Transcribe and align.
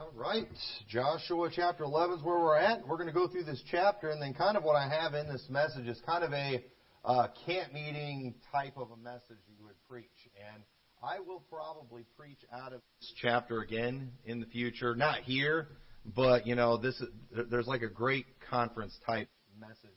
All 0.00 0.08
right. 0.14 0.48
Joshua 0.88 1.50
chapter 1.54 1.84
11 1.84 2.16
is 2.16 2.24
where 2.24 2.38
we're 2.38 2.56
at. 2.56 2.88
We're 2.88 2.96
going 2.96 3.08
to 3.08 3.12
go 3.12 3.28
through 3.28 3.44
this 3.44 3.62
chapter, 3.70 4.08
and 4.08 4.22
then 4.22 4.32
kind 4.32 4.56
of 4.56 4.64
what 4.64 4.74
I 4.74 4.88
have 4.88 5.12
in 5.12 5.28
this 5.28 5.44
message 5.50 5.86
is 5.86 6.00
kind 6.06 6.24
of 6.24 6.32
a 6.32 6.64
uh, 7.04 7.26
camp 7.44 7.74
meeting 7.74 8.34
type 8.50 8.78
of 8.78 8.92
a 8.92 8.96
message 8.96 9.36
you 9.46 9.62
would 9.66 9.74
preach. 9.90 10.06
And 10.54 10.62
I 11.02 11.20
will 11.20 11.42
probably 11.50 12.06
preach 12.16 12.38
out 12.50 12.72
of 12.72 12.80
this 12.98 13.12
chapter 13.20 13.60
again 13.60 14.12
in 14.24 14.40
the 14.40 14.46
future. 14.46 14.94
Not 14.94 15.18
here, 15.18 15.68
but, 16.06 16.46
you 16.46 16.54
know, 16.54 16.78
this 16.78 16.98
is, 16.98 17.08
there's 17.50 17.66
like 17.66 17.82
a 17.82 17.90
great 17.90 18.24
conference 18.48 18.98
type 19.06 19.28
message 19.60 19.90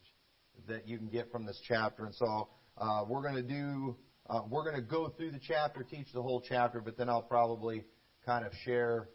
that 0.67 0.85
you 0.85 0.97
can 0.97 1.07
get 1.07 1.31
from 1.31 1.45
this 1.45 1.61
chapter. 1.65 2.03
And 2.03 2.15
so 2.15 2.49
uh, 2.77 3.05
we're 3.07 3.21
going 3.21 3.35
to 3.35 3.41
do, 3.41 3.95
uh, 4.29 4.41
we're 4.49 4.69
going 4.69 4.75
to 4.75 4.81
go 4.81 5.07
through 5.07 5.31
the 5.31 5.41
chapter, 5.41 5.81
teach 5.81 6.07
the 6.13 6.21
whole 6.21 6.43
chapter, 6.45 6.81
but 6.81 6.97
then 6.97 7.07
I'll 7.07 7.21
probably 7.21 7.85
kind 8.25 8.45
of 8.45 8.51
share 8.65 9.07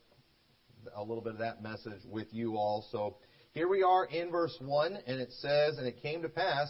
a 0.95 1.02
little 1.02 1.23
bit 1.23 1.34
of 1.34 1.39
that 1.39 1.62
message 1.62 2.02
with 2.05 2.33
you 2.33 2.57
all. 2.57 2.87
So 2.91 3.16
here 3.52 3.69
we 3.69 3.83
are 3.83 4.05
in 4.05 4.30
verse 4.30 4.57
1, 4.61 4.98
and 5.07 5.21
it 5.21 5.33
says, 5.41 5.79
And 5.79 5.87
it 5.87 6.02
came 6.02 6.23
to 6.23 6.29
pass, 6.29 6.69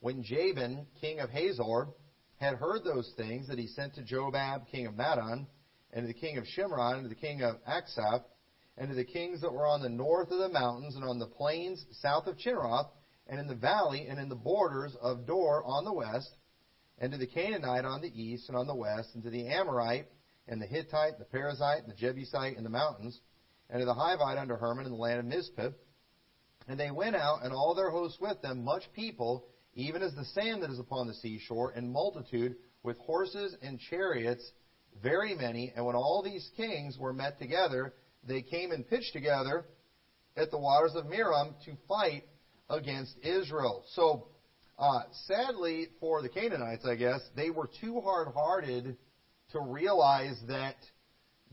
when 0.00 0.22
Jabin, 0.22 0.86
king 1.00 1.20
of 1.20 1.30
Hazor, 1.30 1.88
had 2.36 2.54
heard 2.54 2.84
those 2.84 3.12
things, 3.16 3.48
that 3.48 3.58
he 3.58 3.66
sent 3.66 3.94
to 3.94 4.02
Jobab, 4.02 4.68
king 4.70 4.86
of 4.86 4.94
Madon, 4.94 5.46
and 5.92 6.06
to 6.06 6.06
the 6.06 6.18
king 6.18 6.38
of 6.38 6.44
Shimron, 6.44 6.94
and 6.94 7.02
to 7.04 7.08
the 7.08 7.14
king 7.14 7.42
of 7.42 7.56
Achshaph, 7.64 8.22
and 8.76 8.88
to 8.90 8.94
the 8.94 9.04
kings 9.04 9.40
that 9.40 9.52
were 9.52 9.66
on 9.66 9.82
the 9.82 9.88
north 9.88 10.30
of 10.30 10.38
the 10.38 10.48
mountains, 10.48 10.94
and 10.94 11.04
on 11.04 11.18
the 11.18 11.26
plains 11.26 11.84
south 12.00 12.26
of 12.26 12.38
Chinneroth, 12.38 12.88
and 13.26 13.40
in 13.40 13.46
the 13.46 13.54
valley, 13.54 14.06
and 14.08 14.20
in 14.20 14.28
the 14.28 14.36
borders 14.36 14.94
of 15.00 15.26
Dor 15.26 15.64
on 15.64 15.84
the 15.84 15.92
west, 15.92 16.30
and 16.98 17.12
to 17.12 17.18
the 17.18 17.26
Canaanite 17.26 17.84
on 17.84 18.00
the 18.00 18.22
east 18.22 18.48
and 18.48 18.56
on 18.56 18.66
the 18.66 18.74
west, 18.74 19.10
and 19.14 19.22
to 19.24 19.30
the 19.30 19.46
Amorite, 19.46 20.06
and 20.46 20.62
the 20.62 20.66
Hittite, 20.66 21.18
the 21.18 21.24
Perizzite, 21.24 21.82
and 21.82 21.90
the 21.90 21.96
Jebusite 21.96 22.56
in 22.56 22.64
the 22.64 22.70
mountains, 22.70 23.20
and 23.70 23.80
to 23.80 23.84
the 23.84 23.94
Hivite 23.94 24.38
under 24.38 24.56
Hermon 24.56 24.86
in 24.86 24.92
the 24.92 24.98
land 24.98 25.20
of 25.20 25.26
Mizpeh. 25.26 25.72
And 26.68 26.78
they 26.78 26.90
went 26.90 27.16
out, 27.16 27.44
and 27.44 27.52
all 27.52 27.74
their 27.74 27.90
hosts 27.90 28.18
with 28.20 28.40
them, 28.42 28.64
much 28.64 28.84
people, 28.94 29.46
even 29.74 30.02
as 30.02 30.14
the 30.14 30.24
sand 30.24 30.62
that 30.62 30.70
is 30.70 30.78
upon 30.78 31.06
the 31.06 31.14
seashore, 31.14 31.72
and 31.74 31.90
multitude, 31.90 32.56
with 32.82 32.98
horses 32.98 33.56
and 33.62 33.80
chariots, 33.90 34.52
very 35.02 35.34
many. 35.34 35.72
And 35.74 35.84
when 35.84 35.96
all 35.96 36.22
these 36.22 36.48
kings 36.56 36.98
were 36.98 37.12
met 37.12 37.38
together, 37.38 37.94
they 38.26 38.42
came 38.42 38.72
and 38.72 38.88
pitched 38.88 39.12
together 39.12 39.64
at 40.36 40.50
the 40.50 40.58
waters 40.58 40.94
of 40.94 41.06
Merom 41.06 41.54
to 41.64 41.76
fight 41.88 42.24
against 42.70 43.14
Israel. 43.22 43.84
So, 43.94 44.28
uh, 44.78 45.00
sadly 45.26 45.88
for 46.00 46.22
the 46.22 46.28
Canaanites, 46.28 46.84
I 46.86 46.94
guess, 46.94 47.20
they 47.34 47.50
were 47.50 47.68
too 47.80 48.00
hard 48.00 48.28
hearted 48.28 48.96
to 49.52 49.60
realize 49.60 50.38
that 50.48 50.76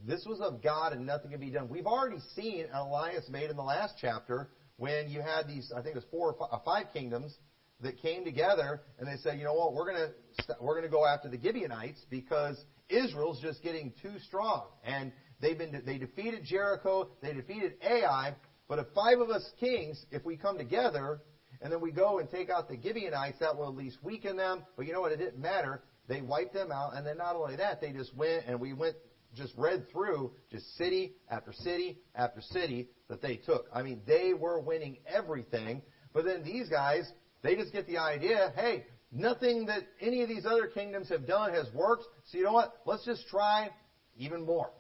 this 0.04 0.26
was 0.26 0.40
of 0.40 0.62
God 0.62 0.94
and 0.94 1.06
nothing 1.06 1.32
can 1.32 1.40
be 1.40 1.50
done. 1.50 1.70
We've 1.70 1.86
already 1.86 2.20
seen 2.36 2.66
an 2.66 2.76
alliance 2.76 3.30
made 3.30 3.50
in 3.50 3.56
the 3.56 3.64
last 3.64 3.96
chapter 4.00 4.50
when 4.78 5.10
you 5.10 5.22
had 5.22 5.48
these, 5.48 5.72
I 5.72 5.82
think 5.82 5.96
it 5.96 5.96
was 5.96 6.06
four 6.12 6.32
or 6.32 6.34
five, 6.34 6.50
uh, 6.52 6.60
five 6.64 6.94
kingdoms 6.94 7.36
that 7.82 7.98
came 8.02 8.24
together 8.26 8.82
and 9.00 9.08
they 9.08 9.18
said, 9.18 9.38
you 9.38 9.44
know 9.44 9.54
what, 9.54 9.74
we're 9.74 9.92
going 9.92 10.08
to 10.08 10.56
we're 10.60 10.74
going 10.74 10.84
to 10.84 10.90
go 10.90 11.06
after 11.06 11.30
the 11.30 11.40
Gibeonites 11.42 12.06
because 12.10 12.58
Israel's 12.90 13.42
just 13.42 13.64
getting 13.64 13.94
too 14.02 14.20
strong. 14.28 14.68
And 14.84 15.12
they've 15.42 15.58
been 15.58 15.82
they 15.86 15.98
defeated 15.98 16.44
Jericho, 16.44 17.10
they 17.22 17.34
defeated 17.34 17.74
Ai, 17.82 18.36
but 18.68 18.80
if 18.80 18.88
five 18.94 19.20
of 19.20 19.30
us 19.30 19.50
kings, 19.60 20.04
if 20.12 20.26
we 20.26 20.36
come 20.36 20.58
together 20.58 21.22
and 21.62 21.72
then 21.72 21.80
we 21.80 21.92
go 21.92 22.20
and 22.20 22.30
take 22.30 22.50
out 22.50 22.68
the 22.68 22.78
Gibeonites, 22.82 23.40
that 23.40 23.56
will 23.56 23.70
at 23.70 23.76
least 23.76 23.98
weaken 24.04 24.36
them. 24.36 24.64
But 24.76 24.86
you 24.86 24.94
know 24.94 25.02
what? 25.02 25.12
It 25.12 25.18
didn't 25.18 25.40
matter. 25.40 25.84
They 26.08 26.22
wiped 26.22 26.54
them 26.54 26.72
out, 26.72 26.96
and 26.96 27.06
then 27.06 27.18
not 27.18 27.36
only 27.36 27.56
that, 27.56 27.82
they 27.82 27.92
just 27.92 28.16
went 28.16 28.46
and 28.46 28.60
we 28.60 28.74
went 28.74 28.96
just 29.36 29.54
read 29.56 29.90
through 29.92 30.32
just 30.52 30.76
city 30.78 31.14
after 31.30 31.52
city 31.52 32.00
after 32.16 32.42
city 32.42 32.88
that 33.10 33.22
they 33.22 33.36
took. 33.36 33.68
I 33.74 33.82
mean, 33.82 34.02
they 34.08 34.34
were 34.34 34.60
winning 34.60 34.98
everything. 35.08 35.82
But 36.14 36.26
then 36.26 36.44
these 36.44 36.70
guys, 36.70 37.12
they 37.42 37.56
just 37.56 37.72
get 37.72 37.86
the 37.88 37.98
idea, 37.98 38.54
hey, 38.56 38.86
nothing 39.12 39.66
that 39.68 39.84
any 40.00 40.22
of 40.22 40.30
these 40.30 40.46
other 40.46 40.68
kingdoms 40.68 41.10
have 41.10 41.28
done 41.28 41.54
has 41.54 41.68
worked. 41.74 42.06
So 42.26 42.38
you 42.38 42.44
know 42.44 42.54
what? 42.54 42.74
Let's 42.86 43.06
just 43.06 43.28
try 43.28 43.70
even 44.18 44.46
more. 44.46 44.72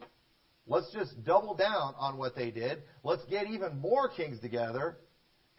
Let's 0.67 0.91
just 0.91 1.23
double 1.23 1.53
down 1.53 1.93
on 1.97 2.17
what 2.17 2.35
they 2.35 2.49
did. 2.49 2.81
Let's 3.03 3.23
get 3.25 3.45
even 3.47 3.79
more 3.79 4.09
kings 4.09 4.39
together, 4.39 4.97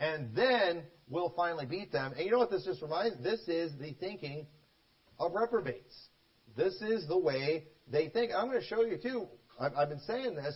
and 0.01 0.35
then 0.35 0.83
we'll 1.09 1.33
finally 1.37 1.65
beat 1.65 1.93
them. 1.93 2.13
And 2.17 2.25
you 2.25 2.33
know 2.33 2.39
what 2.39 2.51
this 2.51 2.65
just 2.65 2.83
reminds? 2.83 3.23
This 3.23 3.41
is 3.47 3.73
the 3.79 3.93
thinking 3.93 4.47
of 5.21 5.33
reprobates. 5.33 5.95
This 6.57 6.75
is 6.81 7.07
the 7.07 7.17
way 7.17 7.67
they 7.87 8.09
think. 8.09 8.33
I'm 8.35 8.49
going 8.49 8.61
to 8.61 8.67
show 8.67 8.83
you 8.83 8.97
too. 8.97 9.29
I've, 9.59 9.75
I've 9.75 9.89
been 9.89 10.01
saying 10.01 10.35
this. 10.35 10.55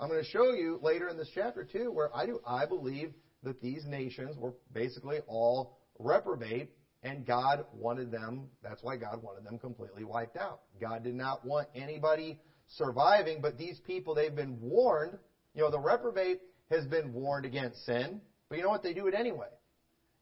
I'm 0.00 0.08
going 0.08 0.22
to 0.22 0.28
show 0.28 0.52
you 0.52 0.78
later 0.82 1.08
in 1.08 1.16
this 1.16 1.30
chapter 1.34 1.64
too, 1.64 1.90
where 1.90 2.14
I 2.14 2.26
do. 2.26 2.40
I 2.46 2.66
believe 2.66 3.12
that 3.42 3.60
these 3.60 3.84
nations 3.84 4.36
were 4.36 4.54
basically 4.72 5.18
all 5.26 5.78
reprobate, 5.98 6.70
and 7.02 7.26
God 7.26 7.64
wanted 7.72 8.10
them. 8.10 8.48
That's 8.62 8.82
why 8.82 8.96
God 8.96 9.22
wanted 9.22 9.44
them 9.44 9.58
completely 9.58 10.04
wiped 10.04 10.36
out. 10.36 10.60
God 10.80 11.02
did 11.02 11.14
not 11.14 11.44
want 11.44 11.68
anybody 11.74 12.38
surviving, 12.76 13.40
but 13.40 13.58
these 13.58 13.78
people 13.86 14.14
they've 14.14 14.34
been 14.34 14.58
warned. 14.60 15.18
You 15.54 15.62
know, 15.62 15.70
the 15.70 15.80
reprobate 15.80 16.40
has 16.70 16.84
been 16.86 17.12
warned 17.12 17.44
against 17.46 17.84
sin, 17.84 18.20
but 18.48 18.56
you 18.56 18.62
know 18.62 18.70
what? 18.70 18.82
They 18.82 18.92
do 18.92 19.06
it 19.06 19.14
anyway. 19.14 19.48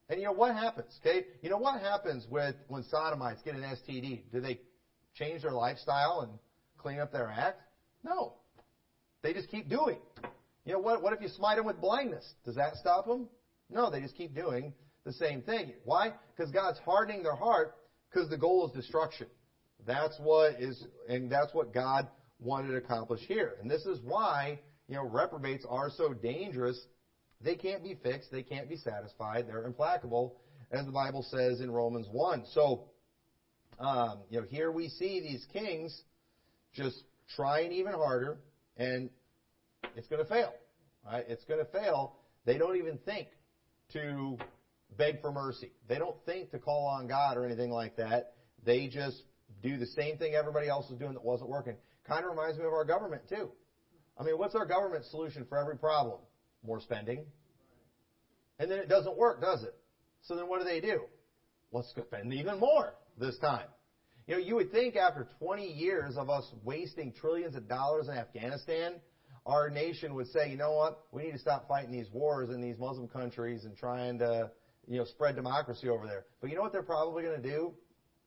And 0.09 0.21
you 0.21 0.27
know 0.27 0.33
what 0.33 0.55
happens? 0.55 0.99
Okay, 1.05 1.27
you 1.43 1.51
know 1.51 1.59
what 1.59 1.81
happens 1.81 2.27
with 2.31 2.55
when 2.69 2.85
sodomites 2.85 3.43
get 3.43 3.57
an 3.57 3.63
STD? 3.63 4.23
Do 4.33 4.41
they 4.41 4.61
change 5.15 5.43
their 5.43 5.53
lifestyle 5.53 6.21
and 6.21 6.39
clean 6.79 6.99
up 6.99 7.13
their 7.13 7.29
act? 7.29 7.61
No. 8.05 8.35
They 9.23 9.33
just 9.33 9.49
keep 9.49 9.69
doing. 9.69 9.99
You 10.65 10.73
know, 10.73 10.79
what, 10.79 11.03
what 11.03 11.13
if 11.13 11.21
you 11.21 11.29
smite 11.29 11.57
them 11.57 11.67
with 11.67 11.81
blindness? 11.81 12.25
Does 12.45 12.57
that 12.57 12.77
stop 12.77 13.07
them? 13.07 13.29
No, 13.71 13.91
they 13.91 14.01
just 14.01 14.17
keep 14.17 14.35
doing 14.35 14.73
the 15.05 15.13
same 15.13 15.41
thing. 15.43 15.73
Why? 15.85 16.13
Because 16.35 16.51
God's 16.51 16.79
hardening 16.85 17.23
their 17.23 17.35
heart 17.35 17.77
because 18.11 18.29
the 18.29 18.37
goal 18.37 18.67
is 18.67 18.73
destruction. 18.73 19.27
That's 19.87 20.19
what 20.19 20.61
is, 20.61 20.85
and 21.09 21.31
that's 21.31 21.55
what 21.55 21.73
God 21.73 22.09
wanted 22.41 22.69
to 22.69 22.77
accomplish 22.77 23.21
here. 23.27 23.55
And 23.61 23.71
this 23.71 23.85
is 23.87 23.99
why, 24.03 24.59
you 24.89 24.97
know, 24.97 25.05
reprobates 25.05 25.65
are 25.69 25.91
so 25.91 26.13
dangerous. 26.13 26.79
They 27.41 27.55
can't 27.55 27.83
be 27.83 27.95
fixed. 28.03 28.31
They 28.31 28.43
can't 28.43 28.69
be 28.69 28.77
satisfied. 28.77 29.47
They're 29.47 29.65
implacable, 29.65 30.37
as 30.73 30.85
the 30.85 30.93
Bible 30.93 31.25
says 31.31 31.61
in 31.61 31.71
Romans 31.71 32.09
1. 32.11 32.45
So, 32.53 32.85
um, 33.79 34.19
you 34.31 34.41
know, 34.41 34.47
here 34.49 34.71
we 34.71 34.89
see 34.89 35.21
these 35.21 35.47
kings 35.53 36.03
just 36.77 37.03
trying 37.35 37.73
even 37.73 37.93
harder, 37.93 38.39
and 38.77 39.11
it's 39.97 40.07
going 40.09 40.23
to 40.23 40.29
fail. 40.29 40.53
Right? 41.05 41.25
It's 41.29 41.45
going 41.45 41.65
to 41.65 41.71
fail. 41.71 42.17
They 42.45 42.59
don't 42.59 42.77
even 42.77 42.99
think 42.99 43.29
to 43.93 44.37
beg 44.97 45.21
for 45.21 45.33
mercy. 45.33 45.73
They 45.89 45.99
don't 45.99 46.17
think 46.25 46.51
to 46.53 46.59
call 46.59 46.87
on 46.87 47.07
God 47.07 47.37
or 47.37 47.45
anything 47.45 47.71
like 47.71 47.97
that. 47.97 48.35
They 48.65 48.89
just 48.89 49.23
do 49.63 49.79
the 49.79 49.87
same 49.87 50.19
thing 50.19 50.35
everybody 50.35 50.69
else 50.69 50.89
was 50.91 50.99
doing 50.99 51.15
that 51.15 51.25
wasn't 51.25 51.51
working. 51.51 51.75
Kind 52.07 52.25
of 52.25 52.31
reminds 52.31 52.59
me 52.59 52.65
of 52.65 52.73
our 52.73 52.85
government 52.85 53.23
too. 53.29 53.51
I 54.19 54.25
mean, 54.25 54.39
what's 54.39 54.55
our 54.55 54.67
government 54.67 55.05
solution 55.07 55.45
for 55.49 55.59
every 55.59 55.77
problem? 55.77 56.21
More 56.65 56.81
spending. 56.81 57.25
And 58.59 58.71
then 58.71 58.79
it 58.79 58.89
doesn't 58.89 59.17
work, 59.17 59.41
does 59.41 59.63
it? 59.63 59.75
So 60.23 60.35
then 60.35 60.49
what 60.49 60.61
do 60.61 60.65
they 60.65 60.81
do? 60.81 61.03
Let's 61.73 61.91
spend 61.91 62.33
even 62.33 62.59
more 62.59 62.95
this 63.19 63.37
time. 63.39 63.67
You 64.27 64.35
know, 64.35 64.41
you 64.41 64.57
would 64.57 64.73
think 64.73 64.97
after 64.97 65.29
20 65.39 65.65
years 65.65 66.17
of 66.17 66.29
us 66.29 66.45
wasting 66.65 67.13
trillions 67.13 67.55
of 67.55 67.69
dollars 67.69 68.09
in 68.09 68.15
Afghanistan, 68.15 69.01
our 69.47 69.71
nation 69.71 70.15
would 70.15 70.27
say, 70.29 70.51
you 70.51 70.57
know 70.57 70.73
what, 70.73 70.99
we 71.13 71.23
need 71.23 71.33
to 71.33 71.39
stop 71.39 71.69
fighting 71.69 71.93
these 71.93 72.11
wars 72.11 72.51
in 72.51 72.61
these 72.61 72.77
Muslim 72.79 73.07
countries 73.07 73.65
and 73.65 73.77
trying 73.77 74.19
to, 74.19 74.51
you 74.89 74.99
know, 74.99 75.05
spread 75.05 75.37
democracy 75.37 75.89
over 75.89 76.07
there. 76.07 76.25
But 76.41 76.51
you 76.51 76.57
know 76.57 76.63
what 76.63 76.73
they're 76.73 76.83
probably 76.83 77.23
going 77.23 77.41
to 77.41 77.49
do? 77.49 77.73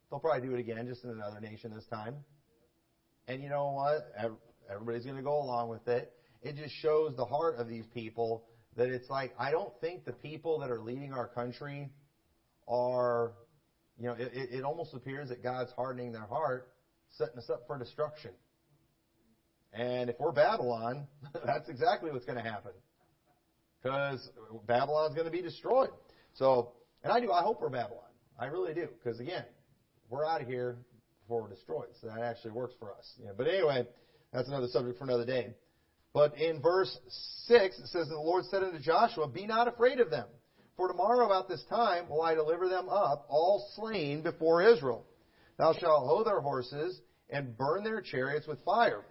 They'll 0.09 0.19
probably 0.19 0.47
do 0.47 0.55
it 0.55 0.59
again, 0.59 0.87
just 0.87 1.03
in 1.03 1.09
another 1.09 1.41
nation 1.41 1.73
this 1.75 1.85
time. 1.87 2.15
And 3.27 3.43
you 3.43 3.49
know 3.49 3.71
what? 3.71 4.09
Everybody's 4.71 5.03
going 5.03 5.17
to 5.17 5.21
go 5.21 5.41
along 5.41 5.67
with 5.67 5.85
it. 5.89 6.13
It 6.41 6.55
just 6.55 6.73
shows 6.75 7.13
the 7.17 7.25
heart 7.25 7.57
of 7.57 7.67
these 7.67 7.85
people 7.93 8.45
that 8.77 8.87
it's 8.87 9.09
like, 9.09 9.33
I 9.37 9.51
don't 9.51 9.73
think 9.81 10.05
the 10.05 10.13
people 10.13 10.59
that 10.59 10.71
are 10.71 10.79
leading 10.79 11.11
our 11.11 11.27
country 11.27 11.89
are 12.67 13.33
you 13.99 14.07
know, 14.07 14.13
it, 14.13 14.31
it 14.33 14.63
almost 14.63 14.93
appears 14.93 15.29
that 15.29 15.43
God's 15.43 15.71
hardening 15.71 16.11
their 16.11 16.25
heart, 16.25 16.69
setting 17.17 17.37
us 17.37 17.49
up 17.49 17.63
for 17.67 17.77
destruction. 17.77 18.31
And 19.73 20.09
if 20.09 20.15
we're 20.19 20.31
Babylon, 20.31 21.05
that's 21.45 21.69
exactly 21.69 22.11
what's 22.11 22.25
going 22.25 22.41
to 22.41 22.49
happen. 22.49 22.71
Because 23.83 24.29
Babylon's 24.65 25.13
going 25.13 25.25
to 25.25 25.31
be 25.31 25.41
destroyed. 25.41 25.89
So, 26.35 26.71
and 27.03 27.11
I 27.11 27.19
do, 27.19 27.31
I 27.31 27.41
hope 27.41 27.61
we're 27.61 27.69
Babylon. 27.69 28.03
I 28.37 28.45
really 28.45 28.73
do. 28.73 28.87
Because 29.03 29.19
again, 29.19 29.45
we're 30.09 30.25
out 30.25 30.41
of 30.41 30.47
here 30.47 30.77
before 31.21 31.43
we're 31.43 31.49
destroyed. 31.49 31.89
So 32.01 32.07
that 32.07 32.19
actually 32.19 32.51
works 32.51 32.73
for 32.79 32.91
us. 32.91 33.13
Yeah, 33.21 33.31
but 33.37 33.47
anyway, 33.47 33.85
that's 34.33 34.47
another 34.47 34.67
subject 34.67 34.97
for 34.97 35.03
another 35.03 35.25
day. 35.25 35.53
But 36.13 36.37
in 36.37 36.61
verse 36.61 36.97
6, 37.47 37.79
it 37.79 37.87
says, 37.87 38.07
And 38.07 38.17
the 38.17 38.21
Lord 38.21 38.45
said 38.45 38.63
unto 38.63 38.79
Joshua, 38.79 39.27
Be 39.27 39.45
not 39.45 39.67
afraid 39.67 39.99
of 39.99 40.09
them. 40.09 40.25
For 40.79 40.87
tomorrow 40.87 41.25
about 41.25 41.49
this 41.49 41.61
time 41.69 42.07
will 42.07 42.21
I 42.21 42.35
deliver 42.35 42.69
them 42.69 42.87
up, 42.87 43.25
all 43.27 43.69
slain 43.75 44.21
before 44.21 44.61
Israel. 44.61 45.03
Thou 45.57 45.73
shalt 45.73 46.07
hoe 46.07 46.23
their 46.23 46.39
horses 46.39 47.01
and 47.29 47.57
burn 47.57 47.83
their 47.83 47.99
chariots 47.99 48.47
with 48.47 48.63
fire. 48.63 49.01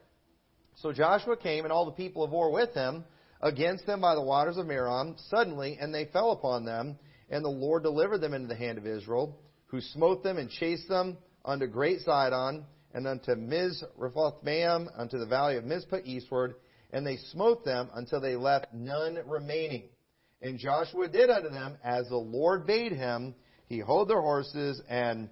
So 0.76 0.94
Joshua 0.94 1.36
came 1.36 1.64
and 1.64 1.72
all 1.72 1.84
the 1.84 1.92
people 1.92 2.24
of 2.24 2.30
war 2.30 2.50
with 2.50 2.72
him 2.72 3.04
against 3.42 3.84
them 3.84 4.00
by 4.00 4.14
the 4.14 4.22
waters 4.22 4.56
of 4.56 4.64
Merom 4.64 5.20
suddenly, 5.28 5.76
and 5.78 5.94
they 5.94 6.06
fell 6.06 6.30
upon 6.32 6.64
them, 6.64 6.98
and 7.28 7.44
the 7.44 7.50
Lord 7.50 7.82
delivered 7.82 8.22
them 8.22 8.32
into 8.32 8.48
the 8.48 8.56
hand 8.56 8.78
of 8.78 8.86
Israel, 8.86 9.38
who 9.66 9.82
smote 9.82 10.22
them 10.22 10.38
and 10.38 10.48
chased 10.48 10.88
them 10.88 11.18
unto 11.44 11.66
great 11.66 11.98
Zidon, 12.00 12.64
and 12.94 13.06
unto 13.06 13.32
Misrephothmaim, 13.32 14.88
unto 14.96 15.18
the 15.18 15.26
valley 15.26 15.58
of 15.58 15.66
Mizpah 15.66 15.98
eastward, 16.02 16.54
and 16.94 17.06
they 17.06 17.18
smote 17.30 17.62
them 17.62 17.90
until 17.92 18.22
they 18.22 18.36
left 18.36 18.72
none 18.72 19.18
remaining. 19.26 19.90
And 20.40 20.58
Joshua 20.58 21.08
did 21.08 21.30
unto 21.30 21.50
them 21.50 21.76
as 21.82 22.08
the 22.08 22.16
Lord 22.16 22.66
bade 22.66 22.92
him. 22.92 23.34
He 23.66 23.80
hoed 23.80 24.08
their 24.08 24.20
horses 24.20 24.80
and 24.88 25.28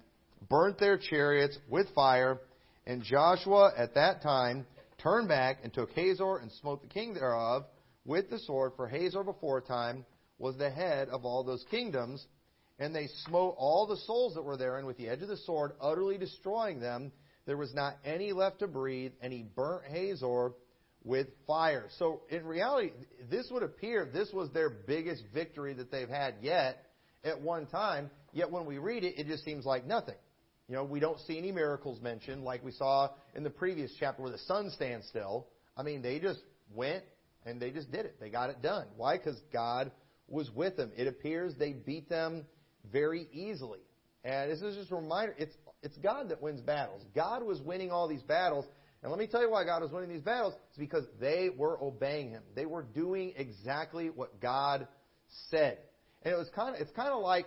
burnt 0.49 0.77
their 0.79 0.97
chariots 0.97 1.57
with 1.69 1.87
fire. 1.95 2.39
And 2.85 3.03
Joshua 3.03 3.71
at 3.77 3.95
that 3.95 4.21
time 4.21 4.65
turned 4.97 5.27
back 5.27 5.59
and 5.63 5.73
took 5.73 5.91
Hazor 5.91 6.37
and 6.37 6.51
smote 6.51 6.81
the 6.81 6.87
king 6.87 7.13
thereof 7.13 7.65
with 8.05 8.29
the 8.29 8.39
sword, 8.39 8.73
for 8.75 8.87
Hazor 8.87 9.23
before 9.23 9.61
time 9.61 10.05
was 10.39 10.57
the 10.57 10.69
head 10.69 11.09
of 11.09 11.25
all 11.25 11.43
those 11.43 11.65
kingdoms. 11.69 12.25
And 12.79 12.93
they 12.93 13.07
smote 13.25 13.55
all 13.57 13.87
the 13.87 13.97
souls 13.97 14.35
that 14.35 14.43
were 14.43 14.57
therein 14.57 14.85
with 14.85 14.97
the 14.97 15.09
edge 15.09 15.21
of 15.21 15.29
the 15.29 15.37
sword, 15.37 15.71
utterly 15.81 16.17
destroying 16.17 16.79
them. 16.79 17.11
There 17.45 17.57
was 17.57 17.73
not 17.73 17.97
any 18.05 18.33
left 18.33 18.59
to 18.59 18.67
breathe, 18.67 19.13
and 19.21 19.33
he 19.33 19.43
burnt 19.43 19.85
Hazor 19.85 20.51
with 21.07 21.27
fire. 21.47 21.85
So 21.97 22.21
in 22.29 22.45
reality, 22.45 22.91
this 23.29 23.47
would 23.49 23.63
appear 23.63 24.09
this 24.11 24.31
was 24.33 24.51
their 24.51 24.69
biggest 24.69 25.23
victory 25.33 25.73
that 25.73 25.89
they've 25.89 26.09
had 26.09 26.35
yet 26.41 26.85
at 27.23 27.41
one 27.41 27.65
time. 27.65 28.11
Yet 28.33 28.51
when 28.51 28.65
we 28.65 28.77
read 28.77 29.03
it, 29.03 29.17
it 29.17 29.27
just 29.27 29.43
seems 29.45 29.65
like 29.65 29.85
nothing. 29.85 30.15
You 30.67 30.75
know, 30.75 30.83
we 30.83 30.99
don't 30.99 31.19
see 31.21 31.37
any 31.37 31.51
miracles 31.53 32.01
mentioned 32.01 32.43
like 32.43 32.63
we 32.63 32.73
saw 32.73 33.09
in 33.35 33.43
the 33.43 33.49
previous 33.49 33.91
chapter 33.99 34.21
where 34.21 34.31
the 34.31 34.37
sun 34.39 34.69
stands 34.71 35.07
still. 35.07 35.47
I 35.77 35.83
mean, 35.83 36.01
they 36.01 36.19
just 36.19 36.41
went 36.73 37.03
and 37.45 37.61
they 37.61 37.71
just 37.71 37.89
did 37.89 38.05
it. 38.05 38.19
They 38.19 38.29
got 38.29 38.49
it 38.49 38.61
done. 38.61 38.87
Why? 38.97 39.17
Because 39.17 39.39
God 39.53 39.91
was 40.27 40.51
with 40.51 40.75
them. 40.75 40.91
It 40.97 41.07
appears 41.07 41.53
they 41.57 41.71
beat 41.71 42.09
them 42.09 42.45
very 42.91 43.27
easily. 43.31 43.79
And 44.25 44.51
this 44.51 44.61
is 44.61 44.75
just 44.75 44.91
a 44.91 44.95
reminder, 44.95 45.35
it's, 45.37 45.55
it's 45.81 45.95
God 45.97 46.29
that 46.29 46.41
wins 46.41 46.59
battles. 46.59 47.01
God 47.15 47.43
was 47.43 47.61
winning 47.61 47.91
all 47.91 48.09
these 48.09 48.23
battles, 48.23 48.65
and 49.07 49.11
let 49.13 49.21
me 49.21 49.27
tell 49.27 49.41
you 49.41 49.49
why 49.49 49.63
God 49.63 49.81
was 49.81 49.89
winning 49.93 50.09
these 50.09 50.21
battles. 50.21 50.53
It's 50.67 50.77
because 50.77 51.05
they 51.17 51.47
were 51.55 51.81
obeying 51.81 52.31
Him. 52.31 52.43
They 52.55 52.65
were 52.65 52.83
doing 52.83 53.31
exactly 53.37 54.09
what 54.09 54.41
God 54.41 54.85
said. 55.49 55.77
And 56.23 56.33
it 56.33 56.37
was 56.37 56.49
kind 56.53 56.75
of, 56.75 56.81
it's 56.81 56.91
kind 56.91 57.13
of 57.13 57.21
like, 57.21 57.45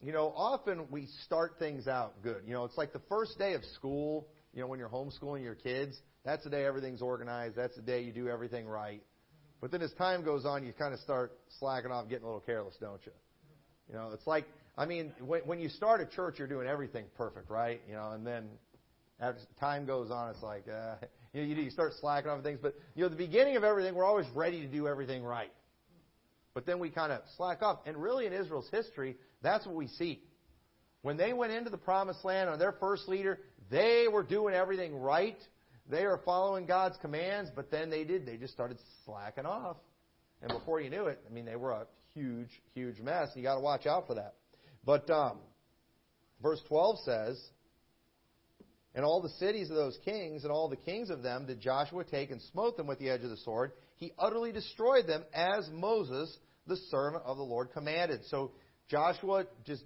you 0.00 0.12
know, 0.12 0.32
often 0.36 0.86
we 0.88 1.08
start 1.24 1.56
things 1.58 1.88
out 1.88 2.22
good. 2.22 2.42
You 2.46 2.52
know, 2.52 2.64
it's 2.64 2.78
like 2.78 2.92
the 2.92 3.02
first 3.08 3.36
day 3.40 3.54
of 3.54 3.64
school, 3.74 4.28
you 4.54 4.60
know, 4.60 4.68
when 4.68 4.78
you're 4.78 4.88
homeschooling 4.88 5.42
your 5.42 5.56
kids, 5.56 5.98
that's 6.24 6.44
the 6.44 6.50
day 6.50 6.64
everything's 6.64 7.02
organized. 7.02 7.56
That's 7.56 7.74
the 7.74 7.82
day 7.82 8.02
you 8.02 8.12
do 8.12 8.28
everything 8.28 8.64
right. 8.64 9.02
But 9.60 9.72
then 9.72 9.82
as 9.82 9.92
time 9.94 10.22
goes 10.24 10.44
on, 10.46 10.64
you 10.64 10.72
kind 10.72 10.94
of 10.94 11.00
start 11.00 11.32
slacking 11.58 11.90
off, 11.90 12.08
getting 12.08 12.22
a 12.22 12.28
little 12.28 12.38
careless, 12.38 12.76
don't 12.80 13.04
you? 13.04 13.12
You 13.88 13.94
know, 13.96 14.10
it's 14.14 14.28
like, 14.28 14.44
I 14.76 14.86
mean, 14.86 15.12
when, 15.18 15.40
when 15.40 15.58
you 15.58 15.70
start 15.70 16.00
a 16.00 16.06
church, 16.06 16.36
you're 16.38 16.46
doing 16.46 16.68
everything 16.68 17.06
perfect, 17.16 17.50
right? 17.50 17.80
You 17.88 17.94
know, 17.94 18.12
and 18.12 18.24
then 18.24 18.44
as 19.20 19.34
time 19.58 19.86
goes 19.86 20.10
on, 20.10 20.30
it's 20.30 20.42
like 20.42 20.66
uh, 20.68 20.94
you, 21.32 21.54
know, 21.54 21.62
you 21.62 21.70
start 21.70 21.92
slacking 22.00 22.30
off 22.30 22.42
things. 22.42 22.58
But 22.60 22.74
you 22.94 23.02
know, 23.02 23.08
the 23.08 23.16
beginning 23.16 23.56
of 23.56 23.64
everything, 23.64 23.94
we're 23.94 24.04
always 24.04 24.26
ready 24.34 24.60
to 24.60 24.68
do 24.68 24.86
everything 24.86 25.22
right. 25.22 25.52
But 26.54 26.66
then 26.66 26.78
we 26.78 26.90
kind 26.90 27.12
of 27.12 27.20
slack 27.36 27.62
off. 27.62 27.80
And 27.86 27.96
really, 27.96 28.26
in 28.26 28.32
Israel's 28.32 28.68
history, 28.70 29.16
that's 29.42 29.66
what 29.66 29.76
we 29.76 29.86
see. 29.86 30.22
When 31.02 31.16
they 31.16 31.32
went 31.32 31.52
into 31.52 31.70
the 31.70 31.78
promised 31.78 32.24
land 32.24 32.50
on 32.50 32.58
their 32.58 32.72
first 32.72 33.08
leader, 33.08 33.38
they 33.70 34.06
were 34.10 34.24
doing 34.24 34.54
everything 34.54 34.96
right. 34.96 35.38
They 35.88 36.04
were 36.04 36.20
following 36.24 36.66
God's 36.66 36.96
commands, 37.00 37.50
but 37.54 37.70
then 37.70 37.90
they 37.90 38.04
did. 38.04 38.26
They 38.26 38.36
just 38.36 38.52
started 38.52 38.78
slacking 39.04 39.46
off. 39.46 39.76
And 40.42 40.50
before 40.52 40.80
you 40.80 40.90
knew 40.90 41.06
it, 41.06 41.20
I 41.28 41.32
mean, 41.32 41.44
they 41.44 41.56
were 41.56 41.72
a 41.72 41.86
huge, 42.14 42.50
huge 42.74 43.00
mess. 43.00 43.28
You 43.34 43.42
got 43.42 43.54
to 43.54 43.60
watch 43.60 43.86
out 43.86 44.06
for 44.06 44.14
that. 44.14 44.34
But 44.84 45.08
um, 45.10 45.38
verse 46.42 46.60
12 46.68 46.98
says, 47.04 47.40
and 48.98 49.04
all 49.04 49.22
the 49.22 49.28
cities 49.28 49.70
of 49.70 49.76
those 49.76 49.96
kings 50.04 50.42
and 50.42 50.50
all 50.50 50.68
the 50.68 50.74
kings 50.74 51.08
of 51.08 51.22
them 51.22 51.46
did 51.46 51.60
Joshua 51.60 52.02
take 52.02 52.32
and 52.32 52.42
smote 52.50 52.76
them 52.76 52.88
with 52.88 52.98
the 52.98 53.08
edge 53.08 53.22
of 53.22 53.30
the 53.30 53.36
sword. 53.36 53.70
He 53.94 54.10
utterly 54.18 54.50
destroyed 54.50 55.06
them 55.06 55.22
as 55.32 55.70
Moses, 55.72 56.36
the 56.66 56.74
servant 56.90 57.22
of 57.24 57.36
the 57.36 57.44
Lord, 57.44 57.70
commanded. 57.72 58.22
So 58.24 58.50
Joshua 58.88 59.44
just, 59.64 59.84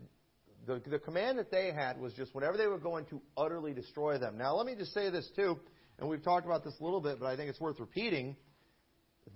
the, 0.66 0.80
the 0.86 0.98
command 0.98 1.38
that 1.38 1.50
they 1.50 1.72
had 1.72 2.00
was 2.00 2.14
just 2.14 2.34
whenever 2.34 2.56
they 2.56 2.66
were 2.66 2.78
going 2.78 3.04
to 3.10 3.20
utterly 3.36 3.74
destroy 3.74 4.16
them. 4.16 4.38
Now 4.38 4.54
let 4.54 4.64
me 4.64 4.74
just 4.76 4.94
say 4.94 5.10
this 5.10 5.28
too, 5.36 5.60
and 5.98 6.08
we've 6.08 6.24
talked 6.24 6.46
about 6.46 6.64
this 6.64 6.72
a 6.80 6.82
little 6.82 7.02
bit, 7.02 7.20
but 7.20 7.26
I 7.26 7.36
think 7.36 7.50
it's 7.50 7.60
worth 7.60 7.80
repeating. 7.80 8.34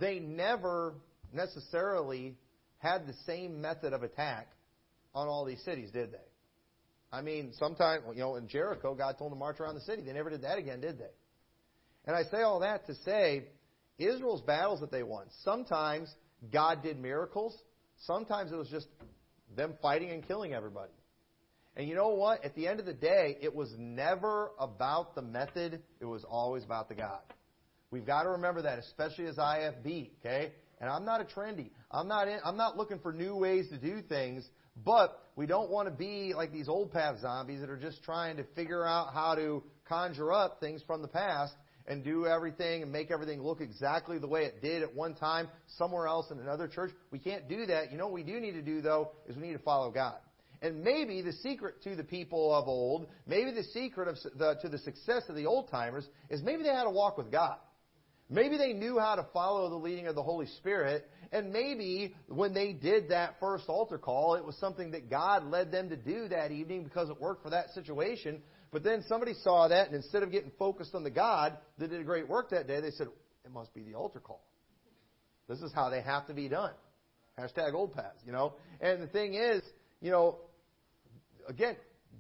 They 0.01 0.21
never 0.21 0.95
necessarily 1.35 2.39
had 2.79 3.07
the 3.07 3.15
same 3.27 3.61
method 3.61 3.93
of 3.93 4.03
attack 4.03 4.49
on 5.15 5.29
all 5.29 5.45
these 5.45 5.63
cities, 5.65 5.91
did 5.91 6.13
they? 6.13 6.36
I 7.17 7.23
mean, 7.23 7.53
sometimes, 7.59 8.03
you 8.13 8.21
know, 8.21 8.37
in 8.37 8.47
Jericho, 8.47 8.95
God 8.95 9.17
told 9.19 9.31
them 9.31 9.39
to 9.39 9.41
march 9.41 9.59
around 9.59 9.75
the 9.75 9.81
city. 9.81 10.03
They 10.03 10.13
never 10.13 10.29
did 10.29 10.43
that 10.43 10.59
again, 10.59 10.83
did 10.83 10.99
they? 10.99 11.15
And 12.05 12.15
I 12.15 12.25
say 12.25 12.43
all 12.43 12.61
that 12.61 12.87
to 12.89 12.95
say, 13.07 13.45
Israel's 13.99 14.43
battles 14.43 14.81
that 14.81 14.91
they 14.91 15.03
won, 15.03 15.25
sometimes 15.43 16.15
God 16.53 16.83
did 16.83 17.01
miracles. 17.01 17.57
Sometimes 18.05 18.53
it 18.53 18.57
was 18.57 18.69
just 18.69 18.87
them 19.57 19.73
fighting 19.81 20.11
and 20.11 20.29
killing 20.29 20.53
everybody. 20.53 20.93
And 21.75 21.89
you 21.89 21.95
know 21.95 22.11
what? 22.11 22.45
At 22.45 22.55
the 22.55 22.69
end 22.69 22.81
of 22.81 22.87
the 22.87 22.93
day, 22.93 23.39
it 23.41 23.55
was 23.55 23.73
never 23.79 24.51
about 24.59 25.15
the 25.15 25.23
method. 25.23 25.83
It 26.01 26.05
was 26.05 26.23
always 26.23 26.65
about 26.65 26.91
the 26.91 26.97
God. 26.97 27.21
We've 27.91 28.07
got 28.07 28.25
to 28.25 28.31
remember 28.31 28.61
that, 28.63 28.79
especially 28.79 29.27
as 29.27 29.37
IFB, 29.37 30.11
okay? 30.21 30.53
And 30.83 30.91
I'm 30.91 31.07
not 31.07 31.23
a 31.23 31.25
trendy. 31.25 31.71
I'm 31.91 32.09
not 32.09 32.29
in, 32.29 32.39
I'm 32.45 32.59
not 32.59 32.77
looking 32.77 32.99
for 32.99 33.13
new 33.13 33.35
ways 33.37 33.71
to 33.71 33.79
do 33.79 34.03
things. 34.03 34.47
But 34.85 35.19
we 35.37 35.47
don't 35.47 35.71
want 35.71 35.89
to 35.89 35.95
be 35.95 36.35
like 36.35 36.53
these 36.53 36.69
old 36.69 36.93
path 36.93 37.21
zombies 37.21 37.61
that 37.61 37.71
are 37.71 37.79
just 37.79 38.03
trying 38.03 38.37
to 38.37 38.45
figure 38.55 38.85
out 38.85 39.13
how 39.13 39.35
to 39.35 39.63
conjure 39.89 40.33
up 40.33 40.61
things 40.61 40.83
from 40.87 41.03
the 41.03 41.09
past 41.09 41.55
and 41.87 42.03
do 42.03 42.27
everything 42.27 42.83
and 42.83 42.91
make 42.91 43.11
everything 43.11 43.43
look 43.43 43.61
exactly 43.61 44.19
the 44.19 44.27
way 44.27 44.45
it 44.45 44.61
did 44.61 44.83
at 44.83 44.95
one 44.95 45.15
time 45.15 45.49
somewhere 45.79 46.07
else 46.07 46.31
in 46.31 46.39
another 46.39 46.69
church. 46.69 46.91
We 47.11 47.19
can't 47.19 47.49
do 47.49 47.67
that. 47.67 47.93
You 47.93 47.99
know 47.99 48.07
what 48.07 48.15
we 48.15 48.23
do 48.25 48.41
need 48.41 48.53
to 48.53 48.63
do 48.63 48.81
though 48.81 49.13
is 49.29 49.37
we 49.37 49.47
need 49.47 49.53
to 49.53 49.59
follow 49.61 49.91
God. 49.91 50.17
And 50.63 50.83
maybe 50.83 51.21
the 51.21 51.35
secret 51.35 51.83
to 51.85 51.95
the 51.95 52.03
people 52.03 52.55
of 52.55 52.67
old, 52.67 53.07
maybe 53.27 53.53
the 53.53 53.63
secret 53.63 54.09
of 54.09 54.17
the, 54.37 54.55
to 54.63 54.69
the 54.69 54.79
success 54.79 55.23
of 55.29 55.37
the 55.37 55.47
old 55.47 55.71
timers 55.71 56.07
is 56.31 56.43
maybe 56.43 56.63
they 56.63 56.71
had 56.71 56.87
a 56.87 56.91
walk 56.91 57.19
with 57.19 57.31
God. 57.31 57.59
Maybe 58.29 58.57
they 58.57 58.73
knew 58.73 58.99
how 58.99 59.15
to 59.15 59.27
follow 59.33 59.69
the 59.71 59.77
leading 59.77 60.09
of 60.09 60.15
the 60.15 60.23
Holy 60.23 60.47
Spirit, 60.59 61.09
and 61.31 61.53
maybe 61.53 62.15
when 62.29 62.55
they 62.55 62.73
did 62.73 63.11
that 63.11 63.37
first 63.39 63.69
altar 63.69 63.99
call, 63.99 64.35
it 64.35 64.45
was 64.45 64.57
something 64.57 64.91
that 64.93 65.09
God 65.09 65.45
led 65.45 65.71
them 65.71 65.89
to 65.91 65.97
do 65.97 66.29
that 66.29 66.51
evening 66.51 66.83
because 66.83 67.09
it 67.09 67.21
worked 67.21 67.43
for 67.43 67.51
that 67.51 67.71
situation. 67.71 68.43
But 68.73 68.83
then 68.83 69.05
somebody 69.09 69.35
saw 69.43 69.69
that, 69.69 69.87
and 69.87 69.95
instead 69.95 70.25
of 70.25 70.33
getting 70.33 70.51
focused 70.59 70.95
on 70.95 71.05
the 71.05 71.11
God 71.11 71.57
that 71.79 71.91
did 71.91 72.01
a 72.01 72.05
great 72.05 72.29
work 72.29 72.51
that 72.51 72.67
day, 72.67 72.81
they 72.81 72.91
said, 72.91 73.07
it 73.45 73.53
must 73.53 73.73
be 73.75 73.83
the 73.83 73.95
altar 73.95 74.19
call. 74.19 74.45
This 75.49 75.61
is 75.61 75.73
how 75.73 75.89
they 75.89 76.01
have 76.01 76.27
to 76.27 76.35
be 76.35 76.49
done. 76.49 76.73
Hashtag 77.39 77.75
old 77.75 77.95
paths, 77.95 78.21
you 78.25 78.33
know. 78.33 78.55
And 78.81 79.03
the 79.03 79.07
thing 79.07 79.35
is, 79.35 79.63
you 80.01 80.11
know, 80.11 80.39
again, 81.49 81.77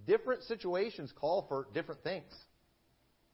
different 0.06 0.44
situations 0.44 1.12
call 1.18 1.46
for 1.48 1.66
different 1.74 2.04
things. 2.04 2.32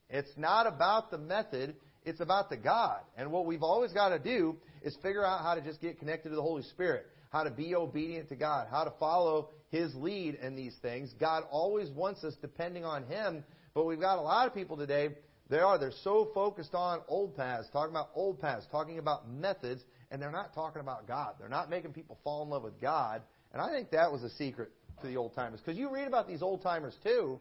It's 0.09 0.31
not 0.37 0.67
about 0.67 1.11
the 1.11 1.19
method, 1.19 1.77
it's 2.05 2.21
about 2.21 2.51
the 2.51 2.57
God. 2.57 3.01
And 3.17 3.31
what 3.31 3.47
we've 3.47 3.63
always 3.63 3.93
got 3.93 4.11
to 4.11 4.19
do 4.19 4.57
is 4.83 4.95
figure 5.03 5.25
out 5.25 5.43
how 5.43 5.55
to 5.55 5.61
just 5.61 5.81
get 5.81 5.99
connected 5.99 6.31
to 6.31 6.35
the 6.35 6.43
Holy 6.43 6.63
Spirit, 6.63 7.07
how 7.31 7.45
to 7.45 7.51
be 7.51 7.75
obedient 7.75 8.29
to 8.31 8.37
God, 8.37 8.69
how 8.71 8.85
to 8.85 8.93
follow 8.99 9.51
His 9.71 9.95
lead 9.95 10.37
in 10.37 10.57
these 10.57 10.75
things. 10.83 11.13
God 11.21 11.45
always 11.51 11.91
wants 11.91 12.25
us 12.25 12.35
depending 12.41 12.85
on 12.85 13.05
Him, 13.05 13.45
but 13.75 13.87
we've 13.87 14.01
got 14.01 14.19
a 14.19 14.23
lot 14.23 14.47
of 14.47 14.55
people 14.55 14.77
today, 14.77 15.11
they 15.49 15.59
are, 15.59 15.79
they're 15.79 15.93
so 16.03 16.31
focused 16.35 16.75
on 16.75 17.01
old 17.09 17.37
paths, 17.37 17.69
talking 17.73 17.93
about 17.93 18.09
old 18.15 18.41
paths, 18.41 18.67
talking 18.73 18.99
about 18.99 19.29
methods, 19.31 19.83
and 20.11 20.21
they're 20.21 20.31
not 20.31 20.55
talking 20.55 20.81
about 20.81 21.07
God. 21.07 21.35
They're 21.39 21.49
not 21.49 21.69
making 21.69 21.93
people 21.93 22.19
fall 22.25 22.43
in 22.43 22.49
love 22.49 22.63
with 22.63 22.81
God. 22.81 23.23
And 23.53 23.61
I 23.61 23.69
think 23.71 23.91
that 23.91 24.11
was 24.11 24.23
a 24.23 24.31
secret 24.31 24.71
to 25.03 25.07
the 25.07 25.17
old 25.17 25.35
timers. 25.35 25.61
Because 25.61 25.79
you 25.79 25.93
read 25.93 26.07
about 26.07 26.27
these 26.27 26.43
old 26.43 26.63
timers 26.63 26.95
too, 27.05 27.39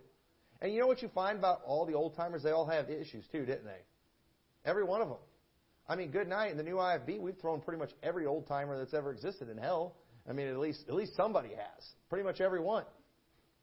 and 0.62 0.74
you 0.74 0.80
know 0.80 0.88
what 0.88 1.02
you 1.02 1.10
find 1.10 1.40
about 1.40 1.62
all 1.66 1.86
the 1.86 1.94
old 1.94 2.16
timers? 2.16 2.44
They 2.44 2.52
all 2.52 2.68
have 2.68 2.90
issues 2.90 3.24
too, 3.32 3.46
didn't 3.46 3.66
they? 3.66 3.80
Every 4.66 4.84
one 4.84 5.02
of 5.02 5.10
them. 5.10 5.18
I 5.88 5.96
mean, 5.96 6.12
good 6.12 6.28
night. 6.28 6.52
In 6.52 6.58
the 6.58 6.64
new 6.64 6.76
IFB, 6.76 7.20
we've 7.20 7.38
thrown 7.40 7.62
pretty 7.62 7.80
much 7.80 7.92
every 8.04 8.26
old 8.26 8.48
timer 8.48 8.78
that's 8.78 8.94
ever 8.94 9.12
existed 9.12 9.50
in 9.50 9.58
hell. 9.58 9.96
I 10.30 10.34
mean, 10.34 10.48
at 10.48 10.58
least 10.58 10.84
at 10.88 10.94
least 10.94 11.16
somebody 11.16 11.50
has. 11.50 11.86
Pretty 12.10 12.24
much 12.24 12.40
every 12.40 12.62
one. 12.62 12.84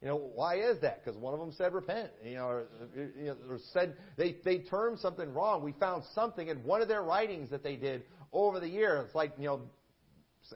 You 0.02 0.08
know, 0.08 0.16
why 0.16 0.56
is 0.56 0.80
that? 0.82 1.04
Because 1.04 1.18
one 1.18 1.34
of 1.34 1.40
them 1.40 1.52
said 1.52 1.72
repent. 1.72 2.10
You 2.24 2.36
know, 2.36 2.46
or, 2.46 2.66
you 2.96 3.26
know, 3.26 3.36
or 3.48 3.58
said 3.72 3.96
they 4.16 4.36
they 4.44 4.58
termed 4.58 4.98
something 4.98 5.32
wrong. 5.32 5.62
We 5.62 5.72
found 5.72 6.02
something 6.14 6.48
in 6.48 6.64
one 6.64 6.82
of 6.82 6.88
their 6.88 7.02
writings 7.02 7.50
that 7.50 7.62
they 7.62 7.76
did 7.76 8.02
over 8.32 8.60
the 8.60 8.68
year. 8.68 9.02
It's 9.06 9.14
like 9.14 9.32
you 9.38 9.46
know, 9.46 9.62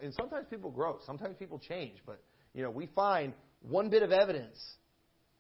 and 0.03 0.13
sometimes 0.15 0.47
people 0.51 0.71
grow, 0.71 0.99
sometimes 1.07 1.37
people 1.39 1.59
change, 1.59 1.99
but 2.07 2.23
you 2.55 2.63
know, 2.63 2.71
we 2.71 2.87
find 2.95 3.33
one 3.63 3.91
bit 3.91 4.03
of 4.03 4.13
evidence 4.13 4.59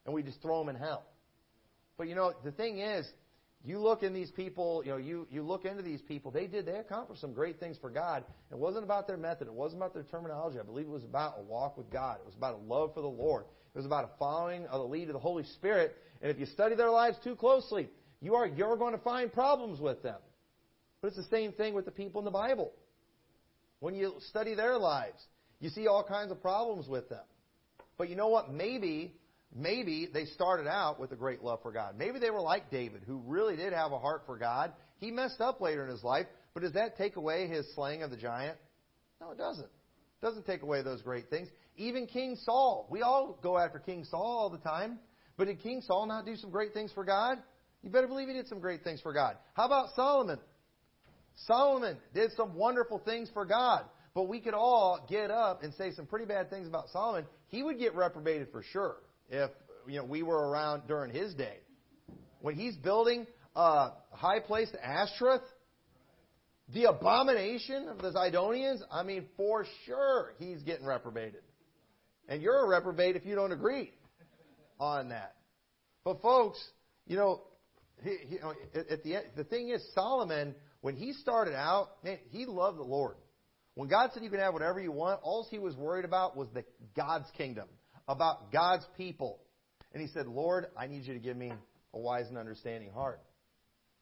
and 0.04 0.14
we 0.14 0.22
just 0.22 0.40
throw 0.42 0.58
them 0.58 0.74
in 0.74 0.80
hell. 0.80 1.04
But 1.96 2.08
you 2.08 2.14
know, 2.14 2.32
the 2.44 2.52
thing 2.52 2.78
is, 2.78 3.06
you 3.64 3.78
look 3.78 4.02
in 4.02 4.12
these 4.12 4.30
people, 4.30 4.82
you 4.84 4.90
know, 4.90 4.96
you, 4.96 5.26
you 5.30 5.42
look 5.42 5.64
into 5.64 5.82
these 5.82 6.02
people, 6.02 6.30
they 6.32 6.46
did, 6.46 6.66
they 6.66 6.76
accomplished 6.76 7.20
some 7.20 7.32
great 7.32 7.60
things 7.60 7.76
for 7.80 7.90
God. 7.90 8.24
It 8.50 8.58
wasn't 8.58 8.84
about 8.84 9.06
their 9.06 9.16
method. 9.16 9.46
It 9.46 9.54
wasn't 9.54 9.80
about 9.80 9.94
their 9.94 10.02
terminology. 10.02 10.58
I 10.58 10.64
believe 10.64 10.86
it 10.86 10.90
was 10.90 11.04
about 11.04 11.34
a 11.38 11.42
walk 11.42 11.76
with 11.76 11.88
God. 11.90 12.18
It 12.20 12.26
was 12.26 12.34
about 12.34 12.54
a 12.54 12.62
love 12.72 12.92
for 12.92 13.00
the 13.02 13.06
Lord. 13.06 13.44
It 13.74 13.78
was 13.78 13.86
about 13.86 14.04
a 14.04 14.18
following 14.18 14.66
of 14.66 14.80
the 14.80 14.88
lead 14.88 15.08
of 15.08 15.12
the 15.12 15.20
Holy 15.20 15.44
Spirit. 15.44 15.96
And 16.20 16.30
if 16.30 16.38
you 16.38 16.46
study 16.46 16.74
their 16.74 16.90
lives 16.90 17.18
too 17.22 17.36
closely, 17.36 17.88
you 18.20 18.34
are, 18.34 18.46
you're 18.46 18.76
going 18.76 18.94
to 18.94 19.02
find 19.02 19.32
problems 19.32 19.80
with 19.80 20.02
them. 20.02 20.18
But 21.00 21.08
it's 21.08 21.16
the 21.16 21.24
same 21.24 21.52
thing 21.52 21.74
with 21.74 21.84
the 21.84 21.90
people 21.92 22.20
in 22.20 22.24
the 22.24 22.32
Bible. 22.32 22.72
When 23.78 23.94
you 23.94 24.14
study 24.28 24.54
their 24.54 24.76
lives, 24.76 25.20
you 25.60 25.68
see 25.68 25.86
all 25.86 26.02
kinds 26.02 26.32
of 26.32 26.42
problems 26.42 26.88
with 26.88 27.08
them. 27.08 27.24
But 27.96 28.08
you 28.08 28.16
know 28.16 28.28
what? 28.28 28.52
Maybe 28.52 29.14
Maybe 29.54 30.08
they 30.12 30.24
started 30.24 30.66
out 30.66 30.98
with 30.98 31.12
a 31.12 31.16
great 31.16 31.42
love 31.42 31.60
for 31.62 31.72
God. 31.72 31.96
Maybe 31.98 32.18
they 32.18 32.30
were 32.30 32.40
like 32.40 32.70
David, 32.70 33.02
who 33.06 33.18
really 33.26 33.56
did 33.56 33.72
have 33.72 33.92
a 33.92 33.98
heart 33.98 34.22
for 34.24 34.38
God. 34.38 34.72
He 34.98 35.10
messed 35.10 35.40
up 35.40 35.60
later 35.60 35.84
in 35.84 35.90
his 35.90 36.02
life, 36.02 36.26
but 36.54 36.62
does 36.62 36.72
that 36.72 36.96
take 36.96 37.16
away 37.16 37.48
his 37.48 37.66
slaying 37.74 38.02
of 38.02 38.10
the 38.10 38.16
giant? 38.16 38.56
No, 39.20 39.30
it 39.30 39.38
doesn't. 39.38 39.66
It 39.66 40.24
doesn't 40.24 40.46
take 40.46 40.62
away 40.62 40.82
those 40.82 41.02
great 41.02 41.28
things. 41.28 41.48
Even 41.76 42.06
King 42.06 42.36
Saul. 42.44 42.86
We 42.90 43.02
all 43.02 43.38
go 43.42 43.58
after 43.58 43.78
King 43.78 44.04
Saul 44.04 44.22
all 44.22 44.50
the 44.50 44.58
time. 44.58 44.98
But 45.36 45.46
did 45.46 45.62
King 45.62 45.82
Saul 45.82 46.06
not 46.06 46.24
do 46.24 46.36
some 46.36 46.50
great 46.50 46.72
things 46.72 46.90
for 46.92 47.04
God? 47.04 47.38
You 47.82 47.90
better 47.90 48.06
believe 48.06 48.28
he 48.28 48.34
did 48.34 48.48
some 48.48 48.60
great 48.60 48.84
things 48.84 49.00
for 49.00 49.12
God. 49.12 49.36
How 49.54 49.66
about 49.66 49.88
Solomon? 49.96 50.38
Solomon 51.46 51.96
did 52.14 52.30
some 52.36 52.54
wonderful 52.54 53.00
things 53.00 53.28
for 53.34 53.44
God. 53.44 53.84
But 54.14 54.28
we 54.28 54.40
could 54.40 54.54
all 54.54 55.04
get 55.08 55.30
up 55.30 55.62
and 55.62 55.74
say 55.74 55.90
some 55.92 56.06
pretty 56.06 56.26
bad 56.26 56.50
things 56.50 56.68
about 56.68 56.90
Solomon. 56.90 57.24
He 57.48 57.62
would 57.62 57.78
get 57.78 57.94
reprobated 57.94 58.48
for 58.52 58.62
sure 58.62 58.96
if 59.28 59.50
you 59.86 59.98
know 59.98 60.04
we 60.04 60.22
were 60.22 60.48
around 60.48 60.82
during 60.86 61.12
his 61.12 61.34
day. 61.34 61.58
When 62.40 62.54
he's 62.54 62.74
building 62.76 63.26
a 63.54 63.90
high 64.10 64.40
place 64.40 64.70
to 64.70 64.84
Ashtoreth, 64.84 65.42
the 66.72 66.84
abomination 66.84 67.88
of 67.88 67.98
the 67.98 68.12
Zidonians, 68.12 68.80
I 68.90 69.02
mean, 69.02 69.26
for 69.36 69.66
sure 69.86 70.32
he's 70.38 70.62
getting 70.62 70.86
reprobated. 70.86 71.42
And 72.28 72.42
you're 72.42 72.64
a 72.64 72.68
reprobate 72.68 73.16
if 73.16 73.26
you 73.26 73.34
don't 73.34 73.52
agree 73.52 73.92
on 74.80 75.10
that. 75.10 75.36
But 76.04 76.22
folks, 76.22 76.58
you 77.06 77.16
know, 77.16 77.42
he, 78.02 78.16
he, 78.28 78.38
at 78.74 79.02
the 79.04 79.16
end, 79.16 79.24
the 79.36 79.44
thing 79.44 79.68
is, 79.68 79.82
Solomon, 79.94 80.54
when 80.80 80.96
he 80.96 81.12
started 81.12 81.54
out, 81.54 82.02
man, 82.02 82.18
he 82.30 82.46
loved 82.46 82.78
the 82.78 82.84
Lord. 82.84 83.16
When 83.74 83.88
God 83.88 84.10
said 84.12 84.22
you 84.22 84.30
can 84.30 84.40
have 84.40 84.52
whatever 84.52 84.80
you 84.80 84.92
want, 84.92 85.20
all 85.22 85.46
he 85.50 85.58
was 85.58 85.76
worried 85.76 86.04
about 86.04 86.36
was 86.36 86.48
the 86.52 86.64
God's 86.96 87.30
kingdom 87.36 87.68
about 88.08 88.52
God's 88.52 88.86
people. 88.96 89.40
And 89.92 90.00
he 90.00 90.08
said, 90.08 90.26
Lord, 90.26 90.66
I 90.76 90.86
need 90.86 91.04
you 91.04 91.14
to 91.14 91.20
give 91.20 91.36
me 91.36 91.52
a 91.94 91.98
wise 91.98 92.26
and 92.28 92.38
understanding 92.38 92.90
heart. 92.90 93.20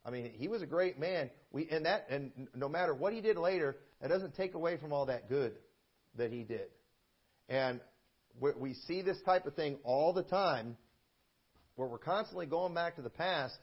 I 0.04 0.10
mean, 0.10 0.30
he 0.34 0.48
was 0.48 0.62
a 0.62 0.66
great 0.66 0.98
man. 0.98 1.30
We 1.52 1.68
and 1.70 1.84
that 1.84 2.06
and 2.08 2.32
no 2.54 2.68
matter 2.68 2.94
what 2.94 3.12
he 3.12 3.20
did 3.20 3.36
later, 3.36 3.76
that 4.00 4.08
doesn't 4.08 4.34
take 4.34 4.54
away 4.54 4.78
from 4.78 4.92
all 4.92 5.06
that 5.06 5.28
good 5.28 5.52
that 6.16 6.32
he 6.32 6.42
did. 6.42 6.68
And 7.48 7.80
we 8.40 8.74
see 8.86 9.02
this 9.02 9.18
type 9.26 9.44
of 9.46 9.54
thing 9.54 9.78
all 9.84 10.12
the 10.12 10.22
time, 10.22 10.76
where 11.74 11.88
we're 11.88 11.98
constantly 11.98 12.46
going 12.46 12.72
back 12.72 12.96
to 12.96 13.02
the 13.02 13.10
past, 13.10 13.58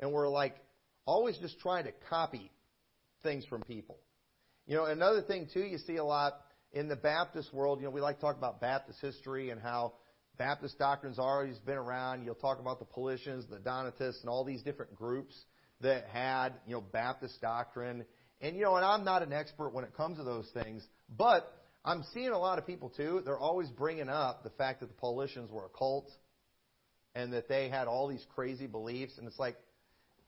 and 0.00 0.12
we're 0.12 0.28
like 0.28 0.56
always 1.04 1.38
just 1.38 1.60
trying 1.60 1.84
to 1.84 1.92
copy 2.08 2.50
things 3.22 3.44
from 3.44 3.62
people. 3.62 3.98
You 4.66 4.74
know, 4.74 4.86
another 4.86 5.22
thing 5.22 5.48
too, 5.52 5.60
you 5.60 5.78
see 5.78 5.96
a 5.96 6.04
lot 6.04 6.34
in 6.76 6.88
the 6.88 6.96
Baptist 6.96 7.54
world, 7.54 7.80
you 7.80 7.86
know, 7.86 7.90
we 7.90 8.02
like 8.02 8.16
to 8.16 8.20
talk 8.20 8.36
about 8.36 8.60
Baptist 8.60 9.00
history 9.00 9.48
and 9.48 9.58
how 9.60 9.94
Baptist 10.36 10.78
doctrine's 10.78 11.18
always 11.18 11.58
been 11.60 11.78
around. 11.78 12.22
You'll 12.22 12.34
talk 12.34 12.60
about 12.60 12.78
the 12.78 12.84
Paulicians, 12.84 13.48
the 13.48 13.58
Donatists, 13.58 14.20
and 14.20 14.28
all 14.28 14.44
these 14.44 14.62
different 14.62 14.94
groups 14.94 15.34
that 15.80 16.04
had, 16.12 16.50
you 16.66 16.74
know, 16.74 16.82
Baptist 16.82 17.40
doctrine. 17.40 18.04
And, 18.42 18.56
you 18.56 18.64
know, 18.64 18.76
and 18.76 18.84
I'm 18.84 19.04
not 19.04 19.22
an 19.22 19.32
expert 19.32 19.72
when 19.72 19.84
it 19.84 19.96
comes 19.96 20.18
to 20.18 20.24
those 20.24 20.50
things, 20.52 20.86
but 21.08 21.50
I'm 21.82 22.04
seeing 22.12 22.28
a 22.28 22.38
lot 22.38 22.58
of 22.58 22.66
people, 22.66 22.92
too, 22.94 23.22
they're 23.24 23.38
always 23.38 23.70
bringing 23.70 24.10
up 24.10 24.44
the 24.44 24.50
fact 24.50 24.80
that 24.80 24.88
the 24.88 25.00
Paulicians 25.00 25.50
were 25.50 25.64
a 25.64 25.70
cult 25.70 26.10
and 27.14 27.32
that 27.32 27.48
they 27.48 27.70
had 27.70 27.86
all 27.88 28.06
these 28.06 28.26
crazy 28.34 28.66
beliefs. 28.66 29.14
And 29.16 29.26
it's 29.26 29.38
like, 29.38 29.56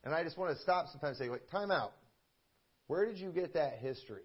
and 0.02 0.14
I 0.14 0.24
just 0.24 0.38
want 0.38 0.56
to 0.56 0.62
stop 0.62 0.86
sometimes 0.92 1.20
and 1.20 1.26
say, 1.26 1.30
wait, 1.30 1.50
time 1.50 1.70
out. 1.70 1.92
Where 2.86 3.04
did 3.04 3.18
you 3.18 3.32
get 3.32 3.52
that 3.52 3.80
history? 3.80 4.22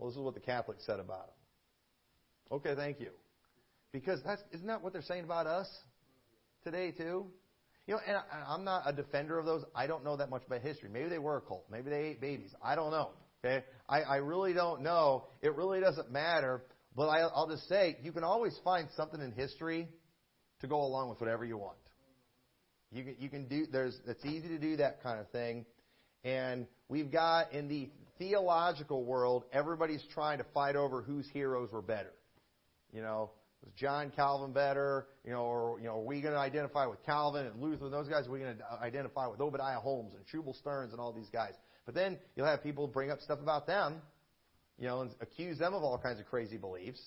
Well, 0.00 0.08
this 0.08 0.16
is 0.16 0.22
what 0.22 0.34
the 0.34 0.40
Catholics 0.40 0.84
said 0.86 0.98
about 0.98 1.26
him. 1.26 2.56
Okay, 2.56 2.74
thank 2.74 3.00
you. 3.00 3.10
Because 3.92 4.22
that's 4.24 4.42
isn't 4.52 4.66
that 4.66 4.82
what 4.82 4.94
they're 4.94 5.02
saying 5.02 5.24
about 5.24 5.46
us 5.46 5.68
today 6.64 6.90
too? 6.90 7.26
You 7.86 7.94
know, 7.94 8.00
and 8.06 8.16
I, 8.16 8.22
I'm 8.48 8.64
not 8.64 8.84
a 8.86 8.92
defender 8.92 9.38
of 9.38 9.44
those. 9.44 9.64
I 9.74 9.86
don't 9.86 10.02
know 10.04 10.16
that 10.16 10.30
much 10.30 10.42
about 10.46 10.62
history. 10.62 10.88
Maybe 10.90 11.08
they 11.10 11.18
were 11.18 11.36
a 11.36 11.40
cult. 11.40 11.66
Maybe 11.70 11.90
they 11.90 12.02
ate 12.02 12.20
babies. 12.20 12.54
I 12.62 12.76
don't 12.76 12.92
know. 12.92 13.10
Okay, 13.44 13.64
I, 13.88 14.02
I 14.02 14.16
really 14.16 14.54
don't 14.54 14.82
know. 14.82 15.24
It 15.42 15.54
really 15.54 15.80
doesn't 15.80 16.10
matter. 16.10 16.62
But 16.96 17.08
I, 17.08 17.20
I'll 17.20 17.48
just 17.48 17.68
say 17.68 17.98
you 18.02 18.12
can 18.12 18.24
always 18.24 18.58
find 18.64 18.88
something 18.96 19.20
in 19.20 19.32
history 19.32 19.88
to 20.60 20.66
go 20.66 20.82
along 20.82 21.10
with 21.10 21.20
whatever 21.20 21.44
you 21.44 21.58
want. 21.58 21.76
You 22.90 23.04
can 23.04 23.16
you 23.18 23.28
can 23.28 23.48
do 23.48 23.66
there's 23.70 23.98
it's 24.06 24.24
easy 24.24 24.48
to 24.48 24.58
do 24.58 24.76
that 24.76 25.02
kind 25.02 25.20
of 25.20 25.28
thing. 25.28 25.66
And 26.24 26.66
we've 26.88 27.10
got 27.10 27.52
in 27.52 27.68
the 27.68 27.90
theological 28.20 29.02
world, 29.04 29.44
everybody's 29.52 30.04
trying 30.14 30.38
to 30.38 30.44
fight 30.54 30.76
over 30.76 31.02
whose 31.02 31.26
heroes 31.32 31.72
were 31.72 31.82
better. 31.82 32.12
You 32.92 33.00
know, 33.00 33.30
was 33.64 33.72
John 33.74 34.12
Calvin 34.14 34.52
better? 34.52 35.06
You 35.24 35.32
know, 35.32 35.42
or 35.42 35.80
you 35.80 35.86
know, 35.86 35.98
are 35.98 36.04
we 36.04 36.20
going 36.20 36.34
to 36.34 36.40
identify 36.40 36.86
with 36.86 37.04
Calvin 37.04 37.46
and 37.46 37.60
Luther 37.60 37.86
and 37.86 37.92
those 37.92 38.08
guys? 38.08 38.26
Are 38.26 38.30
we 38.30 38.38
going 38.38 38.56
to 38.56 38.64
identify 38.82 39.26
with 39.26 39.40
Obadiah 39.40 39.80
Holmes 39.80 40.12
and 40.14 40.24
Shubal 40.26 40.56
Stearns 40.56 40.92
and 40.92 41.00
all 41.00 41.12
these 41.12 41.30
guys? 41.32 41.54
But 41.86 41.94
then 41.94 42.18
you'll 42.36 42.46
have 42.46 42.62
people 42.62 42.86
bring 42.86 43.10
up 43.10 43.20
stuff 43.20 43.40
about 43.40 43.66
them, 43.66 43.96
you 44.78 44.86
know, 44.86 45.00
and 45.00 45.10
accuse 45.20 45.58
them 45.58 45.74
of 45.74 45.82
all 45.82 45.98
kinds 45.98 46.20
of 46.20 46.26
crazy 46.26 46.58
beliefs. 46.58 47.00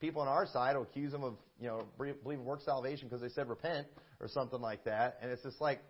People 0.00 0.22
on 0.22 0.28
our 0.28 0.46
side 0.46 0.76
will 0.76 0.84
accuse 0.84 1.10
them 1.10 1.24
of, 1.24 1.34
you 1.58 1.66
know, 1.66 1.86
believing 1.96 2.44
work 2.44 2.60
salvation 2.62 3.08
because 3.08 3.20
they 3.20 3.30
said 3.30 3.48
repent 3.48 3.86
or 4.20 4.28
something 4.28 4.60
like 4.60 4.84
that. 4.84 5.18
And 5.22 5.32
it's 5.32 5.42
just 5.42 5.60
like, 5.60 5.80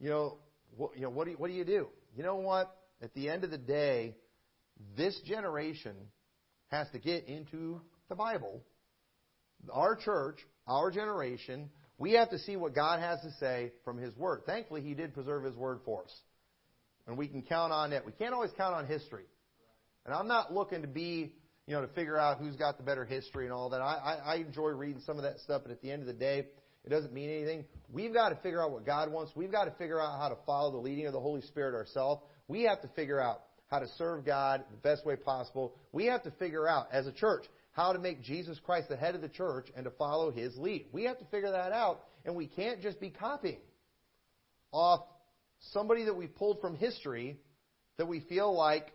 you 0.00 0.08
know, 0.08 0.38
what, 0.76 0.96
you 0.96 1.02
know, 1.02 1.10
what 1.10 1.24
do 1.24 1.32
you, 1.32 1.36
what 1.36 1.48
do 1.48 1.54
you 1.54 1.64
do? 1.64 1.88
You 2.16 2.22
know 2.22 2.36
what? 2.36 2.74
At 3.02 3.12
the 3.14 3.28
end 3.28 3.42
of 3.44 3.50
the 3.50 3.58
day, 3.58 4.16
this 4.96 5.18
generation 5.26 5.96
has 6.68 6.88
to 6.92 6.98
get 6.98 7.26
into 7.26 7.80
the 8.08 8.14
Bible. 8.14 8.62
Our 9.72 9.96
church, 9.96 10.38
our 10.66 10.90
generation, 10.90 11.68
we 11.98 12.12
have 12.12 12.30
to 12.30 12.38
see 12.38 12.56
what 12.56 12.74
God 12.74 13.00
has 13.00 13.20
to 13.20 13.30
say 13.38 13.72
from 13.84 13.98
His 13.98 14.16
Word. 14.16 14.42
Thankfully, 14.46 14.82
He 14.82 14.94
did 14.94 15.14
preserve 15.14 15.44
His 15.44 15.56
Word 15.56 15.80
for 15.84 16.04
us. 16.04 16.12
And 17.06 17.18
we 17.18 17.26
can 17.26 17.42
count 17.42 17.72
on 17.72 17.92
it. 17.92 18.06
We 18.06 18.12
can't 18.12 18.32
always 18.32 18.52
count 18.56 18.74
on 18.74 18.86
history. 18.86 19.24
And 20.06 20.14
I'm 20.14 20.28
not 20.28 20.52
looking 20.52 20.82
to 20.82 20.88
be, 20.88 21.34
you 21.66 21.74
know, 21.74 21.82
to 21.82 21.88
figure 21.88 22.16
out 22.16 22.38
who's 22.38 22.56
got 22.56 22.76
the 22.76 22.84
better 22.84 23.04
history 23.04 23.44
and 23.44 23.52
all 23.52 23.70
that. 23.70 23.80
I, 23.80 23.94
I, 23.94 24.32
I 24.32 24.34
enjoy 24.36 24.70
reading 24.70 25.02
some 25.04 25.16
of 25.16 25.24
that 25.24 25.40
stuff, 25.40 25.62
but 25.64 25.72
at 25.72 25.82
the 25.82 25.90
end 25.90 26.02
of 26.02 26.06
the 26.06 26.12
day, 26.12 26.46
it 26.84 26.90
doesn't 26.90 27.12
mean 27.12 27.30
anything. 27.30 27.64
We've 27.92 28.12
got 28.12 28.30
to 28.30 28.36
figure 28.36 28.62
out 28.62 28.72
what 28.72 28.84
God 28.84 29.10
wants. 29.12 29.32
We've 29.36 29.52
got 29.52 29.64
to 29.66 29.70
figure 29.72 30.00
out 30.00 30.18
how 30.18 30.28
to 30.28 30.36
follow 30.44 30.72
the 30.72 30.78
leading 30.78 31.06
of 31.06 31.12
the 31.12 31.20
Holy 31.20 31.42
Spirit 31.42 31.74
ourselves. 31.74 32.22
We 32.52 32.64
have 32.64 32.82
to 32.82 32.88
figure 32.88 33.18
out 33.18 33.40
how 33.70 33.78
to 33.78 33.88
serve 33.96 34.26
God 34.26 34.62
the 34.70 34.76
best 34.76 35.06
way 35.06 35.16
possible. 35.16 35.74
We 35.90 36.04
have 36.04 36.22
to 36.24 36.30
figure 36.32 36.68
out, 36.68 36.88
as 36.92 37.06
a 37.06 37.12
church, 37.12 37.46
how 37.70 37.94
to 37.94 37.98
make 37.98 38.22
Jesus 38.22 38.60
Christ 38.62 38.90
the 38.90 38.96
head 38.96 39.14
of 39.14 39.22
the 39.22 39.30
church 39.30 39.68
and 39.74 39.86
to 39.86 39.90
follow 39.92 40.30
His 40.30 40.54
lead. 40.58 40.84
We 40.92 41.04
have 41.04 41.18
to 41.20 41.24
figure 41.30 41.50
that 41.50 41.72
out, 41.72 42.02
and 42.26 42.36
we 42.36 42.46
can't 42.46 42.82
just 42.82 43.00
be 43.00 43.08
copying 43.08 43.62
off 44.70 45.00
somebody 45.72 46.04
that 46.04 46.14
we 46.14 46.26
pulled 46.26 46.60
from 46.60 46.76
history 46.76 47.38
that 47.96 48.04
we 48.04 48.20
feel 48.20 48.54
like 48.54 48.92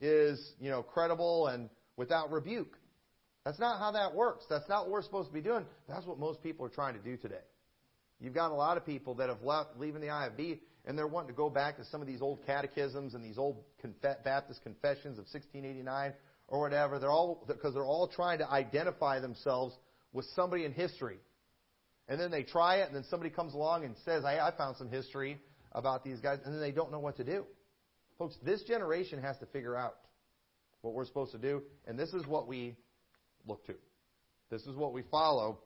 is, 0.00 0.54
you 0.58 0.70
know, 0.70 0.82
credible 0.82 1.48
and 1.48 1.68
without 1.98 2.32
rebuke. 2.32 2.78
That's 3.44 3.58
not 3.58 3.78
how 3.78 3.90
that 3.90 4.14
works. 4.14 4.46
That's 4.48 4.70
not 4.70 4.84
what 4.84 4.92
we're 4.92 5.02
supposed 5.02 5.28
to 5.28 5.34
be 5.34 5.42
doing. 5.42 5.66
That's 5.86 6.06
what 6.06 6.18
most 6.18 6.42
people 6.42 6.64
are 6.64 6.70
trying 6.70 6.94
to 6.94 7.00
do 7.00 7.18
today. 7.18 7.44
You've 8.20 8.32
got 8.32 8.52
a 8.52 8.54
lot 8.54 8.78
of 8.78 8.86
people 8.86 9.16
that 9.16 9.28
have 9.28 9.42
left, 9.42 9.76
leaving 9.76 10.00
the 10.00 10.06
IFB, 10.06 10.60
and 10.86 10.96
they're 10.96 11.06
wanting 11.06 11.28
to 11.28 11.36
go 11.36 11.50
back 11.50 11.76
to 11.76 11.84
some 11.84 12.00
of 12.00 12.06
these 12.06 12.22
old 12.22 12.44
catechisms 12.46 13.14
and 13.14 13.24
these 13.24 13.38
old 13.38 13.64
Baptist 14.02 14.62
confessions 14.62 15.18
of 15.18 15.26
1689 15.26 16.12
or 16.48 16.60
whatever. 16.60 16.98
They're 16.98 17.10
all 17.10 17.44
because 17.46 17.74
they're 17.74 17.84
all 17.84 18.08
trying 18.08 18.38
to 18.38 18.50
identify 18.50 19.20
themselves 19.20 19.74
with 20.12 20.26
somebody 20.34 20.64
in 20.64 20.72
history, 20.72 21.18
and 22.08 22.20
then 22.20 22.30
they 22.30 22.44
try 22.44 22.76
it, 22.76 22.86
and 22.86 22.94
then 22.94 23.04
somebody 23.10 23.30
comes 23.30 23.54
along 23.54 23.84
and 23.84 23.96
says, 24.04 24.24
"I, 24.24 24.38
I 24.38 24.56
found 24.56 24.76
some 24.76 24.88
history 24.88 25.40
about 25.72 26.04
these 26.04 26.20
guys," 26.20 26.38
and 26.44 26.54
then 26.54 26.60
they 26.60 26.72
don't 26.72 26.92
know 26.92 27.00
what 27.00 27.16
to 27.16 27.24
do. 27.24 27.44
Folks, 28.18 28.36
this 28.42 28.62
generation 28.62 29.20
has 29.20 29.36
to 29.38 29.46
figure 29.46 29.76
out 29.76 29.96
what 30.80 30.94
we're 30.94 31.04
supposed 31.04 31.32
to 31.32 31.38
do, 31.38 31.62
and 31.86 31.98
this 31.98 32.14
is 32.14 32.26
what 32.26 32.46
we 32.46 32.76
look 33.46 33.66
to. 33.66 33.74
This 34.50 34.62
is 34.62 34.76
what 34.76 34.92
we 34.92 35.02
follow. 35.10 35.58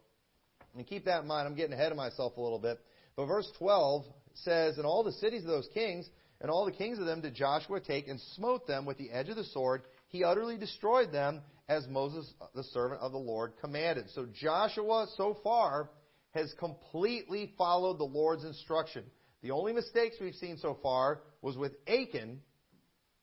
And 0.74 0.86
keep 0.86 1.04
that 1.04 1.22
in 1.22 1.28
mind. 1.28 1.46
I'm 1.46 1.54
getting 1.54 1.72
ahead 1.72 1.90
of 1.90 1.96
myself 1.96 2.36
a 2.36 2.40
little 2.40 2.58
bit. 2.58 2.80
But 3.16 3.26
verse 3.26 3.50
12 3.58 4.04
says, 4.34 4.76
And 4.76 4.86
all 4.86 5.02
the 5.02 5.12
cities 5.12 5.42
of 5.42 5.48
those 5.48 5.68
kings, 5.74 6.08
and 6.40 6.50
all 6.50 6.64
the 6.64 6.72
kings 6.72 6.98
of 6.98 7.06
them 7.06 7.20
did 7.20 7.34
Joshua 7.34 7.80
take 7.80 8.08
and 8.08 8.20
smote 8.34 8.66
them 8.66 8.86
with 8.86 8.98
the 8.98 9.10
edge 9.10 9.28
of 9.28 9.36
the 9.36 9.44
sword. 9.44 9.82
He 10.08 10.24
utterly 10.24 10.56
destroyed 10.56 11.12
them 11.12 11.42
as 11.68 11.86
Moses, 11.86 12.32
the 12.54 12.64
servant 12.64 13.00
of 13.00 13.12
the 13.12 13.18
Lord, 13.18 13.52
commanded. 13.60 14.06
So 14.14 14.26
Joshua, 14.32 15.06
so 15.16 15.36
far, 15.44 15.90
has 16.32 16.52
completely 16.58 17.52
followed 17.58 17.98
the 17.98 18.04
Lord's 18.04 18.44
instruction. 18.44 19.04
The 19.42 19.50
only 19.50 19.72
mistakes 19.72 20.16
we've 20.20 20.34
seen 20.34 20.58
so 20.58 20.78
far 20.82 21.20
was 21.42 21.56
with 21.56 21.72
Achan. 21.86 22.40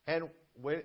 And, 0.08 0.30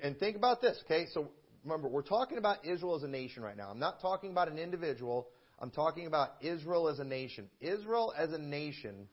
and 0.02 0.18
think 0.18 0.36
about 0.36 0.60
this, 0.60 0.78
okay? 0.84 1.06
So 1.12 1.28
remember, 1.64 1.88
we're 1.88 2.02
talking 2.02 2.38
about 2.38 2.64
Israel 2.64 2.96
as 2.96 3.02
a 3.02 3.08
nation 3.08 3.42
right 3.42 3.56
now. 3.56 3.70
I'm 3.70 3.78
not 3.78 4.00
talking 4.00 4.30
about 4.30 4.50
an 4.50 4.58
individual. 4.58 5.28
I'm 5.58 5.70
talking 5.70 6.06
about 6.06 6.30
Israel 6.40 6.88
as 6.88 6.98
a 6.98 7.04
nation. 7.04 7.48
Israel 7.60 8.12
as 8.16 8.32
a 8.32 8.38
nation 8.38 9.08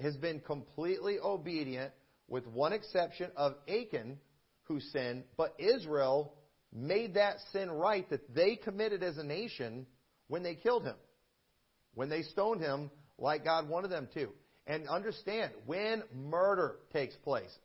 has 0.00 0.16
been 0.16 0.40
completely 0.40 1.18
obedient 1.22 1.92
with 2.28 2.46
one 2.46 2.72
exception 2.72 3.30
of 3.36 3.54
Achan, 3.68 4.18
who 4.64 4.80
sinned, 4.80 5.24
but 5.36 5.54
Israel 5.58 6.34
made 6.72 7.14
that 7.14 7.36
sin 7.52 7.70
right 7.70 8.08
that 8.10 8.34
they 8.34 8.56
committed 8.56 9.02
as 9.02 9.16
a 9.16 9.22
nation 9.22 9.86
when 10.28 10.42
they 10.42 10.54
killed 10.54 10.84
him, 10.84 10.96
when 11.94 12.08
they 12.08 12.22
stoned 12.22 12.60
him 12.60 12.90
like 13.18 13.44
God 13.44 13.68
wanted 13.68 13.90
them 13.90 14.08
to. 14.14 14.28
And 14.66 14.88
understand, 14.88 15.52
when 15.64 16.02
murder 16.12 16.76
takes 16.92 17.14
place, 17.16 17.56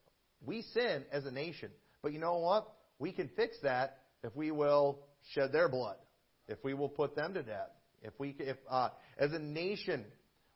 we 0.45 0.61
sin 0.73 1.03
as 1.11 1.25
a 1.25 1.31
nation. 1.31 1.71
But 2.03 2.13
you 2.13 2.19
know 2.19 2.37
what? 2.37 2.71
We 2.99 3.11
can 3.11 3.29
fix 3.35 3.57
that 3.63 3.97
if 4.23 4.35
we 4.35 4.51
will 4.51 4.99
shed 5.33 5.51
their 5.51 5.67
blood, 5.67 5.95
if 6.47 6.63
we 6.63 6.75
will 6.75 6.89
put 6.89 7.15
them 7.15 7.33
to 7.33 7.41
death. 7.41 7.69
If 8.03 8.13
we, 8.19 8.35
if 8.39 8.57
uh, 8.69 8.89
as 9.17 9.31
a 9.33 9.39
nation, 9.39 10.05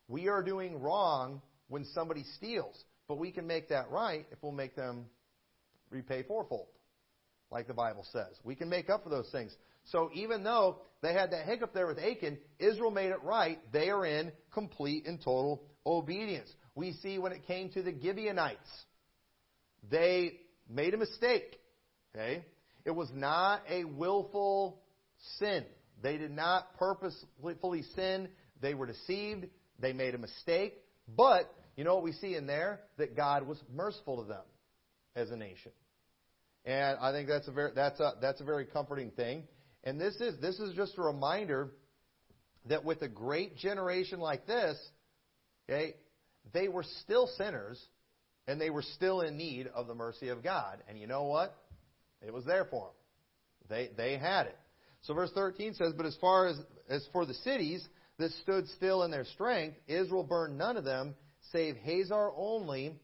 we 0.08 0.28
are 0.28 0.42
doing 0.42 0.80
wrong 0.80 1.42
when 1.68 1.84
somebody 1.94 2.24
steals, 2.36 2.84
but 3.08 3.18
we 3.18 3.30
can 3.30 3.46
make 3.46 3.68
that 3.68 3.90
right 3.90 4.26
if 4.30 4.38
we'll 4.42 4.52
make 4.52 4.76
them 4.76 5.06
repay 5.90 6.22
fourfold, 6.22 6.68
like 7.50 7.66
the 7.66 7.74
Bible 7.74 8.04
says. 8.12 8.38
We 8.44 8.54
can 8.54 8.68
make 8.68 8.90
up 8.90 9.04
for 9.04 9.10
those 9.10 9.28
things. 9.30 9.54
So 9.84 10.10
even 10.14 10.42
though 10.42 10.78
they 11.02 11.12
had 11.12 11.30
that 11.30 11.46
hiccup 11.46 11.72
there 11.72 11.86
with 11.86 11.98
Achan, 11.98 12.38
Israel 12.58 12.90
made 12.90 13.10
it 13.10 13.22
right. 13.22 13.58
They 13.72 13.88
are 13.90 14.04
in 14.04 14.32
complete 14.52 15.06
and 15.06 15.18
total 15.18 15.62
obedience. 15.84 16.52
We 16.74 16.92
see 16.94 17.18
when 17.18 17.32
it 17.32 17.46
came 17.46 17.70
to 17.70 17.82
the 17.82 17.92
Gibeonites, 17.92 18.58
they 19.90 20.40
made 20.68 20.94
a 20.94 20.96
mistake. 20.96 21.58
Okay? 22.14 22.44
It 22.84 22.90
was 22.90 23.08
not 23.14 23.62
a 23.68 23.84
willful 23.84 24.80
sin. 25.38 25.64
They 26.02 26.18
did 26.18 26.30
not 26.30 26.76
purposefully 26.78 27.82
sin. 27.94 28.28
They 28.60 28.74
were 28.74 28.86
deceived. 28.86 29.46
They 29.78 29.92
made 29.92 30.14
a 30.14 30.18
mistake. 30.18 30.74
But, 31.08 31.52
you 31.76 31.84
know 31.84 31.94
what 31.94 32.04
we 32.04 32.12
see 32.12 32.34
in 32.34 32.46
there? 32.46 32.80
That 32.98 33.16
God 33.16 33.46
was 33.46 33.58
merciful 33.74 34.22
to 34.22 34.28
them 34.28 34.44
as 35.14 35.30
a 35.30 35.36
nation. 35.36 35.72
And 36.64 36.98
I 36.98 37.12
think 37.12 37.28
that's 37.28 37.46
a 37.48 37.52
very, 37.52 37.70
that's 37.74 38.00
a, 38.00 38.14
that's 38.20 38.40
a 38.40 38.44
very 38.44 38.66
comforting 38.66 39.10
thing. 39.12 39.44
And 39.84 40.00
this 40.00 40.16
is, 40.16 40.40
this 40.40 40.58
is 40.58 40.74
just 40.74 40.98
a 40.98 41.02
reminder 41.02 41.70
that 42.68 42.84
with 42.84 43.02
a 43.02 43.08
great 43.08 43.56
generation 43.56 44.18
like 44.18 44.46
this, 44.46 44.76
okay, 45.70 45.94
they 46.52 46.68
were 46.68 46.84
still 47.02 47.28
sinners 47.38 47.80
and 48.48 48.60
they 48.60 48.70
were 48.70 48.82
still 48.82 49.20
in 49.20 49.36
need 49.36 49.68
of 49.68 49.86
the 49.86 49.94
mercy 49.94 50.28
of 50.28 50.42
God. 50.42 50.78
And 50.88 50.98
you 50.98 51.06
know 51.06 51.24
what? 51.24 51.56
It 52.20 52.32
was 52.32 52.44
there 52.44 52.64
for 52.64 52.86
them. 52.86 52.94
They, 53.68 53.90
they 53.96 54.18
had 54.18 54.46
it. 54.46 54.58
So 55.02 55.14
verse 55.14 55.30
13 55.34 55.74
says, 55.74 55.92
But 55.96 56.06
as 56.06 56.16
far 56.20 56.48
as, 56.48 56.56
as 56.88 57.06
for 57.12 57.26
the 57.26 57.34
cities 57.34 57.86
that 58.18 58.30
stood 58.42 58.68
still 58.70 59.02
in 59.02 59.10
their 59.10 59.24
strength, 59.24 59.76
Israel 59.86 60.24
burned 60.24 60.56
none 60.56 60.76
of 60.76 60.84
them, 60.84 61.14
save 61.52 61.76
Hazor 61.76 62.30
only. 62.36 62.98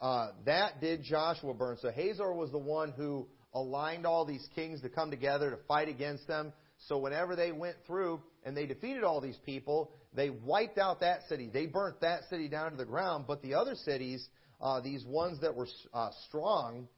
Uh, 0.00 0.28
that 0.46 0.80
did 0.80 1.02
Joshua 1.02 1.54
burn. 1.54 1.76
So 1.80 1.90
Hazor 1.90 2.32
was 2.32 2.50
the 2.50 2.58
one 2.58 2.92
who 2.92 3.26
aligned 3.52 4.06
all 4.06 4.24
these 4.24 4.46
kings 4.54 4.80
to 4.82 4.88
come 4.88 5.10
together 5.10 5.50
to 5.50 5.56
fight 5.68 5.88
against 5.88 6.26
them. 6.26 6.52
So 6.88 6.98
whenever 6.98 7.36
they 7.36 7.52
went 7.52 7.76
through 7.86 8.22
and 8.44 8.56
they 8.56 8.66
defeated 8.66 9.04
all 9.04 9.20
these 9.20 9.38
people, 9.44 9.92
they 10.14 10.30
wiped 10.30 10.78
out 10.78 11.00
that 11.00 11.28
city. 11.28 11.50
They 11.52 11.66
burnt 11.66 12.00
that 12.00 12.24
city 12.30 12.48
down 12.48 12.70
to 12.70 12.76
the 12.76 12.84
ground. 12.84 13.24
But 13.26 13.42
the 13.42 13.54
other 13.54 13.74
cities, 13.74 14.26
uh, 14.60 14.80
these 14.80 15.04
ones 15.04 15.40
that 15.40 15.54
were 15.54 15.68
uh, 15.92 16.10
strong, 16.28 16.88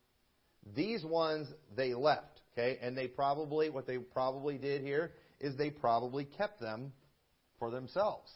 these 0.75 1.05
ones 1.05 1.49
they 1.77 1.95
left. 1.95 2.41
Okay, 2.53 2.79
and 2.83 2.97
they 2.97 3.09
probably 3.09 3.71
what 3.71 3.87
they 3.87 3.97
probably 3.99 4.59
did 4.59 4.83
here 4.83 5.13
is 5.41 5.57
they 5.57 5.71
probably 5.71 6.25
kept 6.25 6.61
them 6.61 6.93
for 7.63 7.71
themselves, 7.71 8.29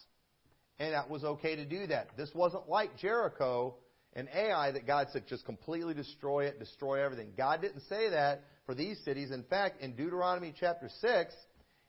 and 0.78 0.94
that 0.94 1.10
was 1.10 1.24
okay 1.24 1.56
to 1.56 1.64
do 1.64 1.88
that. 1.88 2.16
This 2.16 2.30
wasn't 2.32 2.68
like 2.68 2.96
Jericho 2.96 3.74
and 4.12 4.28
Ai 4.32 4.70
that 4.70 4.86
God 4.86 5.08
said 5.12 5.24
just 5.26 5.44
completely 5.44 5.94
destroy 5.94 6.44
it, 6.44 6.60
destroy 6.60 7.04
everything. 7.04 7.32
God 7.36 7.60
didn't 7.60 7.80
say 7.88 8.10
that 8.10 8.44
for 8.66 8.74
these 8.76 8.96
cities. 9.04 9.32
In 9.32 9.42
fact, 9.42 9.82
in 9.82 9.96
Deuteronomy 9.96 10.54
chapter 10.56 10.88
six, 11.00 11.34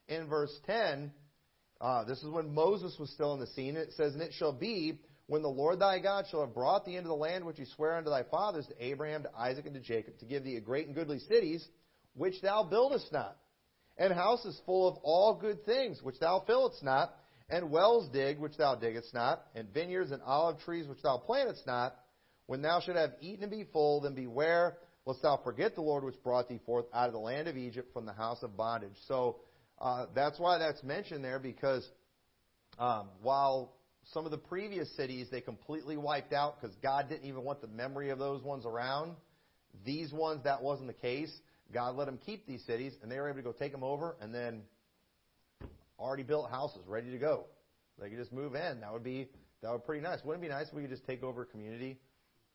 in 0.07 0.27
verse 0.27 0.49
ten, 0.65 1.11
uh, 1.79 2.05
this 2.05 2.17
is 2.23 2.29
when 2.31 2.55
Moses 2.55 2.97
was 2.99 3.11
still 3.11 3.35
in 3.35 3.39
the 3.39 3.45
scene. 3.45 3.77
It 3.77 3.93
says, 3.95 4.15
"And 4.15 4.23
it 4.23 4.33
shall 4.33 4.51
be 4.51 4.99
when 5.27 5.43
the 5.43 5.47
Lord 5.47 5.77
thy 5.77 5.99
God 5.99 6.25
shall 6.31 6.41
have 6.41 6.55
brought 6.55 6.85
thee 6.85 6.95
into 6.95 7.09
the 7.09 7.15
land 7.15 7.45
which 7.45 7.59
he 7.59 7.65
sware 7.65 7.97
unto 7.97 8.09
thy 8.09 8.23
fathers, 8.23 8.65
to 8.65 8.83
Abraham, 8.83 9.21
to 9.21 9.29
Isaac, 9.37 9.67
and 9.67 9.75
to 9.75 9.79
Jacob, 9.79 10.17
to 10.17 10.25
give 10.25 10.43
thee 10.43 10.55
a 10.55 10.61
great 10.61 10.87
and 10.87 10.95
goodly 10.95 11.19
cities, 11.19 11.63
which 12.15 12.41
thou 12.41 12.63
buildest 12.63 13.13
not, 13.13 13.37
and 13.95 14.11
houses 14.11 14.59
full 14.65 14.87
of 14.87 14.97
all 15.03 15.35
good 15.35 15.63
things, 15.65 16.01
which 16.01 16.17
thou 16.17 16.43
fillest 16.47 16.81
not, 16.81 17.13
and 17.49 17.71
wells 17.71 18.09
dig 18.09 18.39
which 18.39 18.57
thou 18.57 18.75
diggest 18.75 19.13
not, 19.13 19.43
and 19.55 19.73
vineyards 19.73 20.11
and 20.11 20.21
olive 20.23 20.59
trees, 20.59 20.87
which 20.87 21.01
thou 21.01 21.21
plantest 21.27 21.65
not, 21.65 21.95
when 22.45 22.61
thou 22.61 22.79
shalt 22.79 22.97
have 22.97 23.13
eaten 23.21 23.43
and 23.43 23.51
be 23.51 23.65
full, 23.71 24.01
then 24.01 24.13
beware, 24.15 24.77
lest 25.05 25.21
thou 25.21 25.39
forget 25.43 25.75
the 25.75 25.81
Lord 25.81 26.03
which 26.03 26.21
brought 26.23 26.49
thee 26.49 26.59
forth 26.65 26.85
out 26.93 27.07
of 27.07 27.13
the 27.13 27.19
land 27.19 27.47
of 27.47 27.57
Egypt 27.57 27.93
from 27.93 28.05
the 28.05 28.13
house 28.13 28.43
of 28.43 28.55
bondage. 28.57 28.95
So 29.07 29.37
uh, 29.79 30.07
that's 30.15 30.39
why 30.39 30.57
that's 30.57 30.83
mentioned 30.83 31.23
there, 31.23 31.39
because 31.39 31.87
um, 32.79 33.09
while 33.21 33.73
some 34.13 34.25
of 34.25 34.31
the 34.31 34.37
previous 34.37 34.93
cities 34.95 35.27
they 35.29 35.41
completely 35.41 35.97
wiped 35.97 36.33
out 36.33 36.59
because 36.59 36.75
God 36.77 37.09
didn't 37.09 37.25
even 37.25 37.43
want 37.43 37.61
the 37.61 37.67
memory 37.67 38.09
of 38.09 38.19
those 38.19 38.41
ones 38.43 38.65
around. 38.65 39.15
These 39.85 40.11
ones, 40.11 40.43
that 40.43 40.61
wasn't 40.63 40.87
the 40.87 40.93
case. 40.93 41.31
God 41.73 41.95
let 41.95 42.05
them 42.05 42.17
keep 42.25 42.47
these 42.47 42.63
cities, 42.65 42.93
and 43.01 43.11
they 43.11 43.19
were 43.19 43.27
able 43.27 43.39
to 43.39 43.43
go 43.43 43.51
take 43.51 43.73
them 43.73 43.83
over, 43.83 44.15
and 44.21 44.33
then 44.33 44.61
already 45.99 46.23
built 46.23 46.49
houses 46.49 46.81
ready 46.87 47.11
to 47.11 47.17
go. 47.17 47.45
They 47.99 48.09
could 48.09 48.17
just 48.17 48.31
move 48.31 48.55
in. 48.55 48.81
That 48.81 48.93
would 48.93 49.03
be 49.03 49.29
that 49.61 49.71
would 49.71 49.81
be 49.81 49.85
pretty 49.85 50.01
nice. 50.01 50.19
Wouldn't 50.23 50.43
it 50.43 50.47
be 50.47 50.53
nice 50.53 50.67
if 50.67 50.73
we 50.73 50.81
could 50.81 50.91
just 50.91 51.05
take 51.05 51.23
over 51.23 51.43
a 51.43 51.45
community 51.45 51.97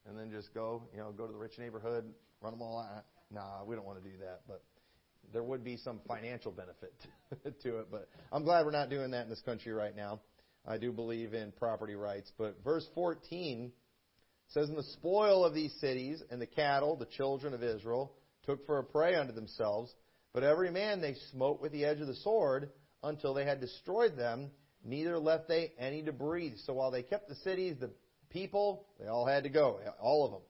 and 0.06 0.16
then 0.16 0.30
just 0.30 0.54
go, 0.54 0.82
you 0.92 0.98
know, 0.98 1.10
go 1.12 1.26
to 1.26 1.32
the 1.32 1.38
rich 1.38 1.58
neighborhood, 1.58 2.04
run 2.40 2.52
them 2.52 2.62
all 2.62 2.78
out? 2.78 3.04
Nah, 3.32 3.64
we 3.64 3.74
don't 3.74 3.86
want 3.86 4.02
to 4.02 4.08
do 4.08 4.16
that, 4.18 4.42
but 4.46 4.62
there 5.32 5.42
would 5.42 5.64
be 5.64 5.76
some 5.76 6.00
financial 6.06 6.52
benefit 6.52 6.94
to 7.62 7.78
it. 7.78 7.88
But 7.90 8.08
I'm 8.30 8.44
glad 8.44 8.64
we're 8.64 8.72
not 8.72 8.90
doing 8.90 9.10
that 9.12 9.24
in 9.24 9.30
this 9.30 9.42
country 9.42 9.72
right 9.72 9.96
now. 9.96 10.20
I 10.66 10.78
do 10.78 10.92
believe 10.92 11.34
in 11.34 11.52
property 11.52 11.94
rights. 11.94 12.30
But 12.38 12.62
verse 12.62 12.86
14 12.94 13.72
says, 14.48 14.68
And 14.68 14.78
the 14.78 14.84
spoil 14.84 15.44
of 15.44 15.54
these 15.54 15.72
cities 15.80 16.22
and 16.30 16.40
the 16.40 16.46
cattle, 16.46 16.96
the 16.96 17.06
children 17.06 17.54
of 17.54 17.62
Israel, 17.62 18.12
took 18.44 18.64
for 18.66 18.78
a 18.78 18.84
prey 18.84 19.14
unto 19.14 19.32
themselves. 19.32 19.92
But 20.32 20.44
every 20.44 20.70
man 20.70 21.00
they 21.00 21.14
smote 21.32 21.60
with 21.60 21.72
the 21.72 21.84
edge 21.84 22.00
of 22.00 22.06
the 22.06 22.14
sword 22.16 22.70
until 23.02 23.34
they 23.34 23.44
had 23.44 23.60
destroyed 23.60 24.16
them, 24.16 24.50
neither 24.84 25.18
left 25.18 25.48
they 25.48 25.72
any 25.78 26.02
to 26.02 26.12
breathe. 26.12 26.54
So 26.64 26.72
while 26.74 26.90
they 26.90 27.02
kept 27.02 27.28
the 27.28 27.34
cities, 27.36 27.76
the 27.80 27.90
people, 28.30 28.86
they 29.00 29.06
all 29.06 29.26
had 29.26 29.44
to 29.44 29.50
go, 29.50 29.80
all 30.00 30.24
of 30.24 30.32
them. 30.32 30.42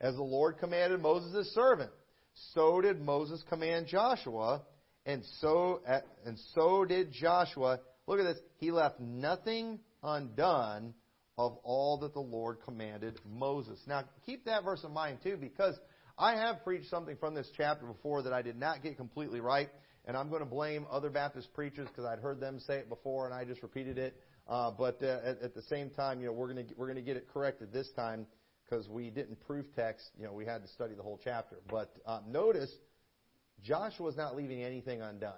As 0.00 0.14
the 0.14 0.22
Lord 0.22 0.58
commanded 0.58 1.00
Moses 1.00 1.34
his 1.34 1.54
servant, 1.54 1.90
so 2.52 2.80
did 2.80 3.00
Moses 3.00 3.42
command 3.48 3.86
Joshua, 3.86 4.62
and 5.06 5.22
so, 5.40 5.80
uh, 5.88 6.00
and 6.26 6.38
so 6.54 6.84
did 6.84 7.12
Joshua 7.12 7.80
Look 8.06 8.20
at 8.20 8.24
this. 8.24 8.38
He 8.58 8.70
left 8.70 9.00
nothing 9.00 9.80
undone 10.02 10.94
of 11.36 11.58
all 11.64 11.98
that 11.98 12.14
the 12.14 12.20
Lord 12.20 12.58
commanded 12.64 13.18
Moses. 13.28 13.78
Now, 13.86 14.04
keep 14.24 14.44
that 14.46 14.64
verse 14.64 14.84
in 14.84 14.92
mind, 14.92 15.18
too, 15.22 15.36
because 15.36 15.74
I 16.16 16.36
have 16.36 16.64
preached 16.64 16.88
something 16.88 17.16
from 17.16 17.34
this 17.34 17.50
chapter 17.56 17.84
before 17.84 18.22
that 18.22 18.32
I 18.32 18.42
did 18.42 18.58
not 18.58 18.82
get 18.82 18.96
completely 18.96 19.40
right, 19.40 19.68
and 20.06 20.16
I'm 20.16 20.28
going 20.28 20.40
to 20.40 20.46
blame 20.46 20.86
other 20.90 21.10
Baptist 21.10 21.52
preachers 21.54 21.88
because 21.88 22.04
I'd 22.04 22.20
heard 22.20 22.40
them 22.40 22.60
say 22.60 22.76
it 22.76 22.88
before 22.88 23.26
and 23.26 23.34
I 23.34 23.44
just 23.44 23.62
repeated 23.62 23.98
it. 23.98 24.16
Uh, 24.48 24.70
but 24.70 25.02
uh, 25.02 25.18
at, 25.24 25.42
at 25.42 25.54
the 25.54 25.62
same 25.62 25.90
time, 25.90 26.20
you 26.20 26.26
know, 26.26 26.32
we're 26.32 26.52
going 26.52 26.66
to 26.66 26.74
we're 26.76 26.86
going 26.86 26.96
to 26.96 27.02
get 27.02 27.16
it 27.16 27.26
corrected 27.32 27.72
this 27.72 27.90
time 27.96 28.26
because 28.64 28.88
we 28.88 29.10
didn't 29.10 29.40
proof 29.46 29.66
text. 29.74 30.06
You 30.18 30.24
know, 30.24 30.32
we 30.32 30.44
had 30.44 30.62
to 30.62 30.68
study 30.68 30.94
the 30.94 31.02
whole 31.02 31.20
chapter. 31.22 31.56
But 31.68 31.92
uh, 32.06 32.20
notice, 32.28 32.72
Joshua 33.62 34.08
is 34.08 34.16
not 34.16 34.36
leaving 34.36 34.62
anything 34.62 35.02
undone. 35.02 35.34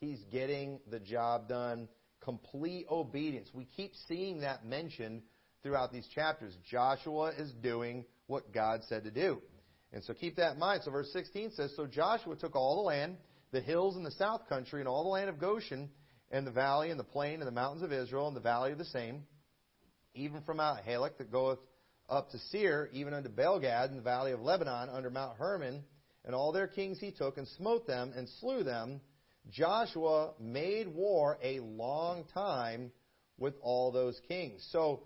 He's 0.00 0.20
getting 0.30 0.80
the 0.90 1.00
job 1.00 1.48
done 1.48 1.88
complete 2.20 2.86
obedience. 2.90 3.48
We 3.52 3.64
keep 3.64 3.92
seeing 4.06 4.40
that 4.40 4.64
mentioned 4.64 5.22
throughout 5.62 5.92
these 5.92 6.06
chapters. 6.14 6.54
Joshua 6.70 7.32
is 7.38 7.52
doing 7.62 8.04
what 8.26 8.52
God 8.52 8.80
said 8.88 9.04
to 9.04 9.10
do. 9.10 9.40
And 9.92 10.04
so 10.04 10.14
keep 10.14 10.36
that 10.36 10.52
in 10.54 10.58
mind. 10.58 10.82
So 10.84 10.90
verse 10.90 11.10
16 11.12 11.52
says, 11.52 11.72
So 11.76 11.86
Joshua 11.86 12.36
took 12.36 12.54
all 12.54 12.76
the 12.76 12.82
land, 12.82 13.16
the 13.50 13.60
hills 13.60 13.96
in 13.96 14.02
the 14.02 14.10
south 14.12 14.48
country, 14.48 14.80
and 14.80 14.88
all 14.88 15.04
the 15.04 15.10
land 15.10 15.28
of 15.28 15.38
Goshen, 15.38 15.90
and 16.30 16.46
the 16.46 16.50
valley 16.50 16.90
and 16.90 17.00
the 17.00 17.04
plain 17.04 17.40
and 17.40 17.46
the 17.46 17.52
mountains 17.52 17.82
of 17.82 17.92
Israel, 17.92 18.28
and 18.28 18.36
the 18.36 18.40
valley 18.40 18.72
of 18.72 18.78
the 18.78 18.84
same, 18.86 19.24
even 20.14 20.42
from 20.42 20.58
Mount 20.58 20.84
Halak 20.84 21.18
that 21.18 21.32
goeth 21.32 21.58
up 22.08 22.30
to 22.30 22.38
Seir, 22.50 22.88
even 22.92 23.14
unto 23.14 23.28
Baalgad, 23.28 23.90
in 23.90 23.96
the 23.96 24.02
valley 24.02 24.32
of 24.32 24.40
Lebanon, 24.40 24.88
under 24.88 25.10
Mount 25.10 25.36
Hermon, 25.38 25.84
and 26.24 26.34
all 26.34 26.52
their 26.52 26.66
kings 26.66 26.98
he 26.98 27.10
took, 27.10 27.38
and 27.38 27.46
smote 27.56 27.86
them, 27.86 28.12
and 28.14 28.28
slew 28.40 28.62
them, 28.62 29.00
Joshua 29.50 30.32
made 30.38 30.88
war 30.88 31.38
a 31.42 31.60
long 31.60 32.24
time 32.34 32.92
with 33.38 33.54
all 33.62 33.92
those 33.92 34.20
kings. 34.28 34.66
So 34.72 35.04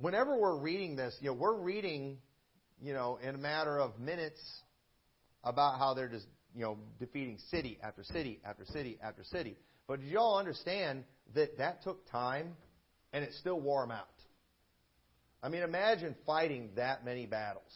whenever 0.00 0.36
we're 0.36 0.58
reading 0.58 0.96
this, 0.96 1.16
you 1.20 1.28
know, 1.28 1.34
we're 1.34 1.56
reading, 1.56 2.18
you 2.80 2.94
know, 2.94 3.18
in 3.22 3.34
a 3.34 3.38
matter 3.38 3.78
of 3.78 3.98
minutes 3.98 4.40
about 5.44 5.78
how 5.78 5.94
they're 5.94 6.08
just, 6.08 6.26
you 6.54 6.62
know, 6.62 6.78
defeating 6.98 7.38
city 7.50 7.78
after 7.82 8.02
city 8.02 8.40
after 8.44 8.64
city 8.64 8.98
after 9.02 9.22
city. 9.24 9.56
But 9.86 10.00
did 10.00 10.08
you 10.10 10.18
all 10.18 10.38
understand 10.38 11.04
that 11.34 11.58
that 11.58 11.82
took 11.82 12.10
time 12.10 12.56
and 13.12 13.22
it 13.22 13.32
still 13.34 13.60
wore 13.60 13.82
them 13.82 13.90
out? 13.90 14.08
I 15.42 15.48
mean, 15.50 15.62
imagine 15.62 16.14
fighting 16.24 16.70
that 16.76 17.04
many 17.04 17.26
battles. 17.26 17.70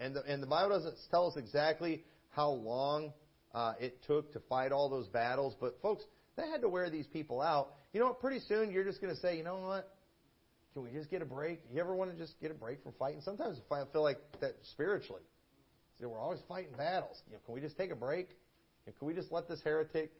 And 0.00 0.16
the, 0.16 0.22
and 0.24 0.42
the 0.42 0.46
Bible 0.46 0.70
doesn't 0.70 0.96
tell 1.10 1.28
us 1.28 1.36
exactly 1.36 2.04
how 2.30 2.50
long 2.50 3.12
uh, 3.54 3.74
it 3.78 4.02
took 4.06 4.32
to 4.32 4.40
fight 4.48 4.72
all 4.72 4.88
those 4.88 5.06
battles, 5.08 5.54
but 5.60 5.80
folks, 5.82 6.02
they 6.36 6.48
had 6.48 6.62
to 6.62 6.68
wear 6.68 6.90
these 6.90 7.06
people 7.06 7.40
out. 7.40 7.74
You 7.92 8.00
know 8.00 8.06
what? 8.06 8.20
Pretty 8.20 8.40
soon 8.48 8.72
you're 8.72 8.84
just 8.84 9.00
going 9.00 9.14
to 9.14 9.20
say, 9.20 9.36
you 9.36 9.44
know 9.44 9.58
what? 9.58 9.94
Can 10.72 10.82
we 10.82 10.90
just 10.90 11.10
get 11.10 11.20
a 11.20 11.26
break? 11.26 11.60
You 11.70 11.80
ever 11.80 11.94
want 11.94 12.10
to 12.10 12.16
just 12.16 12.40
get 12.40 12.50
a 12.50 12.54
break 12.54 12.82
from 12.82 12.92
fighting? 12.98 13.20
Sometimes 13.20 13.58
I 13.70 13.82
feel 13.92 14.02
like 14.02 14.18
that 14.40 14.54
spiritually. 14.72 15.22
See, 16.02 16.06
we're 16.06 16.18
always 16.18 16.40
fighting 16.48 16.72
battles. 16.76 17.22
You 17.28 17.34
know, 17.34 17.38
can 17.46 17.54
we 17.54 17.60
just 17.60 17.78
take 17.78 17.92
a 17.92 17.94
break? 17.94 18.30
Can 18.98 19.06
we 19.06 19.14
just 19.14 19.30
let 19.30 19.48
this 19.48 19.60
heretic 19.62 20.10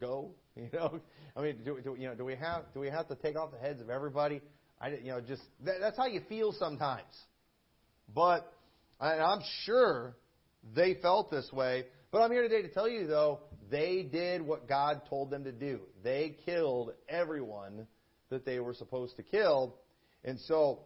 go? 0.00 0.32
You 0.56 0.68
know, 0.72 1.00
I 1.36 1.42
mean, 1.42 1.58
do, 1.64 1.78
do 1.80 1.94
you 1.96 2.08
know? 2.08 2.16
Do 2.16 2.24
we 2.24 2.34
have 2.34 2.64
do 2.74 2.80
we 2.80 2.88
have 2.88 3.06
to 3.06 3.14
take 3.14 3.36
off 3.36 3.52
the 3.52 3.58
heads 3.60 3.80
of 3.80 3.90
everybody? 3.90 4.40
I 4.80 4.88
you 4.88 5.12
know 5.12 5.20
just 5.20 5.42
that, 5.64 5.76
that's 5.80 5.96
how 5.96 6.06
you 6.06 6.20
feel 6.28 6.50
sometimes. 6.50 7.12
But 8.12 8.52
and 9.00 9.22
I'm 9.22 9.38
sure 9.62 10.16
they 10.74 10.94
felt 10.94 11.30
this 11.30 11.48
way. 11.52 11.84
But 12.10 12.22
I'm 12.22 12.32
here 12.32 12.42
today 12.42 12.62
to 12.62 12.74
tell 12.74 12.88
you 12.88 13.06
though 13.06 13.38
they 13.70 14.02
did 14.02 14.42
what 14.42 14.68
God 14.68 15.02
told 15.08 15.30
them 15.30 15.44
to 15.44 15.52
do. 15.52 15.82
They 16.02 16.38
killed 16.44 16.90
everyone 17.08 17.86
that 18.30 18.44
they 18.44 18.58
were 18.58 18.74
supposed 18.74 19.14
to 19.18 19.22
kill, 19.22 19.76
and 20.24 20.40
so, 20.40 20.80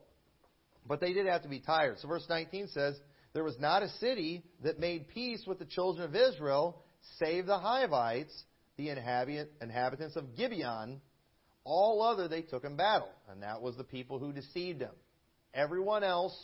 but 0.86 1.00
they 1.00 1.14
did 1.14 1.24
have 1.24 1.44
to 1.44 1.48
be 1.48 1.60
tired. 1.60 1.98
So 2.00 2.08
verse 2.08 2.26
19 2.28 2.68
says, 2.68 3.00
"There 3.32 3.44
was 3.44 3.58
not 3.58 3.82
a 3.82 3.88
city 3.88 4.44
that 4.62 4.78
made 4.78 5.08
peace 5.08 5.44
with 5.46 5.58
the 5.58 5.64
children 5.64 6.08
of 6.08 6.14
Israel." 6.14 6.82
save 7.18 7.46
the 7.46 7.58
Hivites, 7.58 8.44
the 8.76 8.90
inhabitants 8.90 10.16
of 10.16 10.36
Gibeon. 10.36 11.00
All 11.64 12.02
other 12.02 12.28
they 12.28 12.42
took 12.42 12.64
in 12.64 12.76
battle, 12.76 13.10
and 13.28 13.42
that 13.42 13.62
was 13.62 13.76
the 13.76 13.84
people 13.84 14.18
who 14.18 14.32
deceived 14.32 14.80
them. 14.80 14.94
Everyone 15.54 16.02
else, 16.02 16.36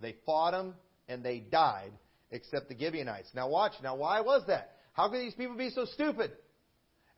they 0.00 0.16
fought 0.26 0.50
them 0.50 0.74
and 1.08 1.24
they 1.24 1.40
died, 1.40 1.92
except 2.30 2.68
the 2.68 2.76
Gibeonites. 2.78 3.30
Now 3.34 3.48
watch. 3.48 3.72
Now 3.82 3.96
why 3.96 4.20
was 4.20 4.42
that? 4.46 4.76
How 4.92 5.08
could 5.08 5.20
these 5.20 5.34
people 5.34 5.56
be 5.56 5.70
so 5.70 5.84
stupid? 5.86 6.32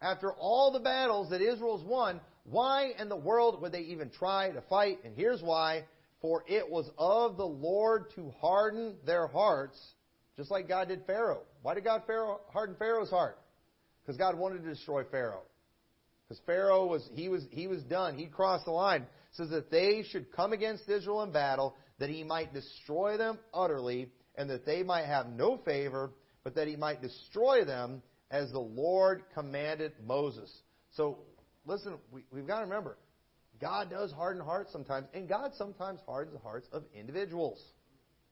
After 0.00 0.32
all 0.32 0.70
the 0.70 0.80
battles 0.80 1.30
that 1.30 1.40
Israel's 1.40 1.82
won, 1.82 2.20
why 2.44 2.92
in 2.98 3.08
the 3.08 3.16
world 3.16 3.60
would 3.62 3.72
they 3.72 3.80
even 3.80 4.10
try 4.10 4.50
to 4.50 4.60
fight? 4.62 4.98
And 5.04 5.16
here's 5.16 5.42
why. 5.42 5.86
For 6.24 6.42
it 6.48 6.70
was 6.70 6.90
of 6.96 7.36
the 7.36 7.44
Lord 7.44 8.06
to 8.14 8.30
harden 8.40 8.96
their 9.04 9.26
hearts 9.26 9.78
just 10.38 10.50
like 10.50 10.66
God 10.66 10.88
did 10.88 11.04
Pharaoh. 11.06 11.42
Why 11.60 11.74
did 11.74 11.84
God 11.84 12.04
Pharaoh, 12.06 12.40
harden 12.50 12.76
Pharaoh's 12.78 13.10
heart? 13.10 13.38
Because 14.00 14.16
God 14.16 14.38
wanted 14.38 14.62
to 14.62 14.70
destroy 14.70 15.04
Pharaoh. 15.04 15.42
Because 16.26 16.42
Pharaoh 16.46 16.86
was 16.86 17.06
he 17.12 17.28
was 17.28 17.44
he 17.50 17.66
was 17.66 17.82
done. 17.82 18.16
He 18.16 18.24
crossed 18.24 18.64
the 18.64 18.70
line. 18.70 19.02
It 19.02 19.08
says 19.32 19.50
that 19.50 19.70
they 19.70 20.02
should 20.08 20.32
come 20.32 20.54
against 20.54 20.88
Israel 20.88 21.22
in 21.24 21.30
battle, 21.30 21.76
that 21.98 22.08
he 22.08 22.24
might 22.24 22.54
destroy 22.54 23.18
them 23.18 23.38
utterly, 23.52 24.10
and 24.34 24.48
that 24.48 24.64
they 24.64 24.82
might 24.82 25.04
have 25.04 25.28
no 25.28 25.58
favor, 25.58 26.10
but 26.42 26.54
that 26.54 26.68
he 26.68 26.76
might 26.76 27.02
destroy 27.02 27.66
them 27.66 28.00
as 28.30 28.50
the 28.50 28.58
Lord 28.58 29.24
commanded 29.34 29.92
Moses. 30.02 30.50
So 30.96 31.18
listen, 31.66 31.98
we, 32.10 32.24
we've 32.32 32.46
got 32.46 32.60
to 32.60 32.64
remember, 32.64 32.96
God 33.64 33.88
does 33.88 34.12
harden 34.12 34.44
hearts 34.44 34.70
sometimes, 34.72 35.06
and 35.14 35.26
God 35.26 35.52
sometimes 35.56 35.98
hardens 36.04 36.34
the 36.34 36.42
hearts 36.42 36.68
of 36.70 36.84
individuals. 36.94 37.58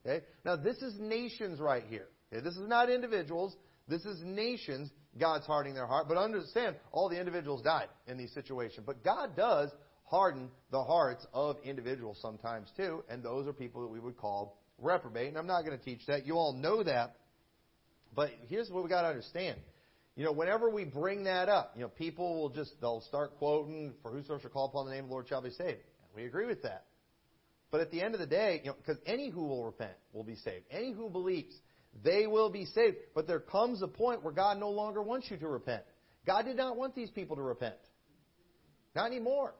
Okay? 0.04 0.22
Now, 0.44 0.56
this 0.56 0.76
is 0.82 1.00
nations 1.00 1.58
right 1.58 1.84
here. 1.88 2.08
Okay? 2.30 2.44
This 2.44 2.52
is 2.54 2.68
not 2.68 2.90
individuals. 2.90 3.56
This 3.88 4.04
is 4.04 4.20
nations. 4.22 4.90
God's 5.18 5.46
hardening 5.46 5.74
their 5.74 5.86
heart. 5.86 6.06
But 6.06 6.18
understand, 6.18 6.76
all 6.90 7.08
the 7.08 7.18
individuals 7.18 7.62
died 7.62 7.88
in 8.06 8.18
these 8.18 8.30
situations. 8.34 8.84
But 8.86 9.02
God 9.02 9.34
does 9.34 9.70
harden 10.04 10.50
the 10.70 10.84
hearts 10.84 11.26
of 11.32 11.56
individuals 11.64 12.18
sometimes 12.20 12.68
too, 12.76 13.02
and 13.08 13.22
those 13.22 13.46
are 13.46 13.54
people 13.54 13.80
that 13.80 13.88
we 13.88 14.00
would 14.00 14.18
call 14.18 14.58
reprobate. 14.76 15.28
And 15.28 15.38
I'm 15.38 15.46
not 15.46 15.64
going 15.64 15.78
to 15.78 15.82
teach 15.82 16.04
that. 16.08 16.26
You 16.26 16.34
all 16.34 16.52
know 16.52 16.82
that. 16.82 17.16
But 18.14 18.32
here's 18.50 18.68
what 18.68 18.82
we 18.84 18.90
got 18.90 19.02
to 19.02 19.08
understand. 19.08 19.56
You 20.16 20.24
know, 20.24 20.32
whenever 20.32 20.68
we 20.68 20.84
bring 20.84 21.24
that 21.24 21.48
up, 21.48 21.72
you 21.74 21.82
know, 21.82 21.88
people 21.88 22.40
will 22.40 22.50
just 22.50 22.72
they'll 22.80 23.00
start 23.02 23.36
quoting, 23.38 23.94
"For 24.02 24.10
whosoever 24.10 24.40
shall 24.40 24.50
call 24.50 24.66
upon 24.66 24.86
the 24.86 24.92
name 24.92 25.04
of 25.04 25.08
the 25.08 25.14
Lord 25.14 25.28
shall 25.28 25.40
be 25.40 25.50
saved." 25.50 25.80
We 26.14 26.24
agree 26.24 26.46
with 26.46 26.62
that. 26.62 26.84
But 27.70 27.80
at 27.80 27.90
the 27.90 28.02
end 28.02 28.12
of 28.12 28.20
the 28.20 28.26
day, 28.26 28.60
you 28.62 28.70
know, 28.70 28.76
because 28.76 28.98
any 29.06 29.30
who 29.30 29.46
will 29.46 29.64
repent 29.64 29.96
will 30.12 30.24
be 30.24 30.36
saved. 30.36 30.66
Any 30.70 30.92
who 30.92 31.08
believes, 31.08 31.54
they 32.04 32.26
will 32.26 32.50
be 32.50 32.66
saved. 32.66 32.98
But 33.14 33.26
there 33.26 33.40
comes 33.40 33.80
a 33.80 33.88
point 33.88 34.22
where 34.22 34.34
God 34.34 34.58
no 34.58 34.68
longer 34.70 35.02
wants 35.02 35.30
you 35.30 35.38
to 35.38 35.48
repent. 35.48 35.82
God 36.26 36.44
did 36.44 36.56
not 36.58 36.76
want 36.76 36.94
these 36.94 37.10
people 37.10 37.36
to 37.36 37.42
repent. 37.42 37.78
Not 38.94 39.06
anymore. 39.06 39.54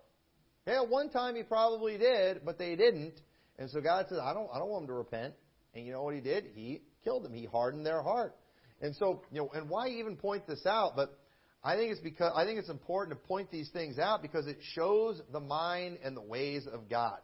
Yeah, 0.67 0.83
one 0.83 1.09
time 1.09 1.35
he 1.35 1.43
probably 1.43 1.97
did, 1.97 2.45
but 2.45 2.59
they 2.59 2.77
didn't. 2.77 3.15
And 3.59 3.71
so 3.71 3.81
God 3.81 4.07
says, 4.11 4.19
I 4.23 4.35
don't, 4.35 4.49
I 4.53 4.59
don't 4.59 4.69
want 4.69 4.83
them 4.83 4.88
to 4.88 4.99
repent. 4.99 5.35
And 5.75 5.87
you 5.87 5.93
know 5.93 6.03
what 6.03 6.15
he 6.15 6.21
did? 6.21 6.51
He 6.55 6.83
killed 7.05 7.25
them. 7.25 7.33
He 7.33 7.47
hardened 7.47 7.87
their 7.87 8.03
heart. 8.03 8.37
And 8.83 8.95
so, 8.97 9.23
you 9.31 9.40
know, 9.40 9.51
and 9.55 9.71
why 9.71 9.88
even 9.88 10.16
point 10.16 10.47
this 10.47 10.66
out? 10.66 10.95
But 10.97 11.16
I 11.64 11.77
think 11.77 11.92
it's 11.92 12.01
because 12.01 12.33
I 12.35 12.45
think 12.45 12.59
it's 12.59 12.68
important 12.68 13.18
to 13.18 13.29
point 13.29 13.51
these 13.51 13.71
things 13.71 13.99
out 13.99 14.21
because 14.21 14.49
it 14.49 14.59
shows 14.75 15.23
the 15.33 15.40
mind 15.40 15.99
and 16.05 16.16
the 16.16 16.23
ways 16.23 16.66
of 16.71 16.90
God. 16.90 17.18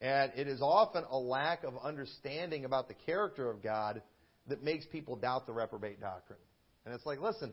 And 0.00 0.32
it 0.36 0.46
is 0.46 0.62
often 0.62 1.04
a 1.10 1.18
lack 1.18 1.64
of 1.64 1.74
understanding 1.82 2.64
about 2.64 2.88
the 2.88 2.94
character 2.94 3.50
of 3.50 3.62
God 3.62 4.00
that 4.46 4.62
makes 4.62 4.86
people 4.86 5.16
doubt 5.16 5.46
the 5.46 5.52
reprobate 5.52 6.00
doctrine. 6.00 6.38
And 6.84 6.94
it's 6.94 7.06
like, 7.06 7.20
listen, 7.20 7.52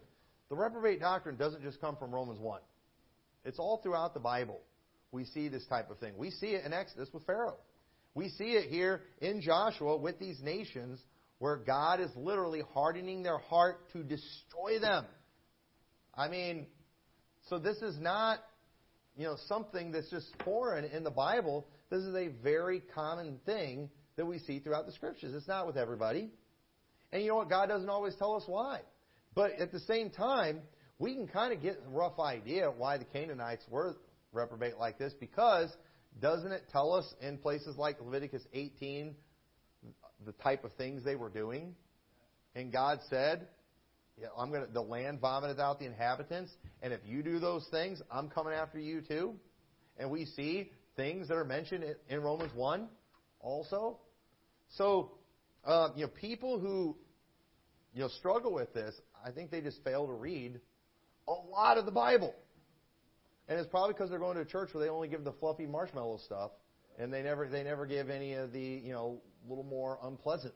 the 0.49 0.55
reprobate 0.55 0.99
doctrine 0.99 1.37
doesn't 1.37 1.63
just 1.63 1.81
come 1.81 1.95
from 1.95 2.11
Romans 2.11 2.39
1. 2.39 2.61
It's 3.45 3.57
all 3.57 3.79
throughout 3.81 4.13
the 4.13 4.19
Bible. 4.19 4.59
We 5.11 5.25
see 5.25 5.47
this 5.47 5.65
type 5.65 5.89
of 5.89 5.97
thing. 5.97 6.13
We 6.17 6.29
see 6.29 6.47
it 6.47 6.65
in 6.65 6.73
Exodus 6.73 7.09
with 7.13 7.25
Pharaoh. 7.25 7.57
We 8.13 8.29
see 8.29 8.51
it 8.51 8.69
here 8.69 9.03
in 9.21 9.41
Joshua 9.41 9.97
with 9.97 10.19
these 10.19 10.39
nations 10.43 11.01
where 11.41 11.57
God 11.57 11.99
is 11.99 12.11
literally 12.15 12.61
hardening 12.71 13.23
their 13.23 13.39
heart 13.39 13.91
to 13.93 14.03
destroy 14.03 14.77
them. 14.79 15.07
I 16.13 16.27
mean, 16.27 16.67
so 17.49 17.57
this 17.57 17.77
is 17.77 17.99
not, 17.99 18.37
you 19.17 19.23
know, 19.23 19.37
something 19.47 19.91
that's 19.91 20.11
just 20.11 20.27
foreign 20.45 20.85
in 20.85 21.03
the 21.03 21.09
Bible. 21.09 21.65
This 21.89 22.01
is 22.03 22.13
a 22.13 22.27
very 22.43 22.83
common 22.93 23.39
thing 23.43 23.89
that 24.17 24.25
we 24.27 24.37
see 24.37 24.59
throughout 24.59 24.85
the 24.85 24.91
scriptures. 24.91 25.33
It's 25.33 25.47
not 25.47 25.65
with 25.65 25.77
everybody. 25.77 26.29
And 27.11 27.23
you 27.23 27.29
know 27.29 27.37
what? 27.37 27.49
God 27.49 27.69
doesn't 27.69 27.89
always 27.89 28.13
tell 28.19 28.35
us 28.35 28.43
why. 28.45 28.81
But 29.33 29.53
at 29.53 29.71
the 29.71 29.79
same 29.79 30.11
time, 30.11 30.59
we 30.99 31.15
can 31.15 31.27
kind 31.27 31.53
of 31.53 31.59
get 31.63 31.81
a 31.83 31.89
rough 31.89 32.19
idea 32.19 32.69
why 32.69 32.99
the 32.99 33.05
Canaanites 33.05 33.65
were 33.67 33.97
reprobate 34.31 34.77
like 34.77 34.99
this 34.99 35.13
because 35.19 35.75
doesn't 36.21 36.51
it 36.51 36.65
tell 36.71 36.93
us 36.93 37.11
in 37.19 37.39
places 37.39 37.77
like 37.77 37.99
Leviticus 37.99 38.43
18 38.53 39.15
the 40.25 40.31
type 40.33 40.63
of 40.63 40.73
things 40.73 41.03
they 41.03 41.15
were 41.15 41.29
doing? 41.29 41.75
And 42.55 42.71
God 42.71 42.99
said, 43.09 43.47
yeah, 44.19 44.27
I'm 44.37 44.51
going 44.51 44.65
to, 44.65 44.71
the 44.71 44.81
land 44.81 45.19
vomited 45.19 45.59
out 45.59 45.79
the 45.79 45.85
inhabitants, 45.85 46.51
and 46.81 46.93
if 46.93 46.99
you 47.05 47.23
do 47.23 47.39
those 47.39 47.65
things, 47.71 48.01
I'm 48.11 48.29
coming 48.29 48.53
after 48.53 48.79
you 48.79 49.01
too. 49.01 49.35
And 49.97 50.11
we 50.11 50.25
see 50.25 50.71
things 50.95 51.27
that 51.27 51.35
are 51.35 51.45
mentioned 51.45 51.83
in 52.09 52.21
Romans 52.21 52.51
1 52.53 52.87
also. 53.39 53.97
So, 54.77 55.11
uh, 55.65 55.89
you 55.95 56.03
know, 56.03 56.11
people 56.19 56.59
who, 56.59 56.95
you 57.93 58.01
know, 58.01 58.09
struggle 58.09 58.53
with 58.53 58.73
this, 58.73 58.95
I 59.25 59.31
think 59.31 59.51
they 59.51 59.61
just 59.61 59.83
fail 59.83 60.07
to 60.07 60.13
read 60.13 60.59
a 61.27 61.31
lot 61.31 61.77
of 61.77 61.85
the 61.85 61.91
Bible. 61.91 62.33
And 63.47 63.59
it's 63.59 63.69
probably 63.69 63.93
because 63.93 64.09
they're 64.09 64.19
going 64.19 64.35
to 64.35 64.41
a 64.41 64.45
church 64.45 64.73
where 64.73 64.83
they 64.83 64.89
only 64.89 65.07
give 65.07 65.23
the 65.23 65.33
fluffy 65.33 65.65
marshmallow 65.65 66.19
stuff, 66.25 66.51
and 66.99 67.11
they 67.13 67.21
never 67.21 67.47
they 67.47 67.63
never 67.63 67.85
give 67.85 68.09
any 68.09 68.33
of 68.33 68.51
the 68.51 68.59
you 68.59 68.93
know 68.93 69.21
little 69.47 69.63
more 69.63 69.99
unpleasant 70.03 70.53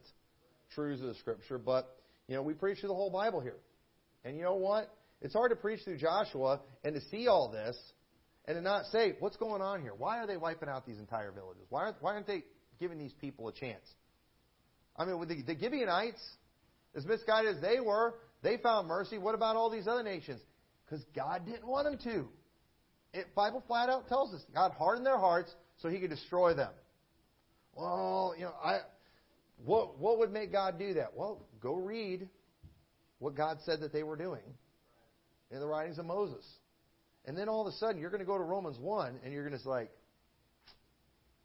truths 0.73 1.01
of 1.01 1.07
the 1.07 1.15
Scripture. 1.15 1.57
But 1.57 1.95
you 2.27 2.35
know 2.35 2.41
we 2.41 2.53
preach 2.53 2.79
through 2.79 2.89
the 2.89 2.95
whole 2.95 3.11
Bible 3.11 3.41
here, 3.41 3.57
and 4.23 4.37
you 4.37 4.43
know 4.43 4.55
what? 4.55 4.93
It's 5.21 5.33
hard 5.33 5.51
to 5.51 5.55
preach 5.55 5.81
through 5.83 5.97
Joshua 5.97 6.61
and 6.83 6.93
to 6.95 7.01
see 7.09 7.27
all 7.27 7.51
this 7.51 7.77
and 8.47 8.55
to 8.55 8.61
not 8.61 8.85
say, 8.91 9.15
what's 9.19 9.37
going 9.37 9.61
on 9.61 9.81
here? 9.81 9.93
Why 9.97 10.19
are 10.19 10.27
they 10.27 10.37
wiping 10.37 10.69
out 10.69 10.85
these 10.85 10.99
entire 10.99 11.31
villages? 11.31 11.63
Why 11.69 11.85
aren't, 11.85 12.01
why 12.01 12.13
aren't 12.13 12.27
they 12.27 12.43
giving 12.79 12.99
these 12.99 13.13
people 13.13 13.47
a 13.47 13.53
chance? 13.53 13.85
I 14.95 15.05
mean, 15.05 15.17
with 15.19 15.29
the, 15.29 15.41
the 15.41 15.59
Gibeonites, 15.59 16.21
as 16.95 17.05
misguided 17.05 17.55
as 17.55 17.61
they 17.61 17.79
were, 17.79 18.15
they 18.43 18.57
found 18.57 18.87
mercy. 18.87 19.17
What 19.17 19.35
about 19.35 19.55
all 19.55 19.69
these 19.69 19.87
other 19.87 20.03
nations? 20.03 20.41
Because 20.85 21.03
God 21.15 21.45
didn't 21.45 21.67
want 21.67 21.85
them 21.85 21.97
to. 22.03 22.27
It, 23.19 23.33
Bible 23.33 23.63
flat 23.67 23.89
out 23.89 24.07
tells 24.07 24.33
us 24.33 24.41
God 24.53 24.71
hardened 24.73 25.05
their 25.05 25.17
hearts 25.17 25.51
so 25.81 25.89
He 25.89 25.99
could 25.99 26.09
destroy 26.09 26.53
them. 26.53 26.71
Well, 27.75 28.33
you 28.38 28.45
know, 28.45 28.53
I, 28.63 28.79
what 29.63 29.99
what 29.99 30.19
would 30.19 30.31
make 30.31 30.51
God 30.51 30.79
do 30.79 30.93
that? 30.95 31.15
Well, 31.15 31.41
go 31.61 31.75
read 31.75 32.29
what 33.19 33.35
God 33.35 33.57
said 33.65 33.81
that 33.81 33.91
they 33.93 34.03
were 34.03 34.15
doing 34.15 34.43
in 35.51 35.59
the 35.59 35.67
writings 35.67 35.97
of 35.97 36.05
Moses. 36.05 36.45
And 37.25 37.38
then 37.38 37.49
all 37.49 37.65
of 37.65 37.73
a 37.73 37.77
sudden, 37.77 37.99
you're 37.99 38.11
going 38.11 38.19
to 38.19 38.25
go 38.25 38.38
to 38.38 38.43
Romans 38.43 38.77
1 38.79 39.19
and 39.23 39.33
you're 39.33 39.43
going 39.47 39.57
to 39.57 39.63
say, 39.63 39.69
like, 39.69 39.91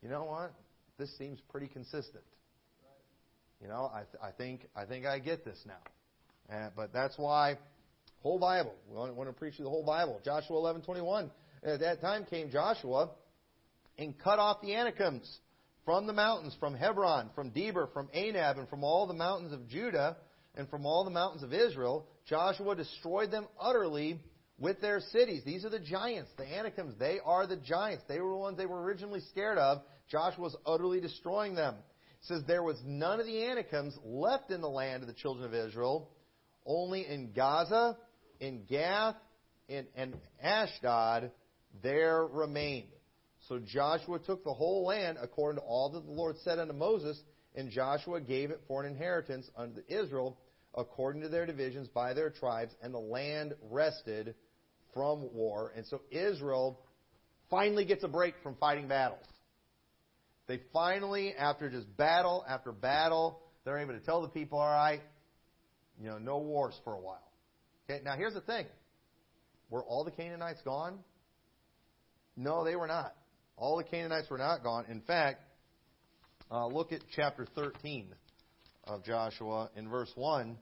you 0.03 0.09
know 0.09 0.25
what? 0.25 0.53
This 0.99 1.16
seems 1.16 1.40
pretty 1.51 1.69
consistent. 1.69 2.25
You 3.62 3.69
know, 3.69 3.90
I, 3.93 4.01
th- 4.01 4.23
I 4.23 4.31
think 4.31 4.69
I 4.75 4.87
think 4.87 5.05
I 5.05 5.19
get 5.19 5.45
this 5.45 5.59
now. 5.66 6.55
Uh, 6.55 6.71
but 6.75 6.93
that's 6.93 7.16
why 7.19 7.59
whole 8.23 8.38
Bible. 8.38 8.75
We 8.88 8.97
want, 8.97 9.14
want 9.14 9.29
to 9.29 9.35
preach 9.35 9.55
you 9.59 9.64
the 9.64 9.71
whole 9.71 9.85
Bible. 9.85 10.21
Joshua 10.25 10.57
11:21. 10.57 11.31
At 11.62 11.81
that 11.81 12.01
time 12.01 12.25
came 12.25 12.51
Joshua 12.51 13.11
and 14.01 14.19
cut 14.19 14.39
off 14.39 14.63
the 14.63 14.75
Anakims 14.75 15.31
from 15.85 16.07
the 16.07 16.13
mountains, 16.13 16.57
from 16.59 16.75
Hebron, 16.75 17.31
from 17.35 17.51
Debir, 17.51 17.93
from 17.93 18.09
Anab, 18.09 18.59
and 18.59 18.69
from 18.69 18.83
all 18.83 19.07
the 19.07 19.15
mountains 19.15 19.53
of 19.53 19.69
Judah, 19.69 20.17
and 20.57 20.69
from 20.69 20.87
all 20.87 21.05
the 21.05 21.11
mountains 21.11 21.43
of 21.43 21.53
Israel. 21.53 22.07
Joshua 22.27 22.75
destroyed 22.75 23.31
them 23.31 23.47
utterly 23.61 24.19
with 24.59 24.81
their 24.81 25.01
cities. 25.01 25.43
These 25.45 25.65
are 25.65 25.71
the 25.71 25.79
giants, 25.79 26.31
the 26.37 26.45
Anakims. 26.45 26.95
They 26.99 27.19
are 27.25 27.47
the 27.47 27.57
giants. 27.57 28.05
They 28.09 28.21
were 28.21 28.31
the 28.31 28.37
ones 28.37 28.57
they 28.57 28.67
were 28.67 28.83
originally 28.83 29.21
scared 29.31 29.59
of. 29.59 29.83
Joshua 30.11 30.45
was 30.45 30.57
utterly 30.67 31.01
destroying 31.01 31.55
them. 31.55 31.75
It 31.75 32.27
says 32.27 32.43
there 32.47 32.63
was 32.63 32.81
none 32.85 33.21
of 33.21 33.27
the 33.27 33.45
Anakims 33.45 33.97
left 34.03 34.51
in 34.51 34.61
the 34.61 34.69
land 34.69 35.03
of 35.03 35.09
the 35.09 35.15
children 35.15 35.45
of 35.45 35.55
Israel, 35.55 36.11
only 36.67 37.07
in 37.07 37.33
Gaza, 37.33 37.97
in 38.41 38.65
Gath, 38.69 39.17
in, 39.69 39.87
and 39.95 40.15
Ashdod 40.43 41.31
there 41.83 42.27
remained. 42.27 42.89
So 43.51 43.59
Joshua 43.59 44.21
took 44.21 44.45
the 44.45 44.55
whole 44.55 44.87
land 44.87 45.19
according 45.21 45.61
to 45.61 45.67
all 45.67 45.91
that 45.91 46.07
the 46.07 46.13
Lord 46.13 46.37
said 46.45 46.61
unto 46.61 46.73
Moses, 46.73 47.21
and 47.57 47.69
Joshua 47.69 48.21
gave 48.21 48.53
it 48.53 48.61
for 48.69 48.85
an 48.85 48.93
inheritance 48.93 49.51
unto 49.57 49.81
Israel 49.89 50.39
according 50.77 51.23
to 51.23 51.29
their 51.29 51.47
divisions 51.47 51.89
by 51.89 52.15
their 52.15 52.31
tribes, 52.31 52.73
and 52.81 52.95
the 52.95 53.01
land 53.01 53.55
rested 53.69 54.37
from 54.95 55.35
war. 55.35 55.73
And 55.75 55.85
so 55.85 56.01
Israel 56.13 56.79
finally 57.51 57.85
gets 57.85 58.05
a 58.05 58.09
break 58.09 58.35
from 58.41 58.55
fighting 58.55 58.87
battles. 58.87 59.27
They 60.47 60.61
finally, 60.73 61.35
after 61.37 61.69
just 61.69 61.97
battle 61.97 62.45
after 62.49 62.71
battle, 62.71 63.41
they're 63.65 63.79
able 63.79 63.95
to 63.95 64.01
tell 64.01 64.23
the 64.23 64.29
people, 64.29 64.61
all 64.61 64.73
right, 64.73 65.01
you 66.01 66.09
know, 66.09 66.19
no 66.19 66.39
wars 66.39 66.79
for 66.85 66.95
a 66.95 67.01
while. 67.01 67.33
Okay, 67.91 68.01
now 68.05 68.15
here's 68.17 68.35
the 68.35 68.43
thing. 68.43 68.67
Were 69.71 69.83
all 69.83 70.05
the 70.05 70.13
Canaanites 70.13 70.63
gone? 70.63 71.01
No, 72.37 72.65
they 72.65 72.77
were 72.77 72.87
not. 72.87 73.13
All 73.61 73.77
the 73.77 73.85
Canaanites 73.85 74.31
were 74.31 74.38
not 74.38 74.62
gone. 74.62 74.87
In 74.88 75.03
fact, 75.03 75.42
uh, 76.51 76.66
look 76.66 76.92
at 76.92 77.03
chapter 77.14 77.46
13 77.55 78.09
of 78.85 79.05
Joshua 79.05 79.68
in 79.77 79.87
verse 79.87 80.11
1. 80.14 80.53
It 80.53 80.57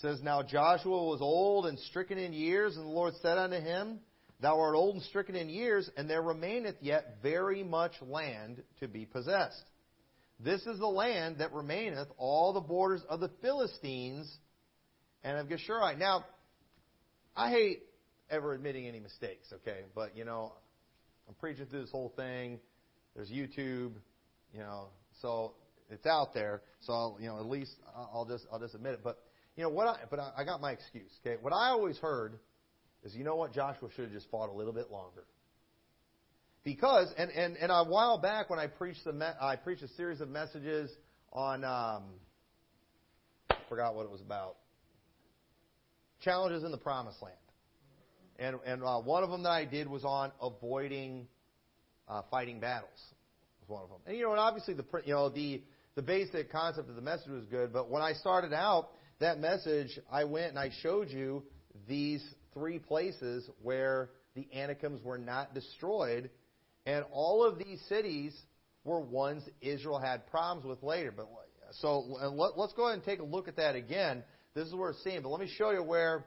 says, 0.00 0.22
Now 0.22 0.42
Joshua 0.42 1.04
was 1.04 1.20
old 1.20 1.66
and 1.66 1.78
stricken 1.78 2.16
in 2.16 2.32
years, 2.32 2.74
and 2.76 2.86
the 2.86 2.90
Lord 2.90 3.12
said 3.20 3.36
unto 3.36 3.60
him, 3.60 4.00
Thou 4.40 4.58
art 4.58 4.74
old 4.74 4.94
and 4.94 5.04
stricken 5.04 5.36
in 5.36 5.50
years, 5.50 5.90
and 5.98 6.08
there 6.08 6.22
remaineth 6.22 6.76
yet 6.80 7.18
very 7.22 7.62
much 7.62 7.92
land 8.00 8.62
to 8.80 8.88
be 8.88 9.04
possessed. 9.04 9.64
This 10.40 10.62
is 10.62 10.78
the 10.78 10.86
land 10.86 11.38
that 11.40 11.52
remaineth, 11.52 12.08
all 12.16 12.54
the 12.54 12.60
borders 12.60 13.02
of 13.10 13.20
the 13.20 13.30
Philistines 13.42 14.30
and 15.22 15.36
of 15.36 15.48
Geshurite. 15.48 15.98
Now, 15.98 16.24
I 17.36 17.50
hate 17.50 17.82
ever 18.30 18.54
admitting 18.54 18.86
any 18.86 19.00
mistakes, 19.00 19.52
okay? 19.52 19.80
But, 19.94 20.16
you 20.16 20.24
know, 20.24 20.52
I'm 21.28 21.34
preaching 21.34 21.66
through 21.66 21.82
this 21.82 21.90
whole 21.90 22.12
thing. 22.16 22.58
There's 23.14 23.30
YouTube, 23.30 23.92
you 24.52 24.60
know, 24.60 24.88
so 25.20 25.54
it's 25.90 26.06
out 26.06 26.34
there. 26.34 26.62
So 26.80 26.92
I'll, 26.92 27.18
you 27.20 27.28
know, 27.28 27.38
at 27.38 27.46
least 27.46 27.72
I'll 27.94 28.26
just 28.28 28.46
I'll 28.52 28.60
just 28.60 28.74
admit 28.74 28.94
it. 28.94 29.00
But 29.02 29.18
you 29.56 29.62
know 29.62 29.70
what? 29.70 29.86
I 29.86 29.98
but 30.10 30.18
I, 30.18 30.32
I 30.38 30.44
got 30.44 30.60
my 30.60 30.72
excuse. 30.72 31.10
Okay, 31.24 31.36
what 31.40 31.52
I 31.52 31.68
always 31.68 31.98
heard 31.98 32.38
is, 33.04 33.14
you 33.14 33.24
know 33.24 33.36
what? 33.36 33.52
Joshua 33.52 33.88
should 33.94 34.04
have 34.04 34.12
just 34.12 34.30
fought 34.30 34.50
a 34.50 34.52
little 34.52 34.72
bit 34.72 34.90
longer. 34.90 35.24
Because 36.64 37.12
and 37.16 37.30
and 37.30 37.56
and 37.56 37.70
a 37.70 37.84
while 37.84 38.18
back 38.18 38.50
when 38.50 38.58
I 38.58 38.66
preached 38.66 39.04
the 39.04 39.12
me- 39.12 39.26
I 39.40 39.56
preached 39.56 39.82
a 39.82 39.88
series 39.88 40.20
of 40.20 40.28
messages 40.28 40.90
on 41.32 41.64
um, 41.64 42.04
forgot 43.68 43.94
what 43.94 44.04
it 44.04 44.10
was 44.10 44.20
about 44.20 44.56
challenges 46.20 46.64
in 46.64 46.70
the 46.70 46.78
promised 46.78 47.22
land. 47.22 47.36
And, 48.38 48.56
and 48.66 48.82
uh, 48.82 49.00
one 49.00 49.22
of 49.22 49.30
them 49.30 49.42
that 49.44 49.50
I 49.50 49.64
did 49.64 49.88
was 49.88 50.04
on 50.04 50.32
avoiding 50.40 51.26
uh, 52.08 52.22
fighting 52.30 52.60
battles. 52.60 52.98
Was 53.60 53.68
one 53.68 53.82
of 53.82 53.88
them. 53.88 53.98
And 54.06 54.16
you 54.16 54.24
know, 54.24 54.30
and 54.30 54.40
obviously 54.40 54.74
the 54.74 54.84
you 55.04 55.14
know 55.14 55.28
the 55.28 55.62
the 55.94 56.02
basic 56.02 56.52
concept 56.52 56.88
of 56.88 56.96
the 56.96 57.02
message 57.02 57.28
was 57.28 57.44
good. 57.46 57.72
But 57.72 57.90
when 57.90 58.02
I 58.02 58.12
started 58.12 58.52
out 58.52 58.90
that 59.18 59.40
message, 59.40 59.98
I 60.10 60.24
went 60.24 60.50
and 60.50 60.58
I 60.58 60.70
showed 60.82 61.08
you 61.10 61.42
these 61.88 62.22
three 62.52 62.78
places 62.78 63.48
where 63.62 64.10
the 64.34 64.46
Anakims 64.52 65.02
were 65.02 65.18
not 65.18 65.54
destroyed, 65.54 66.30
and 66.84 67.04
all 67.10 67.44
of 67.44 67.58
these 67.58 67.80
cities 67.88 68.34
were 68.84 69.00
ones 69.00 69.42
Israel 69.60 69.98
had 69.98 70.26
problems 70.28 70.66
with 70.66 70.82
later. 70.82 71.12
But 71.16 71.28
so 71.80 72.00
let, 72.00 72.56
let's 72.56 72.74
go 72.74 72.84
ahead 72.84 72.98
and 72.98 73.04
take 73.04 73.20
a 73.20 73.24
look 73.24 73.48
at 73.48 73.56
that 73.56 73.74
again. 73.74 74.22
This 74.54 74.68
is 74.68 74.74
where 74.74 74.90
it's 74.90 75.02
seen. 75.02 75.22
But 75.22 75.30
let 75.30 75.40
me 75.40 75.50
show 75.56 75.70
you 75.70 75.82
where 75.82 76.26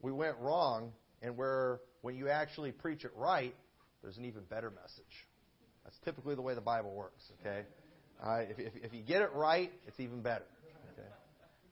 we 0.00 0.12
went 0.12 0.36
wrong 0.38 0.92
and 1.22 1.36
where 1.36 1.80
when 2.02 2.16
you 2.16 2.28
actually 2.28 2.72
preach 2.72 3.04
it 3.04 3.12
right, 3.16 3.54
there's 4.02 4.16
an 4.16 4.24
even 4.24 4.42
better 4.44 4.70
message. 4.70 5.04
That's 5.84 5.98
typically 6.04 6.34
the 6.34 6.42
way 6.42 6.54
the 6.54 6.60
Bible 6.60 6.92
works. 6.92 7.22
Okay, 7.40 7.62
uh, 8.24 8.38
if, 8.50 8.58
if, 8.58 8.72
if 8.84 8.94
you 8.94 9.02
get 9.02 9.22
it 9.22 9.32
right, 9.34 9.72
it's 9.86 10.00
even 10.00 10.22
better. 10.22 10.44
Okay. 10.92 11.08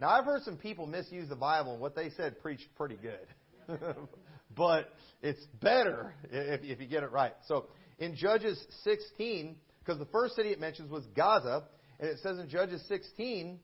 Now 0.00 0.10
I've 0.10 0.24
heard 0.24 0.42
some 0.42 0.56
people 0.56 0.86
misuse 0.86 1.28
the 1.28 1.36
Bible, 1.36 1.72
and 1.72 1.80
what 1.80 1.94
they 1.94 2.10
said 2.10 2.40
preached 2.40 2.68
pretty 2.76 2.96
good, 2.96 3.78
but 4.56 4.90
it's 5.22 5.44
better 5.60 6.14
if, 6.30 6.62
if 6.62 6.80
you 6.80 6.86
get 6.86 7.02
it 7.02 7.10
right. 7.10 7.32
So 7.46 7.66
in 7.98 8.16
Judges 8.16 8.62
16, 8.84 9.56
because 9.78 9.98
the 9.98 10.06
first 10.06 10.36
city 10.36 10.50
it 10.50 10.60
mentions 10.60 10.90
was 10.90 11.04
Gaza, 11.16 11.64
and 12.00 12.08
it 12.08 12.18
says 12.22 12.38
in 12.38 12.48
Judges 12.48 12.82
16, 12.88 13.58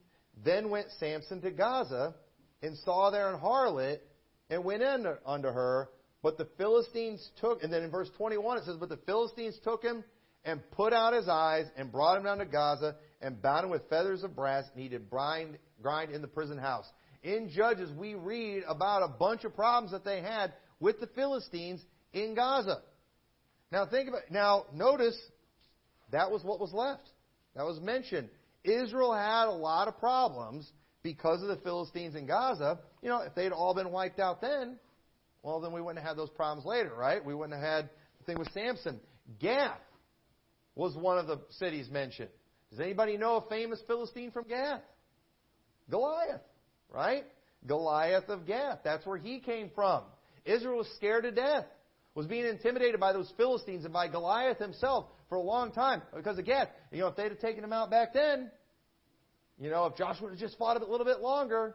then 0.45 0.71
went 0.71 0.87
Samson 0.99 1.41
to 1.43 1.51
Gaza 1.51 2.15
and 2.63 2.77
saw 2.79 3.11
there 3.11 3.33
an 3.33 3.41
harlot 3.41 3.99
and 4.51 4.65
went 4.65 4.83
in 4.83 5.07
unto 5.25 5.49
her. 5.49 5.89
But 6.23 6.37
the 6.37 6.49
Philistines 6.59 7.27
took, 7.41 7.63
and 7.63 7.73
then 7.73 7.83
in 7.83 7.91
verse 7.91 8.11
21 8.19 8.59
it 8.59 8.65
says, 8.65 8.77
But 8.77 8.91
the 8.91 8.99
Philistines 8.99 9.59
took 9.65 9.83
him 9.83 10.05
and 10.45 10.61
put 10.73 10.93
out 10.93 11.15
his 11.15 11.29
eyes 11.29 11.67
and 11.77 11.91
brought 11.91 12.19
him 12.19 12.25
down 12.25 12.39
to 12.39 12.45
Gaza 12.45 12.97
and 13.23 13.41
bound 13.41 13.65
him 13.65 13.71
with 13.71 13.89
feathers 13.89 14.23
of 14.23 14.35
brass, 14.35 14.65
and 14.73 14.83
he 14.83 14.89
did 14.89 15.09
grind, 15.09 15.59
grind 15.83 16.13
in 16.13 16.21
the 16.21 16.29
prison 16.29 16.59
house. 16.59 16.87
In 17.23 17.51
Judges, 17.51 17.91
we 17.93 18.15
read 18.15 18.65
about 18.67 19.03
a 19.03 19.09
bunch 19.09 19.45
of 19.45 19.55
problems 19.55 19.93
that 19.93 20.05
they 20.05 20.21
had 20.21 20.53
with 20.79 21.01
the 21.01 21.07
Philistines 21.09 21.83
in 22.13 22.35
Gaza. 22.35 22.81
Now 23.71 23.87
think 23.87 24.09
about 24.09 24.23
now 24.31 24.65
notice 24.75 25.19
that 26.11 26.31
was 26.31 26.43
what 26.43 26.59
was 26.59 26.73
left. 26.73 27.09
That 27.55 27.65
was 27.65 27.79
mentioned. 27.81 28.31
Israel 28.65 29.15
had 29.15 29.47
a 29.47 29.53
lot 29.53 29.89
of 29.89 29.99
problems 29.99 30.71
because 31.03 31.43
of 31.43 31.49
the 31.49 31.57
Philistines 31.57 32.15
in 32.15 32.27
Gaza, 32.27 32.79
you 33.03 33.09
know, 33.09 33.23
if 33.23 33.35
they'd 33.35 33.53
all 33.53 33.75
been 33.75 33.91
wiped 33.91 34.21
out 34.21 34.41
then, 34.41 34.79
well, 35.43 35.61
then 35.61 35.73
we 35.73 35.81
wouldn't 35.81 35.99
have 36.05 36.17
had 36.17 36.19
those 36.19 36.31
problems 36.31 36.67
later, 36.67 36.95
right? 36.95 37.25
We 37.25 37.35
wouldn't 37.35 37.59
have 37.59 37.69
had 37.69 37.91
the 38.19 38.25
thing 38.25 38.39
with 38.39 38.53
Samson. 38.53 39.01
Gath 39.39 39.79
was 40.75 40.95
one 40.97 41.19
of 41.19 41.27
the 41.27 41.41
cities 41.59 41.89
mentioned. 41.91 42.31
Does 42.71 42.81
anybody 42.81 43.17
know 43.17 43.37
a 43.37 43.49
famous 43.49 43.81
Philistine 43.87 44.31
from 44.31 44.45
Gath? 44.49 44.83
Goliath, 45.91 46.43
right? 46.93 47.25
Goliath 47.67 48.29
of 48.29 48.47
Gath. 48.47 48.81
That's 48.85 49.05
where 49.07 49.19
he 49.19 49.41
came 49.41 49.71
from. 49.75 50.03
Israel 50.45 50.79
was 50.79 50.89
scared 50.97 51.25
to 51.25 51.33
death, 51.33 51.65
was 52.15 52.27
being 52.27 52.47
intimidated 52.47 53.01
by 53.01 53.13
those 53.13 53.33
Philistines 53.37 53.85
and 53.85 53.93
by 53.93 54.09
Goliath 54.09 54.59
himself 54.59 55.07
for 55.29 55.37
a 55.37 55.43
long 55.43 55.73
time 55.73 56.03
because 56.15 56.39
of 56.39 56.45
Gath. 56.45 56.69
You 56.93 57.01
know, 57.01 57.09
if 57.09 57.17
they'd 57.17 57.31
have 57.31 57.41
taken 57.41 57.65
him 57.65 57.73
out 57.73 57.91
back 57.91 58.13
then, 58.13 58.51
you 59.59 59.71
know, 59.71 59.87
if 59.87 59.97
Joshua 59.97 60.31
had 60.31 60.39
just 60.39 60.57
fought 60.59 60.81
a 60.81 60.87
little 60.87 61.05
bit 61.05 61.21
longer, 61.21 61.75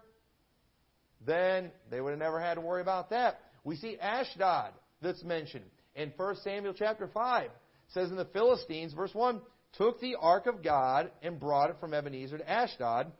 then 1.25 1.71
they 1.89 2.01
would 2.01 2.11
have 2.11 2.19
never 2.19 2.39
had 2.39 2.55
to 2.55 2.61
worry 2.61 2.81
about 2.81 3.09
that. 3.09 3.39
We 3.63 3.75
see 3.75 3.97
Ashdod 3.99 4.71
that's 5.01 5.23
mentioned 5.23 5.65
in 5.95 6.13
1 6.15 6.35
Samuel 6.43 6.73
chapter 6.73 7.07
5. 7.07 7.45
It 7.45 7.51
says 7.89 8.09
in 8.09 8.17
the 8.17 8.25
Philistines, 8.25 8.93
verse 8.93 9.13
1, 9.13 9.41
took 9.73 9.99
the 9.99 10.15
ark 10.19 10.47
of 10.47 10.63
God 10.63 11.11
and 11.21 11.39
brought 11.39 11.69
it 11.69 11.77
from 11.79 11.93
Ebenezer 11.93 12.37
to 12.37 12.49
Ashdod. 12.49 13.11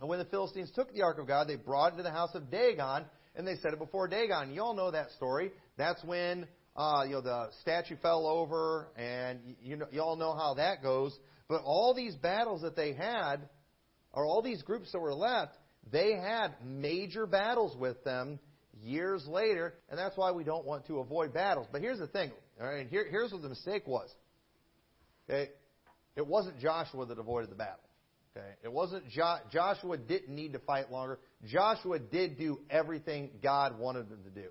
And 0.00 0.08
when 0.08 0.18
the 0.18 0.24
Philistines 0.26 0.70
took 0.74 0.92
the 0.92 1.02
ark 1.02 1.18
of 1.18 1.26
God, 1.26 1.48
they 1.48 1.56
brought 1.56 1.94
it 1.94 1.96
to 1.96 2.02
the 2.02 2.10
house 2.10 2.34
of 2.34 2.50
Dagon, 2.50 3.04
and 3.34 3.46
they 3.46 3.56
set 3.56 3.72
it 3.72 3.78
before 3.78 4.08
Dagon. 4.08 4.52
You 4.52 4.62
all 4.62 4.74
know 4.74 4.90
that 4.90 5.10
story. 5.12 5.52
That's 5.76 6.02
when 6.04 6.46
uh, 6.76 7.04
you 7.06 7.12
know 7.12 7.20
the 7.20 7.48
statue 7.60 7.96
fell 8.02 8.26
over, 8.26 8.88
and 8.96 9.40
you, 9.62 9.76
know, 9.76 9.86
you 9.90 10.00
all 10.00 10.16
know 10.16 10.34
how 10.34 10.54
that 10.54 10.82
goes. 10.82 11.16
But 11.48 11.62
all 11.64 11.94
these 11.94 12.14
battles 12.14 12.62
that 12.62 12.76
they 12.76 12.94
had 12.94 13.48
or 14.12 14.26
all 14.26 14.42
these 14.42 14.62
groups 14.62 14.92
that 14.92 14.98
were 14.98 15.14
left, 15.14 15.56
they 15.90 16.12
had 16.14 16.54
major 16.64 17.26
battles 17.26 17.76
with 17.76 18.02
them 18.04 18.38
years 18.82 19.26
later, 19.26 19.74
and 19.88 19.98
that's 19.98 20.16
why 20.16 20.32
we 20.32 20.44
don't 20.44 20.64
want 20.64 20.86
to 20.86 20.98
avoid 20.98 21.32
battles. 21.32 21.66
But 21.70 21.80
here's 21.80 21.98
the 21.98 22.06
thing, 22.06 22.32
all 22.60 22.68
right, 22.68 22.86
here, 22.88 23.06
here's 23.10 23.32
what 23.32 23.42
the 23.42 23.48
mistake 23.48 23.86
was. 23.86 24.08
Okay, 25.28 25.50
it 26.16 26.26
wasn't 26.26 26.58
Joshua 26.58 27.06
that 27.06 27.18
avoided 27.18 27.50
the 27.50 27.54
battle. 27.54 27.80
Okay, 28.36 28.48
it 28.64 28.72
wasn't 28.72 29.08
jo- 29.08 29.40
Joshua 29.50 29.98
didn't 29.98 30.34
need 30.34 30.54
to 30.54 30.58
fight 30.60 30.90
longer. 30.90 31.18
Joshua 31.44 31.98
did 31.98 32.38
do 32.38 32.60
everything 32.70 33.30
God 33.42 33.78
wanted 33.78 34.08
him 34.08 34.22
to 34.24 34.30
do. 34.30 34.48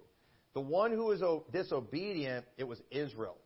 The 0.53 0.61
one 0.61 0.91
who 0.91 1.05
was 1.05 1.23
disobedient, 1.51 2.45
it 2.57 2.65
was 2.65 2.79
Israel. 2.91 3.37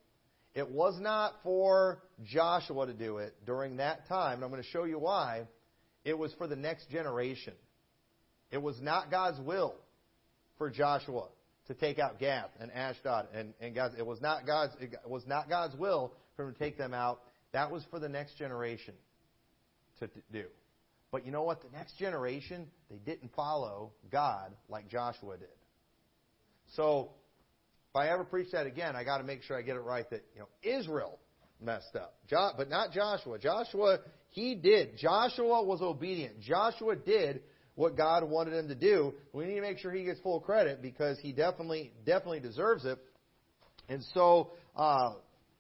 It 0.54 0.70
was 0.70 1.00
not 1.00 1.34
for 1.44 2.02
Joshua 2.24 2.88
to 2.88 2.94
do 2.94 3.18
it 3.18 3.36
during 3.46 3.78
that 3.78 4.08
time, 4.08 4.36
and 4.36 4.44
I'm 4.44 4.50
going 4.50 4.64
to 4.64 4.70
show 4.70 4.86
you 4.86 5.00
why. 5.00 5.44
It 6.04 6.18
was 6.18 6.34
for 6.38 6.48
the 6.48 6.56
next 6.56 6.90
generation. 6.90 7.54
It 8.52 8.62
was 8.62 8.80
not 8.82 9.12
God's 9.12 9.40
will 9.40 9.76
for 10.58 10.70
Joshua 10.70 11.28
to 11.68 11.74
take 11.74 12.00
out 12.00 12.20
Gath 12.20 12.52
and 12.60 12.72
Ashdod 12.72 13.28
and, 13.34 13.54
and 13.60 13.74
Gaza. 13.74 13.98
It 13.98 14.06
was 14.06 14.22
not 14.22 14.46
God's 14.46 14.74
it 14.80 14.94
was 15.06 15.26
not 15.26 15.50
God's 15.50 15.76
will 15.76 16.14
for 16.36 16.46
him 16.46 16.54
to 16.54 16.60
take 16.60 16.78
them 16.78 16.94
out. 16.94 17.22
That 17.54 17.72
was 17.72 17.84
for 17.90 18.00
the 18.00 18.10
next 18.10 18.38
generation 18.38 18.94
to 20.00 20.10
do. 20.32 20.46
But 21.12 21.26
you 21.26 21.32
know 21.32 21.44
what? 21.44 21.62
The 21.62 21.70
next 21.70 21.98
generation, 21.98 22.68
they 22.90 22.98
didn't 22.98 23.32
follow 23.36 23.94
God 24.12 24.52
like 24.68 24.90
Joshua 24.90 25.38
did. 25.38 25.48
So 26.76 27.12
if 27.90 27.96
I 27.96 28.10
ever 28.10 28.26
preach 28.26 28.52
that 28.52 28.68
again, 28.68 28.96
I 28.96 29.04
got 29.04 29.20
to 29.20 29.24
make 29.24 29.44
sure 29.44 29.58
I 29.58 29.62
get 29.62 29.78
it 29.78 29.82
right 29.82 30.10
that 30.10 30.26
you 30.34 30.42
know 30.42 30.50
Israel 30.62 31.18
messed 31.62 31.96
up, 31.96 32.16
jo- 32.30 32.52
but 32.58 32.70
not 32.70 32.92
Joshua. 32.92 33.40
Joshua, 33.40 34.00
he 34.32 34.56
did. 34.56 34.98
Joshua 34.98 35.64
was 35.64 35.82
obedient. 35.82 36.42
Joshua 36.42 36.96
did 36.98 37.42
what 37.76 37.96
God 37.96 38.24
wanted 38.24 38.54
him 38.54 38.70
to 38.70 38.76
do. 38.76 39.14
We 39.34 39.46
need 39.46 39.56
to 39.56 39.62
make 39.62 39.78
sure 39.78 39.92
he 39.92 40.04
gets 40.04 40.20
full 40.22 40.40
credit 40.40 40.82
because 40.82 41.20
he 41.20 41.32
definitely 41.32 41.92
definitely 42.06 42.40
deserves 42.40 42.86
it. 42.86 42.98
And 43.88 44.04
so, 44.14 44.52
uh, 44.76 45.14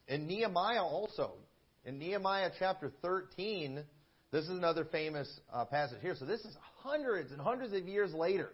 in 0.08 0.28
Nehemiah 0.28 0.84
also, 0.84 1.34
in 1.84 1.99
Nehemiah 1.99 2.49
chapter 2.58 2.91
13, 3.01 3.84
this 4.32 4.45
is 4.45 4.49
another 4.49 4.86
famous 4.86 5.30
uh, 5.54 5.65
passage 5.65 5.99
here. 6.01 6.15
So 6.17 6.25
this 6.25 6.41
is 6.41 6.56
hundreds 6.78 7.32
and 7.32 7.39
hundreds 7.39 7.73
of 7.73 7.88
years 7.88 8.13
later. 8.13 8.51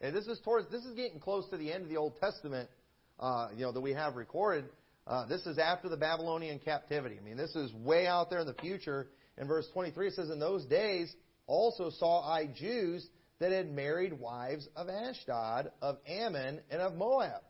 And 0.00 0.14
this 0.14 0.26
is 0.26 0.38
towards 0.44 0.70
this 0.70 0.84
is 0.84 0.94
getting 0.94 1.20
close 1.20 1.48
to 1.50 1.56
the 1.56 1.72
end 1.72 1.84
of 1.84 1.88
the 1.88 1.96
Old 1.96 2.18
Testament, 2.20 2.68
uh, 3.18 3.48
you 3.54 3.62
know, 3.62 3.72
that 3.72 3.80
we 3.80 3.92
have 3.92 4.16
recorded. 4.16 4.66
Uh, 5.06 5.24
this 5.26 5.46
is 5.46 5.58
after 5.58 5.88
the 5.88 5.96
Babylonian 5.96 6.58
captivity. 6.58 7.16
I 7.18 7.24
mean, 7.24 7.36
this 7.36 7.54
is 7.54 7.72
way 7.72 8.06
out 8.06 8.28
there 8.28 8.40
in 8.40 8.46
the 8.46 8.54
future. 8.54 9.06
In 9.38 9.46
verse 9.46 9.68
23, 9.72 10.08
it 10.08 10.14
says, 10.14 10.30
"In 10.30 10.40
those 10.40 10.64
days 10.66 11.14
also 11.46 11.90
saw 11.90 12.22
I 12.22 12.46
Jews 12.46 13.06
that 13.38 13.52
had 13.52 13.70
married 13.70 14.18
wives 14.18 14.68
of 14.76 14.88
Ashdod, 14.88 15.70
of 15.82 15.98
Ammon, 16.06 16.60
and 16.70 16.80
of 16.80 16.94
Moab. 16.94 17.42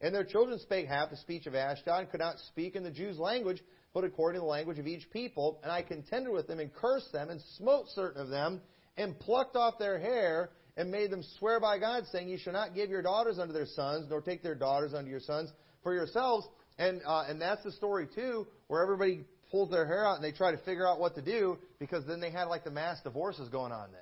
And 0.00 0.14
their 0.14 0.24
children 0.24 0.58
spake 0.60 0.86
half 0.86 1.10
the 1.10 1.16
speech 1.16 1.46
of 1.46 1.54
Ashdod, 1.54 2.00
and 2.00 2.10
could 2.10 2.20
not 2.20 2.38
speak 2.48 2.76
in 2.76 2.82
the 2.82 2.90
Jews' 2.90 3.18
language, 3.18 3.62
but 3.94 4.04
according 4.04 4.40
to 4.40 4.44
the 4.44 4.50
language 4.50 4.78
of 4.78 4.86
each 4.86 5.10
people. 5.10 5.58
And 5.62 5.72
I 5.72 5.82
contended 5.82 6.32
with 6.32 6.46
them, 6.46 6.60
and 6.60 6.72
cursed 6.72 7.12
them, 7.12 7.30
and 7.30 7.40
smote 7.56 7.86
certain 7.94 8.20
of 8.20 8.28
them, 8.28 8.60
and 8.96 9.18
plucked 9.18 9.56
off 9.56 9.78
their 9.78 9.98
hair, 9.98 10.50
and 10.76 10.90
made 10.90 11.10
them 11.10 11.24
swear 11.38 11.58
by 11.58 11.78
God, 11.78 12.04
saying, 12.12 12.28
You 12.28 12.38
shall 12.38 12.52
not 12.52 12.74
give 12.74 12.90
your 12.90 13.02
daughters 13.02 13.38
unto 13.38 13.54
their 13.54 13.66
sons, 13.66 14.06
nor 14.10 14.20
take 14.20 14.42
their 14.42 14.54
daughters 14.54 14.92
unto 14.92 15.10
your 15.10 15.20
sons 15.20 15.50
for 15.82 15.94
yourselves. 15.94 16.46
And 16.78 17.00
uh, 17.06 17.24
and 17.28 17.40
that's 17.40 17.62
the 17.64 17.72
story 17.72 18.06
too, 18.14 18.46
where 18.68 18.82
everybody 18.82 19.24
pulls 19.50 19.70
their 19.70 19.86
hair 19.86 20.06
out 20.06 20.16
and 20.16 20.24
they 20.24 20.32
try 20.32 20.50
to 20.50 20.58
figure 20.58 20.86
out 20.86 20.98
what 21.00 21.14
to 21.14 21.22
do 21.22 21.58
because 21.78 22.04
then 22.06 22.20
they 22.20 22.30
had 22.30 22.44
like 22.44 22.64
the 22.64 22.70
mass 22.70 22.98
divorces 23.02 23.48
going 23.48 23.72
on 23.72 23.92
then. 23.92 24.00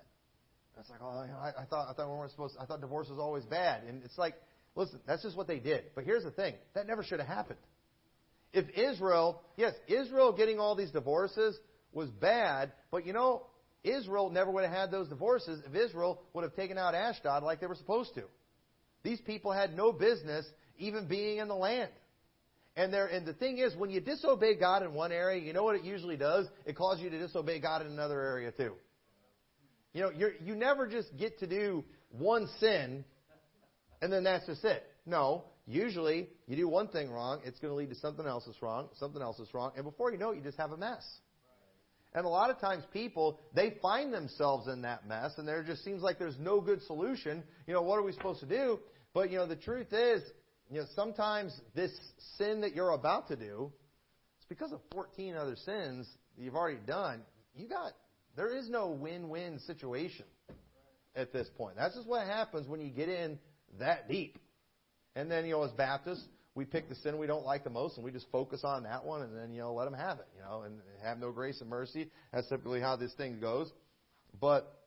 It's 0.78 0.90
like, 0.90 1.00
oh, 1.02 1.06
I, 1.06 1.62
I 1.62 1.64
thought 1.66 1.88
I 1.88 1.92
thought 1.92 2.10
we 2.10 2.16
weren't 2.16 2.32
supposed. 2.32 2.54
To, 2.56 2.62
I 2.62 2.66
thought 2.66 2.80
divorce 2.80 3.08
was 3.08 3.18
always 3.18 3.44
bad, 3.44 3.84
and 3.84 4.02
it's 4.02 4.18
like, 4.18 4.34
listen, 4.74 4.98
that's 5.06 5.22
just 5.22 5.36
what 5.36 5.46
they 5.46 5.58
did. 5.60 5.84
But 5.94 6.04
here's 6.04 6.24
the 6.24 6.30
thing: 6.30 6.54
that 6.74 6.86
never 6.86 7.04
should 7.04 7.20
have 7.20 7.28
happened. 7.28 7.60
If 8.52 8.66
Israel, 8.76 9.40
yes, 9.56 9.72
Israel 9.86 10.32
getting 10.32 10.58
all 10.58 10.74
these 10.74 10.90
divorces 10.90 11.58
was 11.92 12.10
bad, 12.10 12.72
but 12.90 13.06
you 13.06 13.12
know, 13.12 13.46
Israel 13.82 14.30
never 14.30 14.50
would 14.50 14.64
have 14.64 14.72
had 14.72 14.90
those 14.90 15.08
divorces 15.08 15.62
if 15.66 15.74
Israel 15.74 16.20
would 16.32 16.42
have 16.42 16.54
taken 16.54 16.76
out 16.76 16.94
Ashdod 16.94 17.42
like 17.42 17.60
they 17.60 17.66
were 17.66 17.74
supposed 17.76 18.14
to. 18.14 18.24
These 19.02 19.20
people 19.20 19.52
had 19.52 19.76
no 19.76 19.92
business 19.92 20.46
even 20.78 21.06
being 21.06 21.38
in 21.38 21.48
the 21.48 21.54
land. 21.54 21.90
And 22.76 22.92
there, 22.92 23.06
and 23.06 23.24
the 23.24 23.32
thing 23.32 23.58
is, 23.58 23.76
when 23.76 23.90
you 23.90 24.00
disobey 24.00 24.56
God 24.56 24.82
in 24.82 24.94
one 24.94 25.12
area, 25.12 25.40
you 25.40 25.52
know 25.52 25.62
what 25.62 25.76
it 25.76 25.84
usually 25.84 26.16
does? 26.16 26.46
It 26.66 26.76
causes 26.76 27.02
you 27.04 27.10
to 27.10 27.18
disobey 27.18 27.60
God 27.60 27.82
in 27.82 27.88
another 27.88 28.20
area 28.20 28.50
too. 28.50 28.74
You 29.92 30.02
know, 30.02 30.10
you 30.10 30.32
you 30.42 30.56
never 30.56 30.88
just 30.88 31.16
get 31.16 31.38
to 31.38 31.46
do 31.46 31.84
one 32.10 32.48
sin, 32.58 33.04
and 34.02 34.12
then 34.12 34.24
that's 34.24 34.46
just 34.46 34.64
it. 34.64 34.82
No, 35.06 35.44
usually 35.66 36.28
you 36.48 36.56
do 36.56 36.68
one 36.68 36.88
thing 36.88 37.12
wrong, 37.12 37.40
it's 37.44 37.60
going 37.60 37.70
to 37.70 37.76
lead 37.76 37.90
to 37.90 37.94
something 37.94 38.26
else 38.26 38.44
that's 38.46 38.60
wrong, 38.60 38.88
something 38.98 39.22
else 39.22 39.36
that's 39.38 39.54
wrong, 39.54 39.70
and 39.76 39.84
before 39.84 40.10
you 40.10 40.18
know 40.18 40.30
it, 40.30 40.36
you 40.36 40.42
just 40.42 40.58
have 40.58 40.72
a 40.72 40.76
mess. 40.76 41.04
And 42.14 42.24
a 42.24 42.28
lot 42.28 42.50
of 42.50 42.60
times 42.60 42.84
people, 42.92 43.40
they 43.54 43.74
find 43.82 44.12
themselves 44.14 44.68
in 44.68 44.82
that 44.82 45.06
mess 45.06 45.32
and 45.36 45.48
there 45.48 45.64
just 45.64 45.84
seems 45.84 46.00
like 46.00 46.16
there's 46.16 46.38
no 46.38 46.60
good 46.60 46.80
solution. 46.82 47.42
You 47.66 47.74
know, 47.74 47.82
what 47.82 47.98
are 47.98 48.04
we 48.04 48.12
supposed 48.12 48.38
to 48.40 48.46
do? 48.46 48.78
But, 49.12 49.32
you 49.32 49.38
know, 49.38 49.46
the 49.46 49.56
truth 49.56 49.92
is, 49.92 50.22
you 50.70 50.80
know, 50.80 50.86
sometimes 50.94 51.58
this 51.74 51.92
sin 52.38 52.62
that 52.62 52.74
you're 52.74 52.90
about 52.90 53.28
to 53.28 53.36
do, 53.36 53.72
it's 54.38 54.46
because 54.48 54.72
of 54.72 54.80
14 54.92 55.36
other 55.36 55.56
sins 55.56 56.08
that 56.36 56.42
you've 56.42 56.56
already 56.56 56.80
done. 56.86 57.22
You 57.54 57.68
got, 57.68 57.92
there 58.36 58.56
is 58.56 58.68
no 58.68 58.90
win-win 58.90 59.60
situation 59.60 60.26
at 61.14 61.32
this 61.32 61.48
point. 61.56 61.76
That's 61.76 61.94
just 61.94 62.08
what 62.08 62.26
happens 62.26 62.68
when 62.68 62.80
you 62.80 62.90
get 62.90 63.08
in 63.08 63.38
that 63.78 64.08
deep. 64.08 64.38
And 65.16 65.30
then, 65.30 65.46
you 65.46 65.52
know, 65.52 65.62
as 65.62 65.70
Baptists, 65.72 66.24
we 66.54 66.64
pick 66.64 66.88
the 66.88 66.94
sin 66.96 67.18
we 67.18 67.26
don't 67.26 67.44
like 67.44 67.64
the 67.64 67.70
most 67.70 67.96
and 67.96 68.04
we 68.04 68.10
just 68.10 68.26
focus 68.30 68.62
on 68.64 68.84
that 68.84 69.04
one 69.04 69.22
and 69.22 69.36
then, 69.36 69.52
you 69.52 69.60
know, 69.60 69.74
let 69.74 69.84
them 69.84 69.94
have 69.94 70.18
it, 70.18 70.26
you 70.36 70.42
know, 70.42 70.62
and 70.62 70.80
have 71.02 71.18
no 71.18 71.32
grace 71.32 71.60
and 71.60 71.68
mercy. 71.68 72.10
That's 72.32 72.48
typically 72.48 72.80
how 72.80 72.96
this 72.96 73.12
thing 73.14 73.40
goes. 73.40 73.72
But, 74.40 74.84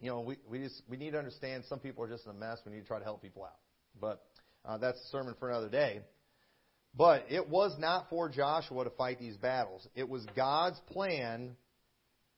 you 0.00 0.10
know, 0.10 0.20
we, 0.20 0.36
we 0.48 0.58
just, 0.58 0.82
we 0.88 0.96
need 0.96 1.12
to 1.12 1.18
understand 1.18 1.64
some 1.68 1.78
people 1.78 2.04
are 2.04 2.08
just 2.08 2.24
in 2.24 2.30
a 2.30 2.34
mess. 2.34 2.58
We 2.64 2.72
need 2.72 2.80
to 2.80 2.86
try 2.86 2.98
to 2.98 3.04
help 3.04 3.22
people 3.22 3.44
out. 3.44 3.58
But, 4.00 4.24
uh, 4.64 4.78
that's 4.78 4.98
a 4.98 5.08
sermon 5.08 5.34
for 5.38 5.48
another 5.50 5.68
day. 5.68 6.00
But 6.94 7.26
it 7.28 7.48
was 7.48 7.76
not 7.78 8.08
for 8.10 8.28
Joshua 8.28 8.84
to 8.84 8.90
fight 8.90 9.20
these 9.20 9.36
battles. 9.36 9.86
It 9.94 10.08
was 10.08 10.24
God's 10.34 10.80
plan. 10.90 11.56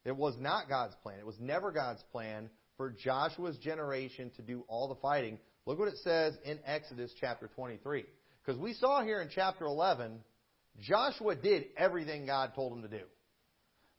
It 0.05 0.17
was 0.17 0.37
not 0.39 0.69
God's 0.69 0.95
plan. 1.03 1.19
It 1.19 1.27
was 1.27 1.39
never 1.39 1.73
God's 1.73 2.03
plan 2.13 2.51
for 2.77 2.91
Joshua's 2.91 3.59
generation 3.59 4.31
to 4.37 4.43
do 4.43 4.65
all 4.69 4.89
the 4.89 4.97
fighting. 4.97 5.39
Look 5.67 5.79
what 5.79 5.89
it 5.89 5.99
says 5.99 6.35
in 6.45 6.59
Exodus 6.65 7.13
chapter 7.21 7.49
23. 7.55 8.05
Because 8.45 8.61
we 8.61 8.75
saw 8.75 9.03
here 9.03 9.21
in 9.21 9.29
chapter 9.35 9.67
11, 9.67 10.21
Joshua 10.81 11.37
did 11.37 11.67
everything 11.77 12.27
God 12.27 12.53
told 12.55 12.73
him 12.73 12.83
to 12.83 12.89
do. 12.89 13.05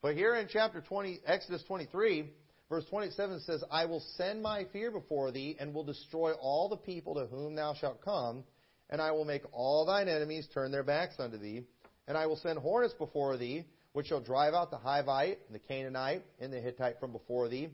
But 0.01 0.15
here 0.15 0.35
in 0.35 0.47
chapter 0.51 0.81
20, 0.81 1.19
Exodus 1.25 1.63
23, 1.67 2.31
verse 2.71 2.85
27 2.89 3.41
says, 3.41 3.63
I 3.69 3.85
will 3.85 4.03
send 4.15 4.41
my 4.41 4.65
fear 4.71 4.89
before 4.89 5.31
thee, 5.31 5.57
and 5.59 5.73
will 5.73 5.83
destroy 5.83 6.31
all 6.31 6.69
the 6.69 6.77
people 6.77 7.13
to 7.15 7.27
whom 7.27 7.53
thou 7.53 7.75
shalt 7.75 8.01
come, 8.01 8.43
and 8.89 8.99
I 8.99 9.11
will 9.11 9.25
make 9.25 9.43
all 9.51 9.85
thine 9.85 10.07
enemies 10.07 10.47
turn 10.53 10.71
their 10.71 10.83
backs 10.83 11.15
unto 11.19 11.37
thee, 11.37 11.63
and 12.07 12.17
I 12.17 12.25
will 12.25 12.37
send 12.37 12.57
hornets 12.57 12.95
before 12.95 13.37
thee, 13.37 13.65
which 13.93 14.07
shall 14.07 14.21
drive 14.21 14.53
out 14.53 14.71
the 14.71 14.77
Hivite, 14.77 15.37
and 15.45 15.53
the 15.53 15.59
Canaanite, 15.59 16.23
and 16.39 16.51
the 16.51 16.61
Hittite 16.61 16.99
from 16.99 17.11
before 17.11 17.49
thee. 17.49 17.69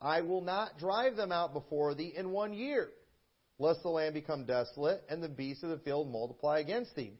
I 0.00 0.20
will 0.20 0.42
not 0.42 0.78
drive 0.78 1.16
them 1.16 1.32
out 1.32 1.54
before 1.54 1.94
thee 1.94 2.12
in 2.14 2.30
one 2.30 2.52
year 2.52 2.90
lest 3.58 3.82
the 3.82 3.88
land 3.88 4.12
become 4.12 4.44
desolate, 4.44 5.04
and 5.08 5.22
the 5.22 5.28
beasts 5.28 5.62
of 5.62 5.70
the 5.70 5.78
field 5.78 6.10
multiply 6.10 6.58
against 6.58 6.96
thee. 6.96 7.12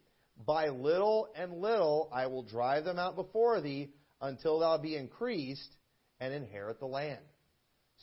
By 0.45 0.69
little 0.69 1.29
and 1.37 1.61
little 1.61 2.11
I 2.13 2.27
will 2.27 2.43
drive 2.43 2.85
them 2.85 2.99
out 2.99 3.15
before 3.15 3.61
thee, 3.61 3.91
until 4.21 4.59
thou 4.61 4.79
be 4.79 4.97
increased 4.97 5.77
and 6.23 6.33
inherit 6.33 6.79
the 6.79 6.87
land. 6.87 7.19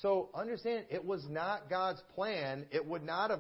So 0.02 0.30
understand, 0.36 0.86
it 0.90 1.04
was 1.04 1.26
not 1.30 1.70
God's 1.70 2.02
plan. 2.16 2.66
It 2.70 2.86
would 2.86 3.04
not 3.04 3.32
have 3.32 3.40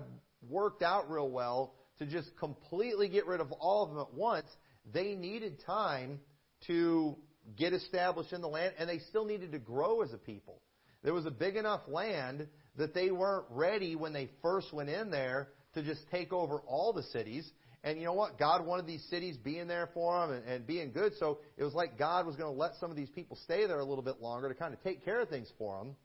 worked 0.49 0.81
out 0.81 1.11
real 1.11 1.29
well 1.29 1.73
to 1.99 2.05
just 2.05 2.29
completely 2.39 3.09
get 3.09 3.27
rid 3.27 3.41
of 3.41 3.51
all 3.51 3.83
of 3.83 3.89
them 3.89 3.99
at 3.99 4.13
once. 4.13 4.47
They 4.91 5.15
needed 5.15 5.61
time 5.65 6.21
to 6.67 7.17
get 7.57 7.73
established 7.73 8.31
in 8.31 8.41
the 8.41 8.47
land, 8.47 8.73
and 8.79 8.89
they 8.89 8.99
still 9.09 9.25
needed 9.25 9.51
to 9.51 9.59
grow 9.59 10.01
as 10.01 10.13
a 10.13 10.17
people. 10.17 10.61
There 11.03 11.13
was 11.13 11.25
a 11.25 11.31
big 11.31 11.57
enough 11.57 11.81
land 11.87 12.47
that 12.77 12.93
they 12.93 13.11
weren't 13.11 13.45
ready 13.49 13.97
when 13.97 14.13
they 14.13 14.29
first 14.41 14.71
went 14.73 14.89
in 14.89 15.11
there 15.11 15.49
to 15.73 15.83
just 15.83 16.01
take 16.09 16.31
over 16.31 16.59
all 16.67 16.93
the 16.93 17.03
cities. 17.03 17.49
And 17.83 17.97
you 17.97 18.05
know 18.05 18.13
what? 18.13 18.37
God 18.37 18.65
wanted 18.65 18.87
these 18.87 19.03
cities 19.09 19.37
being 19.37 19.67
there 19.67 19.89
for 19.93 20.27
them 20.27 20.35
and, 20.35 20.45
and 20.45 20.67
being 20.67 20.91
good. 20.91 21.13
So 21.17 21.39
it 21.57 21.63
was 21.63 21.73
like 21.73 21.97
God 21.97 22.25
was 22.25 22.35
going 22.35 22.53
to 22.53 22.59
let 22.59 22.75
some 22.79 22.91
of 22.91 22.97
these 22.97 23.09
people 23.09 23.37
stay 23.43 23.65
there 23.67 23.79
a 23.79 23.85
little 23.85 24.03
bit 24.03 24.21
longer 24.21 24.49
to 24.49 24.55
kind 24.55 24.73
of 24.73 24.83
take 24.83 25.05
care 25.05 25.21
of 25.21 25.29
things 25.29 25.49
for 25.57 25.77
them. 25.79 25.95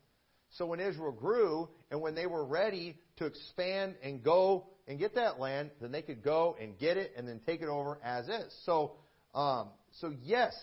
So 0.50 0.66
when 0.66 0.78
Israel 0.78 1.10
grew 1.10 1.68
and 1.90 2.00
when 2.00 2.14
they 2.14 2.26
were 2.26 2.44
ready 2.44 2.96
to 3.16 3.26
expand 3.26 3.96
and 4.02 4.22
go 4.22 4.68
and 4.86 4.98
get 5.00 5.16
that 5.16 5.40
land, 5.40 5.70
then 5.80 5.90
they 5.90 6.02
could 6.02 6.22
go 6.22 6.56
and 6.60 6.78
get 6.78 6.96
it 6.96 7.12
and 7.16 7.26
then 7.26 7.40
take 7.44 7.60
it 7.60 7.68
over 7.68 7.98
as 8.04 8.28
is. 8.28 8.54
So, 8.64 8.92
um, 9.34 9.70
so 10.00 10.12
yes, 10.22 10.54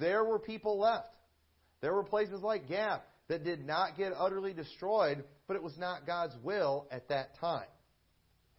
there 0.00 0.24
were 0.24 0.40
people 0.40 0.78
left. 0.78 1.10
There 1.82 1.94
were 1.94 2.04
places 2.04 2.42
like 2.42 2.68
Gath 2.68 3.02
that 3.28 3.44
did 3.44 3.64
not 3.64 3.96
get 3.96 4.12
utterly 4.16 4.52
destroyed, 4.52 5.22
but 5.46 5.54
it 5.54 5.62
was 5.62 5.76
not 5.78 6.04
God's 6.04 6.34
will 6.42 6.88
at 6.90 7.08
that 7.08 7.38
time 7.38 7.66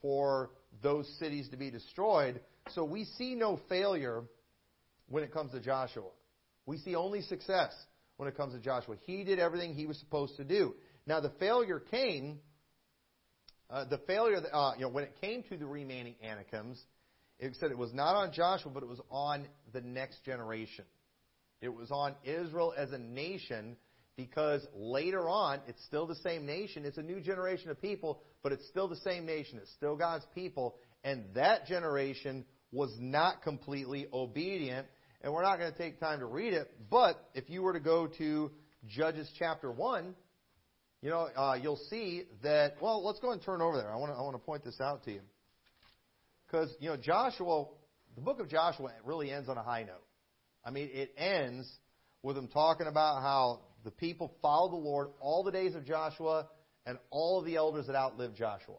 for 0.02 0.52
those 0.82 1.08
cities 1.20 1.50
to 1.50 1.58
be 1.58 1.70
destroyed. 1.70 2.42
So 2.74 2.84
we 2.84 3.06
see 3.18 3.36
no 3.36 3.60
failure 3.70 4.24
when 5.08 5.24
it 5.24 5.34
comes 5.34 5.52
to 5.52 5.60
Joshua. 5.60 6.10
We 6.66 6.78
see 6.78 6.96
only 6.96 7.22
success 7.22 7.74
when 8.18 8.28
it 8.30 8.38
comes 8.38 8.54
to 8.54 8.60
Joshua. 8.60 8.96
He 9.06 9.24
did 9.24 9.40
everything 9.40 9.74
he 9.74 9.86
was 9.86 9.98
supposed 10.00 10.38
to 10.38 10.44
do. 10.44 10.76
Now 11.06 11.20
the 11.20 11.32
failure 11.40 11.80
came, 11.80 12.40
uh, 13.70 13.86
the 13.86 13.98
failure, 14.00 14.42
uh, 14.52 14.74
you 14.78 14.84
know, 14.84 14.90
when 14.90 15.04
it 15.04 15.16
came 15.20 15.44
to 15.44 15.58
the 15.58 15.66
remaining 15.66 16.16
Anakims, 16.22 16.82
it 17.40 17.56
said 17.60 17.72
it 17.72 17.78
was 17.78 17.94
not 17.94 18.16
on 18.16 18.32
Joshua, 18.32 18.72
but 18.74 18.84
it 18.84 18.90
was 18.90 19.02
on 19.10 19.46
the 19.74 19.82
next 19.82 20.24
generation. 20.24 20.86
It 21.62 21.74
was 21.74 21.92
on 21.92 22.16
Israel 22.24 22.74
as 22.78 22.92
a 22.92 22.98
nation 22.98 23.76
because 24.16 24.66
later 24.76 25.28
on, 25.28 25.60
it's 25.68 25.84
still 25.86 26.06
the 26.06 26.16
same 26.16 26.46
nation. 26.46 26.86
It's 26.86 26.98
a 26.98 27.04
new 27.04 27.20
generation 27.20 27.70
of 27.70 27.82
people, 27.82 28.22
but 28.44 28.52
it's 28.52 28.68
still 28.68 28.88
the 28.88 28.98
same 28.98 29.26
nation. 29.26 29.58
It's 29.62 29.72
still 29.72 29.96
God's 29.96 30.26
people. 30.36 30.76
And 31.04 31.26
that 31.36 31.66
generation 31.66 32.46
was 32.72 32.96
not 33.00 33.42
completely 33.42 34.08
obedient. 34.14 34.88
And 35.22 35.34
we're 35.34 35.44
not 35.44 35.58
going 35.58 35.72
to 35.72 35.78
take 35.78 36.00
time 36.00 36.20
to 36.20 36.26
read 36.26 36.54
it, 36.54 36.70
but 36.90 37.30
if 37.34 37.50
you 37.50 37.62
were 37.62 37.74
to 37.74 37.80
go 37.80 38.08
to 38.18 38.52
Judges 38.88 39.32
chapter 39.40 39.72
1, 39.72 40.14
you 41.02 41.10
know, 41.10 41.30
uh, 41.36 41.58
you'll 41.62 41.80
see 41.90 42.24
that, 42.44 42.76
well, 42.82 43.06
let's 43.06 43.20
go 43.20 43.32
and 43.32 43.42
turn 43.42 43.62
over 43.62 43.78
there. 43.78 43.92
I 43.92 43.96
want 43.96 44.12
to, 44.12 44.18
I 44.18 44.22
want 44.22 44.36
to 44.36 44.40
point 44.40 44.66
this 44.66 44.80
out 44.82 45.04
to 45.06 45.12
you. 45.12 45.22
Because, 46.46 46.74
you 46.80 46.90
know, 46.90 46.98
Joshua, 46.98 47.66
the 48.16 48.22
book 48.22 48.40
of 48.40 48.50
Joshua 48.50 48.92
really 49.06 49.32
ends 49.32 49.48
on 49.50 49.58
a 49.58 49.64
high 49.64 49.84
note. 49.84 50.04
I 50.64 50.72
mean, 50.72 50.90
it 50.92 51.14
ends 51.18 51.70
with 52.22 52.36
them 52.36 52.48
talking 52.48 52.88
about 52.88 53.22
how 53.22 53.62
the 53.84 53.92
people 53.92 54.36
followed 54.42 54.72
the 54.72 54.84
Lord 54.84 55.10
all 55.20 55.44
the 55.44 55.52
days 55.52 55.76
of 55.76 55.86
Joshua 55.86 56.48
and 56.86 56.98
all 57.10 57.40
of 57.40 57.46
the 57.46 57.56
elders 57.56 57.88
that 57.88 57.96
outlived 57.96 58.36
Joshua. 58.36 58.78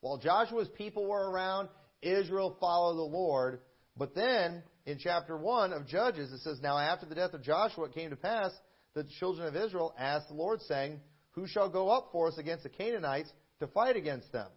While 0.00 0.18
Joshua's 0.18 0.68
people 0.76 1.06
were 1.08 1.30
around, 1.30 1.68
Israel 2.02 2.56
followed 2.60 2.96
the 2.96 3.16
Lord. 3.16 3.60
But 3.96 4.14
then, 4.14 4.62
in 4.86 4.98
chapter 4.98 5.36
1 5.36 5.72
of 5.72 5.86
Judges, 5.86 6.32
it 6.32 6.40
says, 6.40 6.60
Now 6.60 6.78
after 6.78 7.06
the 7.06 7.14
death 7.14 7.34
of 7.34 7.42
Joshua, 7.42 7.86
it 7.86 7.94
came 7.94 8.10
to 8.10 8.16
pass 8.16 8.50
that 8.94 9.06
the 9.06 9.14
children 9.20 9.46
of 9.46 9.56
Israel 9.56 9.94
asked 9.98 10.28
the 10.28 10.34
Lord, 10.34 10.60
saying, 10.62 11.00
Who 11.32 11.46
shall 11.46 11.68
go 11.68 11.88
up 11.88 12.08
for 12.12 12.28
us 12.28 12.38
against 12.38 12.64
the 12.64 12.68
Canaanites 12.68 13.32
to 13.60 13.66
fight 13.68 13.96
against 13.96 14.32
them? 14.32 14.48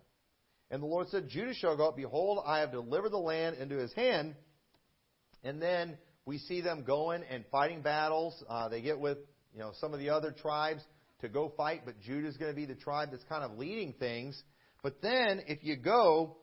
And 0.72 0.82
the 0.82 0.88
Lord 0.88 1.10
said, 1.10 1.30
Judah 1.30 1.54
shall 1.54 1.78
go 1.78 1.90
up. 1.90 1.96
Behold, 1.96 2.44
I 2.46 2.60
have 2.60 2.72
delivered 2.72 3.12
the 3.12 3.18
land 3.18 3.58
into 3.58 3.78
his 3.78 3.94
hand. 3.94 4.36
And 5.44 5.62
then 5.62 5.98
we 6.26 6.40
see 6.40 6.62
them 6.62 6.84
going 6.84 7.24
and 7.30 7.46
fighting 7.52 7.82
battles. 7.82 8.44
Uh, 8.50 8.68
they 8.70 8.82
get 8.82 9.00
with 9.00 9.20
you 9.56 9.62
know 9.62 9.72
some 9.80 9.94
of 9.94 10.00
the 10.00 10.10
other 10.10 10.32
tribes 10.32 10.82
to 11.22 11.30
go 11.30 11.52
fight, 11.58 11.82
but 11.86 12.00
Judah's 12.02 12.38
going 12.38 12.52
to 12.52 12.56
be 12.56 12.66
the 12.66 12.76
tribe 12.76 13.10
that's 13.12 13.24
kind 13.24 13.44
of 13.44 13.58
leading 13.58 13.94
things. 13.94 14.42
But 14.84 15.02
then 15.02 15.42
if 15.48 15.64
you 15.64 15.76
go 15.76 16.38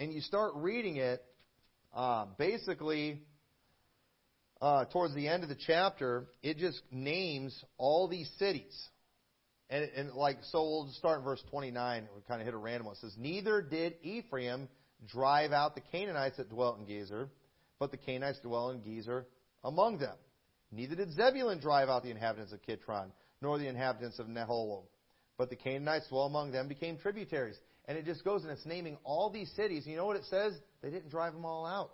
and 0.00 0.12
you 0.12 0.20
start 0.20 0.52
reading 0.56 0.96
it, 0.96 1.22
uh, 1.94 2.26
basically 2.38 3.22
uh, 4.60 4.86
towards 4.86 5.14
the 5.14 5.28
end 5.28 5.42
of 5.42 5.48
the 5.48 5.58
chapter, 5.66 6.26
it 6.42 6.58
just 6.58 6.80
names 6.90 7.56
all 7.76 8.08
these 8.08 8.30
cities. 8.38 8.74
And, 9.70 9.88
and 9.96 10.12
like 10.12 10.38
so, 10.50 10.62
we'll 10.62 10.90
start 10.98 11.18
in 11.18 11.24
verse 11.24 11.42
29. 11.50 12.08
We 12.16 12.22
kind 12.26 12.40
of 12.40 12.46
hit 12.46 12.54
a 12.54 12.58
random 12.58 12.86
one. 12.86 12.94
It 12.94 13.00
says, 13.00 13.14
"Neither 13.16 13.62
did 13.62 13.94
Ephraim 14.02 14.68
drive 15.06 15.52
out 15.52 15.74
the 15.74 15.82
Canaanites 15.92 16.38
that 16.38 16.48
dwelt 16.48 16.78
in 16.78 16.86
Gezer." 16.86 17.28
but 17.78 17.90
the 17.90 17.96
Canaanites 17.96 18.40
dwell 18.40 18.70
in 18.70 18.80
Gezer 18.80 19.24
among 19.62 19.98
them. 19.98 20.16
Neither 20.74 20.96
did 20.96 21.12
Zebulun 21.12 21.60
drive 21.60 21.88
out 21.88 22.02
the 22.02 22.10
inhabitants 22.10 22.52
of 22.52 22.60
Kitron, 22.62 23.10
nor 23.40 23.58
the 23.58 23.68
inhabitants 23.68 24.18
of 24.18 24.26
Neholam. 24.26 24.84
But 25.38 25.50
the 25.50 25.56
Canaanites 25.56 26.08
dwell 26.08 26.24
among 26.24 26.52
them 26.52 26.68
became 26.68 26.98
tributaries. 26.98 27.56
And 27.86 27.98
it 27.98 28.04
just 28.04 28.24
goes 28.24 28.42
and 28.42 28.50
it's 28.50 28.66
naming 28.66 28.96
all 29.04 29.30
these 29.30 29.50
cities. 29.54 29.86
You 29.86 29.96
know 29.96 30.06
what 30.06 30.16
it 30.16 30.24
says? 30.30 30.54
They 30.82 30.90
didn't 30.90 31.10
drive 31.10 31.32
them 31.32 31.44
all 31.44 31.66
out. 31.66 31.92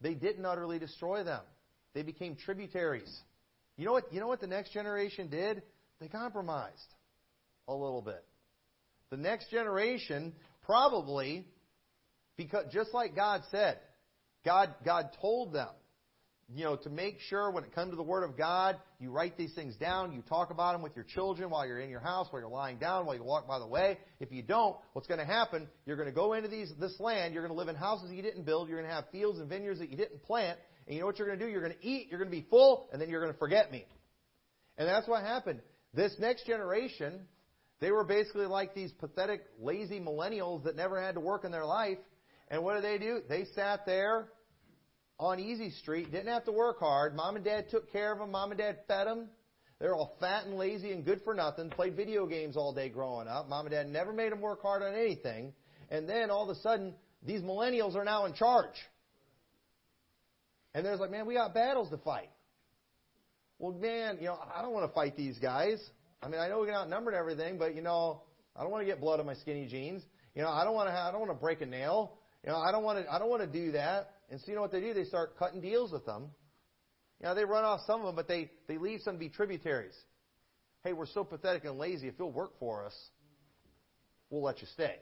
They 0.00 0.14
didn't 0.14 0.44
utterly 0.44 0.78
destroy 0.78 1.24
them. 1.24 1.42
They 1.94 2.02
became 2.02 2.36
tributaries. 2.36 3.12
You 3.76 3.84
know 3.84 3.92
what, 3.92 4.12
you 4.12 4.20
know 4.20 4.28
what 4.28 4.40
the 4.40 4.46
next 4.46 4.72
generation 4.72 5.28
did? 5.28 5.62
They 6.00 6.08
compromised 6.08 6.94
a 7.68 7.74
little 7.74 8.02
bit. 8.02 8.24
The 9.10 9.16
next 9.16 9.50
generation 9.50 10.32
probably, 10.62 11.46
because 12.36 12.72
just 12.72 12.94
like 12.94 13.14
God 13.14 13.42
said, 13.50 13.78
God, 14.44 14.74
God 14.84 15.10
told 15.20 15.52
them, 15.52 15.68
you 16.54 16.64
know, 16.64 16.76
to 16.76 16.90
make 16.90 17.18
sure 17.28 17.50
when 17.50 17.64
it 17.64 17.74
comes 17.74 17.90
to 17.90 17.96
the 17.96 18.02
Word 18.02 18.24
of 18.24 18.36
God, 18.36 18.76
you 18.98 19.10
write 19.10 19.38
these 19.38 19.54
things 19.54 19.74
down, 19.76 20.12
you 20.12 20.22
talk 20.22 20.50
about 20.50 20.72
them 20.72 20.82
with 20.82 20.94
your 20.94 21.04
children 21.04 21.50
while 21.50 21.66
you're 21.66 21.80
in 21.80 21.88
your 21.88 22.00
house, 22.00 22.26
while 22.30 22.42
you're 22.42 22.50
lying 22.50 22.78
down, 22.78 23.06
while 23.06 23.16
you 23.16 23.24
walk 23.24 23.48
by 23.48 23.58
the 23.58 23.66
way. 23.66 23.98
If 24.20 24.30
you 24.32 24.42
don't, 24.42 24.76
what's 24.92 25.08
going 25.08 25.20
to 25.20 25.26
happen? 25.26 25.68
You're 25.86 25.96
going 25.96 26.08
to 26.08 26.14
go 26.14 26.34
into 26.34 26.48
these, 26.48 26.70
this 26.78 26.98
land, 27.00 27.32
you're 27.32 27.42
going 27.42 27.54
to 27.54 27.58
live 27.58 27.68
in 27.68 27.76
houses 27.76 28.10
you 28.12 28.22
didn't 28.22 28.44
build, 28.44 28.68
you're 28.68 28.78
going 28.78 28.88
to 28.88 28.94
have 28.94 29.04
fields 29.10 29.38
and 29.38 29.48
vineyards 29.48 29.80
that 29.80 29.90
you 29.90 29.96
didn't 29.96 30.22
plant, 30.22 30.58
and 30.86 30.94
you 30.94 31.00
know 31.00 31.06
what 31.06 31.18
you're 31.18 31.28
going 31.28 31.38
to 31.38 31.44
do? 31.44 31.50
You're 31.50 31.62
going 31.62 31.74
to 31.78 31.86
eat, 31.86 32.08
you're 32.10 32.18
going 32.18 32.30
to 32.30 32.36
be 32.36 32.46
full, 32.50 32.88
and 32.92 33.00
then 33.00 33.08
you're 33.08 33.20
going 33.20 33.32
to 33.32 33.38
forget 33.38 33.72
me. 33.72 33.86
And 34.76 34.88
that's 34.88 35.08
what 35.08 35.22
happened. 35.22 35.60
This 35.94 36.14
next 36.18 36.46
generation, 36.46 37.20
they 37.80 37.90
were 37.90 38.04
basically 38.04 38.46
like 38.46 38.74
these 38.74 38.92
pathetic, 38.92 39.42
lazy 39.60 40.00
millennials 40.00 40.64
that 40.64 40.76
never 40.76 41.00
had 41.00 41.14
to 41.14 41.20
work 41.20 41.44
in 41.44 41.52
their 41.52 41.66
life, 41.66 41.98
and 42.48 42.62
what 42.62 42.74
did 42.74 42.84
they 42.84 42.98
do? 42.98 43.20
They 43.28 43.46
sat 43.54 43.86
there 43.86 44.28
on 45.22 45.38
Easy 45.38 45.70
Street, 45.70 46.10
didn't 46.10 46.32
have 46.32 46.44
to 46.46 46.52
work 46.52 46.80
hard. 46.80 47.14
Mom 47.14 47.36
and 47.36 47.44
dad 47.44 47.70
took 47.70 47.92
care 47.92 48.12
of 48.12 48.18
them. 48.18 48.32
Mom 48.32 48.50
and 48.50 48.58
dad 48.58 48.78
fed 48.88 49.06
them. 49.06 49.28
They're 49.78 49.94
all 49.94 50.16
fat 50.20 50.46
and 50.46 50.56
lazy 50.58 50.90
and 50.92 51.04
good 51.04 51.22
for 51.22 51.32
nothing. 51.32 51.70
Played 51.70 51.96
video 51.96 52.26
games 52.26 52.56
all 52.56 52.72
day 52.72 52.88
growing 52.88 53.28
up. 53.28 53.48
Mom 53.48 53.66
and 53.66 53.72
dad 53.72 53.88
never 53.88 54.12
made 54.12 54.32
them 54.32 54.40
work 54.40 54.62
hard 54.62 54.82
on 54.82 54.94
anything. 54.94 55.52
And 55.90 56.08
then 56.08 56.30
all 56.30 56.48
of 56.48 56.56
a 56.56 56.60
sudden, 56.60 56.94
these 57.24 57.40
millennials 57.40 57.94
are 57.94 58.04
now 58.04 58.24
in 58.24 58.34
charge. 58.34 58.74
And 60.74 60.84
they're 60.84 60.96
like, 60.96 61.10
man, 61.10 61.26
we 61.26 61.34
got 61.34 61.54
battles 61.54 61.90
to 61.90 61.98
fight. 61.98 62.30
Well, 63.58 63.72
man, 63.72 64.18
you 64.18 64.26
know, 64.26 64.38
I 64.54 64.62
don't 64.62 64.72
want 64.72 64.88
to 64.90 64.94
fight 64.94 65.16
these 65.16 65.38
guys. 65.38 65.78
I 66.20 66.28
mean, 66.28 66.40
I 66.40 66.48
know 66.48 66.60
we 66.60 66.66
get 66.66 66.74
outnumbered 66.74 67.14
and 67.14 67.20
everything, 67.20 67.58
but 67.58 67.74
you 67.76 67.82
know, 67.82 68.22
I 68.56 68.62
don't 68.62 68.72
want 68.72 68.82
to 68.82 68.86
get 68.86 69.00
blood 69.00 69.20
on 69.20 69.26
my 69.26 69.34
skinny 69.34 69.66
jeans. 69.66 70.02
You 70.34 70.42
know, 70.42 70.48
I 70.48 70.64
don't 70.64 70.74
want 70.74 70.88
to. 70.88 70.92
Have, 70.92 71.06
I 71.06 71.10
don't 71.12 71.20
want 71.20 71.32
to 71.32 71.40
break 71.40 71.60
a 71.60 71.66
nail. 71.66 72.18
You 72.44 72.50
know, 72.50 72.58
I 72.58 72.72
don't 72.72 72.82
want 72.82 73.04
to, 73.04 73.12
I 73.12 73.18
don't 73.18 73.28
want 73.28 73.42
to 73.42 73.48
do 73.48 73.72
that. 73.72 74.11
And 74.32 74.40
so 74.40 74.46
you 74.48 74.54
know 74.54 74.62
what 74.62 74.72
they 74.72 74.80
do? 74.80 74.94
They 74.94 75.04
start 75.04 75.38
cutting 75.38 75.60
deals 75.60 75.92
with 75.92 76.06
them. 76.06 76.30
You 77.20 77.26
know, 77.26 77.34
they 77.34 77.44
run 77.44 77.64
off 77.64 77.80
some 77.86 78.00
of 78.00 78.06
them, 78.06 78.16
but 78.16 78.26
they, 78.26 78.50
they 78.66 78.78
leave 78.78 79.00
some 79.02 79.16
to 79.16 79.18
be 79.18 79.28
tributaries. 79.28 79.94
Hey, 80.82 80.94
we're 80.94 81.04
so 81.04 81.22
pathetic 81.22 81.66
and 81.66 81.76
lazy. 81.76 82.08
If 82.08 82.14
you'll 82.18 82.32
work 82.32 82.58
for 82.58 82.82
us, 82.82 82.94
we'll 84.30 84.42
let 84.42 84.62
you 84.62 84.66
stay. 84.72 84.94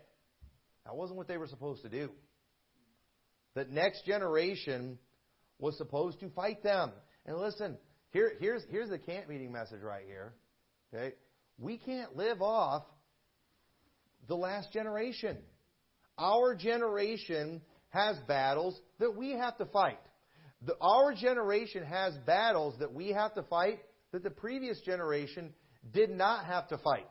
That 0.85 0.97
wasn't 0.97 1.17
what 1.17 1.29
they 1.29 1.37
were 1.37 1.47
supposed 1.47 1.83
to 1.83 1.89
do. 1.89 2.11
The 3.55 3.67
next 3.67 4.05
generation 4.05 4.99
was 5.61 5.79
supposed 5.79 6.19
to 6.21 6.31
fight 6.31 6.65
them. 6.65 6.91
And 7.25 7.39
listen, 7.39 7.79
here, 8.11 8.33
here's, 8.41 8.65
here's 8.69 8.91
the 8.91 8.99
camp 8.99 9.29
meeting 9.29 9.53
message 9.53 9.81
right 9.81 10.05
here. 10.09 10.35
Okay? 10.93 11.15
We 11.57 11.79
can't 11.79 12.17
live 12.17 12.43
off 12.43 12.83
the 14.27 14.35
last 14.35 14.73
generation. 14.73 15.39
Our 16.19 16.57
generation 16.57 17.63
has 17.91 18.17
battles 18.27 18.79
that 18.99 19.17
we 19.17 19.33
have 19.33 19.57
to 19.59 19.67
fight. 19.67 19.99
The, 20.67 20.77
our 20.81 21.15
generation 21.15 21.85
has 21.85 22.15
battles 22.27 22.75
that 22.81 22.93
we 22.93 23.09
have 23.09 23.35
to 23.35 23.43
fight 23.45 23.81
that 24.13 24.23
the 24.23 24.31
previous 24.31 24.81
generation 24.81 25.53
did 25.93 26.11
not 26.11 26.47
have 26.47 26.69
to 26.69 26.79
fight. 26.79 27.09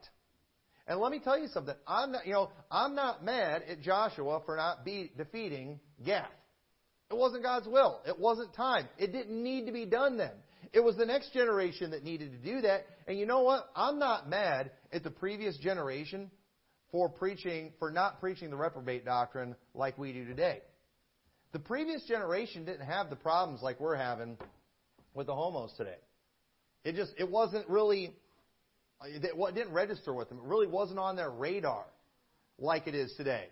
And 0.88 0.99
let 0.99 1.11
me 1.11 1.19
tell 1.19 1.39
you 1.39 1.47
something. 1.47 1.75
I'm 1.88 2.11
not, 2.11 2.25
you 2.25 2.34
know, 2.34 2.49
I'm 2.71 2.95
not 2.95 3.23
mad 3.23 3.63
at 3.69 3.82
Joshua 3.82 4.41
for 4.45 4.55
not 4.55 4.84
be, 4.84 5.11
defeating 5.15 5.80
Gath. 6.03 6.25
It 7.11 7.17
wasn't 7.17 7.43
God's 7.43 7.67
will. 7.67 8.01
It 8.07 8.19
wasn't 8.19 8.53
time. 8.53 8.88
It 8.97 9.11
didn't 9.11 9.41
need 9.41 9.65
to 9.65 9.71
be 9.71 9.86
done 9.86 10.17
then. 10.17 10.32
It 10.73 10.84
was 10.84 10.95
the 10.95 11.05
next 11.05 11.34
generation 11.34 11.91
that 11.91 12.03
needed 12.03 12.32
to 12.32 12.38
do 12.38 12.61
that. 12.61 12.86
And 13.07 13.17
you 13.17 13.25
know 13.25 13.41
what? 13.41 13.69
I'm 13.75 13.97
not 13.97 14.30
mad 14.30 14.71
at 14.91 15.03
the 15.03 15.09
previous 15.09 15.57
generation 15.57 16.30
for 16.91 17.09
preaching, 17.09 17.71
for 17.80 17.91
not 17.91 18.19
preaching 18.19 18.49
the 18.49 18.57
reprobate 18.57 19.05
doctrine 19.05 19.55
like 19.73 19.97
we 19.97 20.13
do 20.13 20.25
today. 20.25 20.61
The 21.52 21.60
previous 21.60 22.04
generation 22.04 22.66
didn't 22.66 22.86
have 22.86 23.10
the 23.10 23.16
problems 23.16 23.62
like 23.62 23.80
we're 23.80 23.95
having 23.95 24.38
with 25.14 25.28
the 25.28 25.36
homos 25.36 25.74
today. 25.78 25.97
It 26.84 26.95
just, 26.95 27.14
it 27.18 27.30
wasn't 27.30 27.68
really, 27.68 28.14
it 29.04 29.22
didn't 29.56 29.74
register 29.74 30.14
with 30.14 30.30
them. 30.30 30.38
It 30.38 30.43
really 30.43 30.68
wasn't 30.68 31.00
on 31.00 31.16
their 31.16 31.32
radar 31.32 31.86
like 32.60 32.88
it 32.88 32.95
is 32.95 33.14
today. 33.18 33.47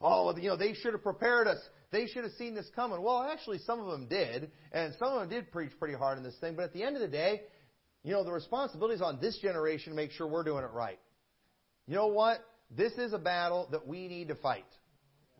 Oh, 0.00 0.36
you 0.36 0.48
know, 0.48 0.56
they 0.56 0.74
should 0.74 0.92
have 0.92 1.02
prepared 1.02 1.46
us. 1.46 1.58
They 1.90 2.06
should 2.06 2.24
have 2.24 2.32
seen 2.32 2.54
this 2.54 2.68
coming. 2.74 3.02
Well, 3.02 3.22
actually, 3.22 3.58
some 3.58 3.80
of 3.80 3.86
them 3.86 4.06
did, 4.08 4.50
and 4.72 4.94
some 4.98 5.12
of 5.12 5.20
them 5.20 5.28
did 5.28 5.50
preach 5.50 5.72
pretty 5.78 5.94
hard 5.94 6.18
in 6.18 6.24
this 6.24 6.36
thing. 6.40 6.54
But 6.56 6.64
at 6.64 6.72
the 6.72 6.82
end 6.82 6.96
of 6.96 7.02
the 7.02 7.08
day, 7.08 7.42
you 8.02 8.12
know, 8.12 8.24
the 8.24 8.32
responsibility 8.32 8.96
is 8.96 9.02
on 9.02 9.18
this 9.20 9.38
generation 9.38 9.92
to 9.92 9.96
make 9.96 10.10
sure 10.10 10.26
we're 10.26 10.44
doing 10.44 10.64
it 10.64 10.70
right. 10.72 10.98
You 11.86 11.94
know 11.94 12.08
what? 12.08 12.44
This 12.70 12.92
is 12.94 13.12
a 13.12 13.18
battle 13.18 13.68
that 13.70 13.86
we 13.86 14.08
need 14.08 14.28
to 14.28 14.34
fight 14.34 14.66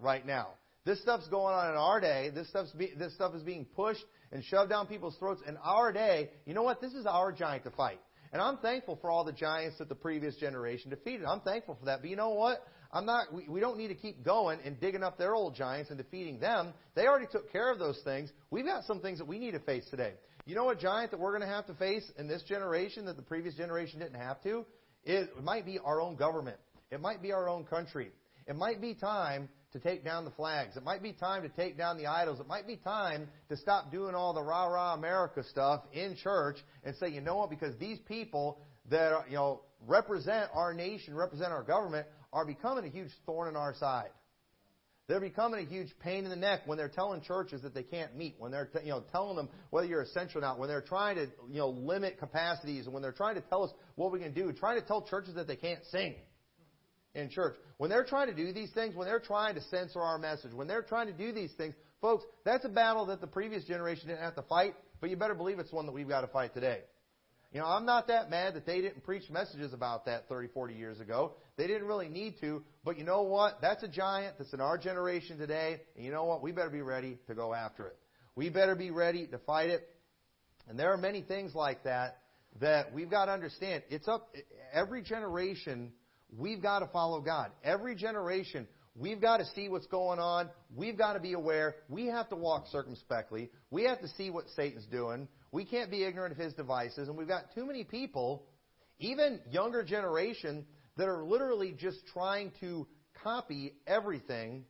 right 0.01 0.25
now. 0.25 0.49
This 0.85 1.01
stuff's 1.01 1.29
going 1.29 1.55
on 1.55 1.71
in 1.71 1.77
our 1.77 1.99
day. 1.99 2.31
This 2.35 2.49
stuff's 2.49 2.73
be, 2.73 2.93
this 2.99 3.15
stuff 3.15 3.35
is 3.35 3.43
being 3.43 3.65
pushed 3.65 4.05
and 4.33 4.45
shoved 4.45 4.69
down 4.69 4.87
people's 4.87 5.17
throats 5.17 5.41
in 5.49 5.57
our 5.59 5.93
day. 5.93 6.31
You 6.45 6.53
know 6.53 6.63
what? 6.63 6.83
This 6.83 6.93
is 6.93 7.07
our 7.07 7.33
giant 7.33 7.65
to 7.65 7.71
fight. 7.71 8.01
And 8.35 8.43
I'm 8.43 8.59
thankful 8.59 8.99
for 9.01 9.11
all 9.11 9.25
the 9.25 9.33
giants 9.33 9.79
that 9.79 9.89
the 9.89 9.95
previous 9.95 10.37
generation 10.37 10.91
defeated. 10.91 11.25
I'm 11.25 11.41
thankful 11.41 11.77
for 11.79 11.87
that. 11.87 12.01
But 12.03 12.11
you 12.11 12.17
know 12.17 12.31
what? 12.31 12.67
I'm 12.93 13.07
not, 13.07 13.33
we, 13.33 13.49
we 13.49 13.61
don't 13.61 13.79
need 13.79 13.89
to 13.89 13.95
keep 13.95 14.25
going 14.25 14.59
and 14.65 14.79
digging 14.79 15.03
up 15.03 15.17
their 15.17 15.35
old 15.35 15.55
giants 15.55 15.89
and 15.89 15.97
defeating 15.97 16.39
them. 16.39 16.75
They 16.95 17.07
already 17.07 17.29
took 17.33 17.51
care 17.51 17.73
of 17.73 17.79
those 17.79 18.01
things. 18.05 18.31
We've 18.51 18.67
got 18.67 18.85
some 18.85 19.01
things 19.01 19.19
that 19.19 19.27
we 19.27 19.39
need 19.39 19.53
to 19.53 19.61
face 19.61 19.87
today. 19.91 20.13
You 20.45 20.55
know 20.55 20.65
what 20.65 20.81
giant 20.81 21.13
that 21.13 21.21
we're 21.21 21.31
going 21.31 21.49
to 21.49 21.55
have 21.55 21.67
to 21.69 21.75
face 21.75 22.05
in 22.19 22.29
this 22.29 22.43
generation 22.43 23.07
that 23.07 23.17
the 23.17 23.23
previous 23.23 23.55
generation 23.55 24.01
didn't 24.01 24.21
have 24.21 24.43
to? 24.43 24.67
It 25.05 25.31
might 25.43 25.65
be 25.65 25.79
our 25.79 26.01
own 26.01 26.17
government. 26.17 26.59
It 26.91 27.01
might 27.01 27.23
be 27.23 27.33
our 27.33 27.49
own 27.49 27.65
country. 27.65 28.11
It 28.47 28.57
might 28.57 28.81
be 28.81 28.95
time 28.95 29.49
to 29.75 29.81
take 29.81 30.05
down 30.05 30.25
the 30.25 30.31
flags. 30.31 30.77
It 30.77 30.85
might 30.85 31.03
be 31.03 31.13
time 31.13 31.43
to 31.43 31.49
take 31.49 31.77
down 31.77 31.99
the 31.99 32.07
idols. 32.07 32.39
It 32.39 32.47
might 32.47 32.67
be 32.67 32.77
time 32.77 33.29
to 33.49 33.57
stop 33.57 33.91
doing 33.91 34.15
all 34.15 34.33
the 34.33 34.43
rah 34.43 34.67
rah 34.67 34.95
America 34.95 35.43
stuff 35.43 35.83
in 35.93 36.17
church 36.17 36.57
and 36.85 36.97
say, 36.97 37.09
you 37.09 37.21
know 37.21 37.37
what? 37.37 37.51
Because 37.51 37.77
these 37.79 37.99
people 38.09 38.61
that 38.89 39.13
are, 39.13 39.25
you 39.29 39.35
know 39.35 39.61
represent 39.87 40.49
our 40.55 40.73
nation, 40.73 41.15
represent 41.15 41.53
our 41.53 41.65
government, 41.65 42.07
are 42.33 42.47
becoming 42.47 42.85
a 42.85 42.89
huge 42.89 43.11
thorn 43.27 43.49
in 43.49 43.57
our 43.57 43.75
side. 43.75 44.11
They're 45.07 45.21
becoming 45.21 45.67
a 45.67 45.69
huge 45.69 45.89
pain 45.99 46.25
in 46.25 46.31
the 46.31 46.37
neck 46.37 46.63
when 46.65 46.79
they're 46.79 46.89
telling 46.89 47.21
churches 47.21 47.61
that 47.63 47.75
they 47.75 47.83
can't 47.83 48.17
meet, 48.17 48.37
when 48.39 48.53
they're 48.53 48.71
you 48.83 48.91
know 48.91 49.03
telling 49.11 49.37
them 49.37 49.49
whether 49.71 49.89
you're 49.89 50.03
essential 50.03 50.39
or 50.39 50.43
not, 50.43 50.59
when 50.59 50.69
they're 50.69 50.81
trying 50.83 51.17
to 51.17 51.27
you 51.51 51.59
know 51.59 51.71
limit 51.71 52.19
capacities, 52.19 52.85
and 52.85 52.95
when 52.95 53.03
they're 53.03 53.13
trying 53.13 53.35
to 53.35 53.43
tell 53.43 53.65
us 53.65 53.73
what 53.97 54.13
we 54.13 54.21
can 54.21 54.33
do, 54.33 54.53
trying 54.53 54.81
to 54.81 54.87
tell 54.87 55.03
churches 55.03 55.35
that 55.35 55.49
they 55.49 55.57
can't 55.57 55.81
sing 55.91 56.15
in 57.15 57.31
church. 57.31 57.55
When 57.79 57.91
they're 57.91 58.05
trying 58.05 58.29
to 58.29 58.35
do 58.35 58.53
these 58.53 58.71
things, 58.73 58.95
when 58.95 59.07
they're 59.07 59.21
trying 59.21 59.55
to 59.55 59.61
censor 59.63 60.01
our 60.01 60.19
message, 60.19 60.53
when 60.53 60.67
they're 60.67 60.83
trying 60.83 61.07
to 61.07 61.13
do 61.13 61.33
these 61.33 61.53
things, 61.53 61.75
folks, 62.01 62.25
that's 62.45 62.65
a 62.65 62.69
battle 62.69 63.07
that 63.07 63.21
the 63.21 63.27
previous 63.27 63.65
generation 63.65 64.09
didn't 64.09 64.23
have 64.23 64.37
to 64.37 64.43
fight, 64.43 64.75
but 65.01 65.11
you 65.11 65.17
better 65.17 65.35
believe 65.35 65.59
it's 65.59 65.73
one 65.73 65.87
that 65.87 65.93
we've 65.93 66.09
got 66.09 66.23
to 66.23 66.27
fight 66.29 66.55
today. 66.55 66.81
You 67.53 67.61
know, 67.61 67.67
I'm 67.67 67.87
not 67.87 68.09
that 68.09 68.31
mad 68.31 68.55
that 68.55 68.67
they 68.67 68.81
didn't 68.81 69.05
preach 69.05 69.31
messages 69.31 69.73
about 69.73 70.07
that 70.07 70.29
30, 70.29 70.49
40 70.49 70.75
years 70.75 70.99
ago. 70.99 71.35
They 71.57 71.69
didn't 71.69 71.87
really 71.87 72.09
need 72.09 72.35
to, 72.41 72.65
but 72.85 72.99
you 72.99 73.05
know 73.05 73.23
what? 73.23 73.61
That's 73.61 73.85
a 73.85 73.89
giant 73.89 74.39
that's 74.39 74.53
in 74.53 74.61
our 74.61 74.77
generation 74.77 75.39
today, 75.39 75.81
and 75.95 76.05
you 76.05 76.11
know 76.11 76.25
what? 76.25 76.43
We 76.43 76.51
better 76.51 76.71
be 76.71 76.83
ready 76.83 77.17
to 77.29 77.35
go 77.35 77.55
after 77.55 77.87
it. 77.87 77.97
We 78.35 78.51
better 78.51 78.75
be 78.75 78.91
ready 78.91 79.29
to 79.29 79.39
fight 79.39 79.71
it. 79.71 79.89
And 80.69 80.77
there 80.77 80.93
are 80.93 80.97
many 80.97 81.23
things 81.23 81.55
like 81.55 81.85
that 81.85 82.19
that 82.61 82.93
we've 82.93 83.11
got 83.11 83.27
to 83.27 83.33
understand. 83.33 83.85
It's 83.89 84.09
up 84.09 84.35
every 84.73 85.03
generation 85.03 85.93
we've 86.37 86.63
got 86.63 86.81
to 86.81 86.87
follow 86.87 87.21
God. 87.21 87.51
Every 87.63 87.95
generation 87.95 88.67
We've 88.97 89.21
got 89.21 89.39
to 89.39 89.45
see 89.57 89.69
what's 89.69 89.89
going 89.89 90.21
on. 90.21 90.51
We've 90.75 90.97
got 90.97 91.15
to 91.15 91.21
be 91.21 91.33
aware. 91.33 91.75
We 91.89 92.07
have 92.07 92.29
to 92.29 92.37
walk 92.37 92.67
circumspectly. 92.71 93.51
We 93.71 93.85
have 93.85 94.01
to 94.03 94.09
see 94.17 94.31
what 94.31 94.45
Satan's 94.55 94.87
doing. 94.87 95.27
We 95.51 95.65
can't 95.65 95.91
be 95.91 96.05
ignorant 96.05 96.33
of 96.33 96.39
his 96.39 96.55
devices. 96.55 97.09
And 97.09 97.17
we've 97.17 97.27
got 97.27 97.53
too 97.57 97.67
many 97.67 97.83
people, 97.83 98.47
even 99.01 99.41
younger 99.51 99.83
generation, 99.83 100.65
that 100.97 101.09
are 101.09 101.25
literally 101.25 101.75
just 101.77 102.07
trying 102.13 102.53
to 102.61 102.87
copy 103.25 103.75
everything 103.85 104.65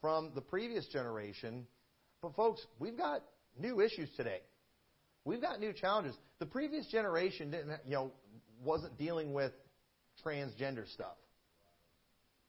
from 0.00 0.32
the 0.34 0.40
previous 0.40 0.86
generation. 0.86 1.66
But 2.22 2.34
folks, 2.34 2.64
we've 2.78 2.96
got 2.96 3.22
new 3.60 3.82
issues 3.82 4.08
today. 4.16 4.40
We've 5.26 5.42
got 5.42 5.60
new 5.60 5.74
challenges. 5.74 6.14
The 6.38 6.46
previous 6.46 6.86
generation 6.86 7.50
didn't, 7.50 7.78
you 7.84 7.92
know, 7.92 8.12
wasn't 8.64 8.96
dealing 8.96 9.34
with 9.34 9.52
transgender 10.24 10.90
stuff. 10.92 11.16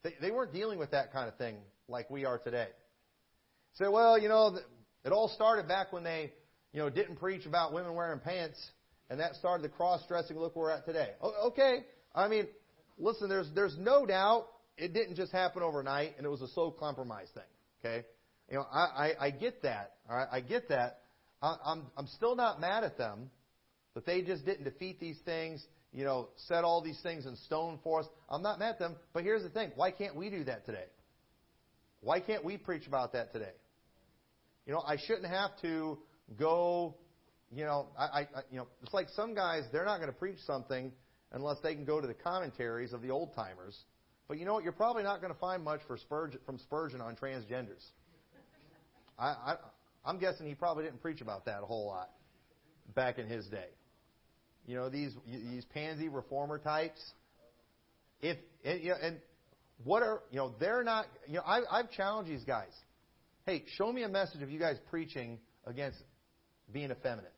They, 0.04 0.14
they 0.22 0.32
weren't 0.32 0.54
dealing 0.54 0.80
with 0.80 0.92
that 0.92 1.12
kind 1.12 1.28
of 1.28 1.36
thing 1.38 1.58
like 1.88 2.10
we 2.10 2.26
are 2.26 2.38
today. 2.38 2.68
Say, 3.74 3.86
so, 3.86 3.92
well, 3.92 4.18
you 4.18 4.30
know, 4.30 4.58
it 5.04 5.12
all 5.12 5.30
started 5.30 5.68
back 5.68 5.92
when 5.94 6.04
they, 6.04 6.32
you 6.74 6.80
know, 6.80 6.90
didn't 6.90 7.18
preach 7.18 7.46
about 7.46 7.74
women 7.74 7.94
wearing 7.94 8.20
pants, 8.20 8.60
and 9.10 9.20
that 9.20 9.36
started 9.36 9.64
the 9.64 9.70
cross-dressing. 9.70 10.38
Look 10.38 10.56
where 10.56 10.66
we're 10.66 10.72
at 10.72 10.86
today. 10.86 11.10
Okay, 11.22 11.80
I 12.14 12.28
mean, 12.28 12.48
listen, 12.98 13.30
there's 13.30 13.50
there's 13.56 13.78
no 13.78 14.06
doubt 14.06 14.48
it 14.78 14.94
didn't 14.94 15.16
just 15.16 15.32
happen 15.32 15.64
overnight, 15.64 16.16
and 16.18 16.26
it 16.26 16.30
was 16.30 16.42
a 16.42 16.48
slow 16.50 16.72
compromise 16.72 17.28
thing. 17.34 17.44
Okay, 17.84 18.06
you 18.50 18.58
know, 18.58 18.66
I 18.72 19.14
I, 19.20 19.26
I 19.28 19.30
get 19.32 19.64
that. 19.64 19.94
All 20.10 20.18
right, 20.18 20.28
I 20.32 20.42
get 20.42 20.70
that. 20.70 21.02
I, 21.42 21.56
I'm 21.66 21.88
I'm 21.98 22.08
still 22.08 22.36
not 22.36 22.60
mad 22.60 22.84
at 22.84 22.98
them 22.98 23.30
that 23.96 24.06
they 24.06 24.22
just 24.22 24.46
didn't 24.46 24.66
defeat 24.66 25.00
these 25.00 25.18
things 25.26 25.66
you 25.92 26.04
know, 26.04 26.30
set 26.48 26.64
all 26.64 26.82
these 26.82 27.00
things 27.02 27.26
in 27.26 27.36
stone 27.36 27.80
for 27.84 28.02
us. 28.02 28.06
I'm 28.30 28.42
not 28.42 28.60
mad 28.60 28.72
at 28.72 28.80
them, 28.80 28.96
but 29.14 29.24
here's 29.24 29.44
the 29.44 29.50
thing. 29.50 29.72
Why 29.76 29.92
can't 29.92 30.16
we 30.16 30.30
do 30.30 30.44
that 30.46 30.66
today? 30.66 30.86
Why 32.02 32.20
can't 32.20 32.46
we 32.46 32.58
preach 32.58 32.88
about 32.88 33.14
that 33.14 33.34
today? 33.34 33.54
You 34.66 34.74
know, 34.74 34.84
I 34.86 34.98
shouldn't 34.98 35.28
have 35.28 35.52
to 35.62 35.98
go, 36.38 36.96
you 37.52 37.66
know, 37.66 37.88
I, 37.98 38.04
I 38.04 38.42
you 38.52 38.58
know, 38.58 38.68
it's 38.84 38.94
like 38.94 39.10
some 39.10 39.34
guys, 39.34 39.64
they're 39.72 39.86
not 39.86 39.98
going 39.98 40.12
to 40.12 40.18
preach 40.18 40.38
something 40.46 40.92
unless 41.32 41.58
they 41.62 41.74
can 41.74 41.86
go 41.86 42.00
to 42.00 42.08
the 42.08 42.14
commentaries 42.14 42.94
of 42.94 43.02
the 43.02 43.10
old 43.10 43.34
timers. 43.36 43.78
But 44.28 44.38
you 44.38 44.46
know 44.46 44.54
what? 44.54 44.64
You're 44.64 44.74
probably 44.74 45.04
not 45.04 45.22
going 45.22 45.34
to 45.34 45.40
find 45.40 45.64
much 45.64 45.82
for 45.88 45.98
Spurgeon, 45.98 46.40
from 46.46 46.60
Spurgeon 46.60 47.02
on 47.02 47.16
transgenders. 47.16 47.84
I, 49.18 49.28
I, 49.28 49.56
I'm 50.06 50.20
guessing 50.20 50.46
he 50.48 50.54
probably 50.54 50.84
didn't 50.84 51.02
preach 51.02 51.22
about 51.22 51.46
that 51.46 51.62
a 51.64 51.66
whole 51.66 51.88
lot 51.88 52.12
back 52.96 53.18
in 53.18 53.28
his 53.28 53.46
day. 53.48 53.68
You 54.70 54.76
know 54.76 54.88
these 54.88 55.16
these 55.26 55.66
pansy 55.66 56.10
reformer 56.10 56.60
types. 56.60 57.02
If 58.22 58.38
and, 58.64 58.80
you 58.84 58.90
know, 58.90 58.98
and 59.02 59.18
what 59.84 60.04
are 60.04 60.22
you 60.30 60.38
know 60.38 60.54
they're 60.60 60.84
not 60.84 61.08
you 61.26 61.38
know 61.38 61.42
I, 61.44 61.62
I've 61.72 61.90
challenged 61.90 62.30
these 62.30 62.44
guys. 62.44 62.70
Hey, 63.48 63.64
show 63.80 63.92
me 63.92 64.04
a 64.04 64.08
message 64.08 64.44
of 64.44 64.52
you 64.52 64.60
guys 64.60 64.76
preaching 64.92 65.40
against 65.66 65.98
being 66.72 66.92
effeminate. 66.92 67.34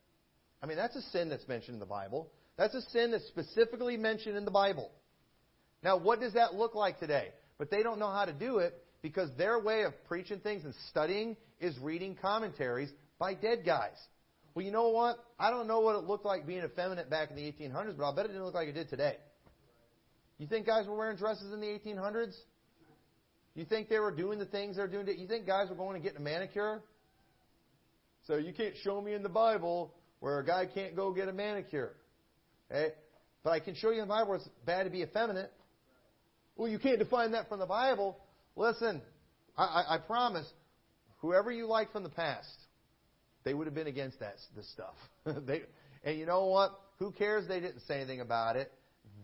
I 0.61 0.65
mean 0.65 0.75
that's 0.75 0.97
a 0.97 1.01
sin 1.03 1.29
that's 1.29 1.47
mentioned 1.47 1.75
in 1.75 1.79
the 1.79 1.86
Bible. 1.86 2.29
That's 2.57 2.75
a 2.75 2.82
sin 2.89 3.11
that's 3.11 3.27
specifically 3.27 3.95
mentioned 3.95 4.36
in 4.36 4.43
the 4.43 4.51
Bible. 4.51 4.91
Now, 5.84 5.97
what 5.97 6.19
does 6.19 6.34
that 6.34 6.55
look 6.55 6.75
like 6.75 6.99
today? 6.99 7.29
But 7.57 7.71
they 7.71 7.82
don't 7.82 7.97
know 7.97 8.11
how 8.11 8.25
to 8.25 8.34
do 8.34 8.57
it 8.57 8.73
because 9.01 9.29
their 9.38 9.57
way 9.57 9.84
of 9.84 9.93
preaching 10.09 10.41
things 10.41 10.65
and 10.65 10.73
studying 10.89 11.38
is 11.61 11.79
reading 11.79 12.17
commentaries 12.21 12.89
by 13.17 13.36
dead 13.36 13.59
guys. 13.65 13.95
Well, 14.54 14.66
you 14.66 14.72
know 14.72 14.89
what? 14.89 15.18
I 15.39 15.49
don't 15.49 15.68
know 15.68 15.80
what 15.80 15.95
it 15.95 16.04
looked 16.04 16.26
like 16.26 16.45
being 16.45 16.64
effeminate 16.64 17.10
back 17.10 17.30
in 17.30 17.36
the 17.36 17.43
1800s, 17.43 17.97
but 17.97 18.04
I'll 18.04 18.16
bet 18.16 18.26
it 18.26 18.30
didn't 18.30 18.43
look 18.43 18.54
like 18.54 18.68
it 18.68 18.74
did 18.74 18.89
today. 18.89 19.18
You 20.38 20.47
think 20.47 20.66
guys 20.66 20.88
were 20.88 20.95
wearing 20.95 21.18
dresses 21.18 21.54
in 21.54 21.62
the 21.62 21.68
1800s? 21.68 22.36
You 23.54 23.66
think 23.66 23.89
they 23.89 23.99
were 23.99 24.12
doing 24.12 24.39
the 24.39 24.45
things 24.45 24.78
they're 24.78 24.88
doing? 24.88 25.06
Today? 25.06 25.20
You 25.20 25.28
think 25.28 25.45
guys 25.45 25.70
were 25.70 25.76
going 25.76 26.02
to 26.02 26.06
get 26.06 26.18
a 26.18 26.22
manicure? 26.22 26.82
So 28.28 28.38
you 28.38 28.54
can't 28.54 28.76
show 28.84 29.02
me 29.02 29.14
in 29.14 29.24
the 29.24 29.30
Bible 29.30 29.93
where 30.20 30.39
a 30.39 30.45
guy 30.45 30.66
can't 30.66 30.95
go 30.95 31.12
get 31.12 31.28
a 31.28 31.34
manicure. 31.34 31.95
Okay? 32.70 32.93
But 33.43 33.52
I 33.52 33.60
can 33.60 33.76
show 33.76 33.89
you 33.89 34.02
in 34.02 34.08
the 34.08 34.14
Bible 34.14 34.30
where 34.30 34.38
it's 34.38 34.49
bad 34.66 34.84
to 34.84 34.89
be 34.89 35.02
effeminate. 35.02 35.52
Well, 36.56 36.70
you 36.70 36.80
can't 36.80 36.99
define 36.99 37.32
that 37.32 37.49
from 37.49 37.60
the 37.60 37.66
Bible. 37.66 38.18
Listen, 38.56 39.02
I, 39.58 39.64
I, 39.64 39.95
I 39.95 39.97
promise, 39.97 40.47
whoever 41.20 41.52
you 41.52 41.68
like 41.68 41.91
from 41.91 42.04
the 42.04 42.10
past, 42.10 42.49
they 43.44 43.54
would 43.54 43.68
have 43.68 43.76
been 43.76 43.88
against 43.88 44.20
that 44.20 44.36
this 44.56 44.70
stuff. 44.72 44.96
they, 45.46 45.64
and 46.04 46.18
you 46.18 46.26
know 46.26 46.46
what? 46.46 46.80
Who 47.00 47.12
cares 47.12 47.48
they 47.48 47.60
didn't 47.60 47.82
say 47.88 47.96
anything 47.96 48.22
about 48.22 48.56
it? 48.56 48.72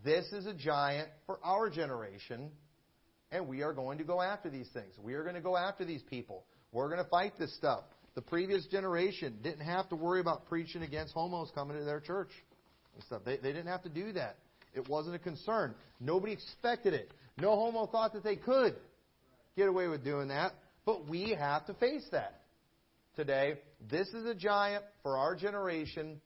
This 0.03 0.25
is 0.31 0.45
a 0.45 0.53
giant 0.53 1.09
for 1.25 1.39
our 1.43 1.69
generation, 1.69 2.51
and 3.31 3.47
we 3.47 3.61
are 3.63 3.73
going 3.73 3.97
to 3.97 4.03
go 4.03 4.21
after 4.21 4.49
these 4.49 4.67
things. 4.73 4.93
We 5.01 5.13
are 5.13 5.23
going 5.23 5.35
to 5.35 5.41
go 5.41 5.57
after 5.57 5.85
these 5.85 6.01
people. 6.03 6.43
We're 6.71 6.89
going 6.89 7.03
to 7.03 7.09
fight 7.09 7.33
this 7.37 7.55
stuff. 7.55 7.81
The 8.15 8.21
previous 8.21 8.65
generation 8.67 9.37
didn't 9.43 9.65
have 9.65 9.89
to 9.89 9.95
worry 9.95 10.19
about 10.19 10.47
preaching 10.47 10.81
against 10.81 11.13
homos 11.13 11.51
coming 11.53 11.77
to 11.77 11.83
their 11.83 11.99
church 11.99 12.29
and 12.95 13.03
stuff. 13.03 13.21
They, 13.25 13.37
they 13.37 13.53
didn't 13.53 13.67
have 13.67 13.83
to 13.83 13.89
do 13.89 14.11
that. 14.13 14.37
It 14.73 14.87
wasn't 14.89 15.15
a 15.15 15.19
concern. 15.19 15.75
Nobody 15.99 16.33
expected 16.33 16.93
it. 16.93 17.11
No 17.37 17.55
homo 17.55 17.85
thought 17.87 18.13
that 18.13 18.23
they 18.23 18.35
could 18.35 18.75
get 19.55 19.67
away 19.67 19.87
with 19.87 20.03
doing 20.03 20.29
that. 20.29 20.53
But 20.85 21.07
we 21.07 21.35
have 21.37 21.65
to 21.67 21.73
face 21.75 22.05
that 22.11 22.41
today. 23.17 23.55
This 23.89 24.07
is 24.09 24.25
a 24.25 24.35
giant 24.35 24.85
for 25.03 25.17
our 25.17 25.35
generation. 25.35 26.21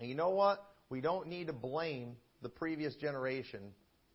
And 0.00 0.08
you 0.08 0.14
know 0.14 0.30
what? 0.30 0.64
We 0.88 1.00
don't 1.00 1.28
need 1.28 1.46
to 1.48 1.52
blame 1.52 2.16
the 2.42 2.48
previous 2.48 2.96
generation 2.96 3.60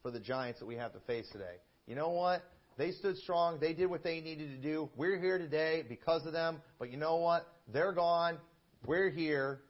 for 0.01 0.09
the 0.09 0.19
giants 0.19 0.59
that 0.59 0.65
we 0.65 0.75
have 0.75 0.91
to 0.93 0.99
face 1.01 1.29
today. 1.31 1.57
You 1.85 1.95
know 1.95 2.09
what? 2.09 2.43
They 2.77 2.91
stood 2.91 3.15
strong. 3.17 3.59
They 3.59 3.73
did 3.73 3.85
what 3.85 4.03
they 4.03 4.21
needed 4.21 4.49
to 4.49 4.57
do. 4.57 4.89
We're 4.97 5.19
here 5.19 5.37
today 5.37 5.83
because 5.87 6.25
of 6.25 6.33
them. 6.33 6.61
But 6.79 6.89
you 6.91 6.97
know 6.97 7.17
what? 7.17 7.47
They're 7.71 7.93
gone. 7.93 8.39
We're 8.87 9.11
here. 9.11 9.61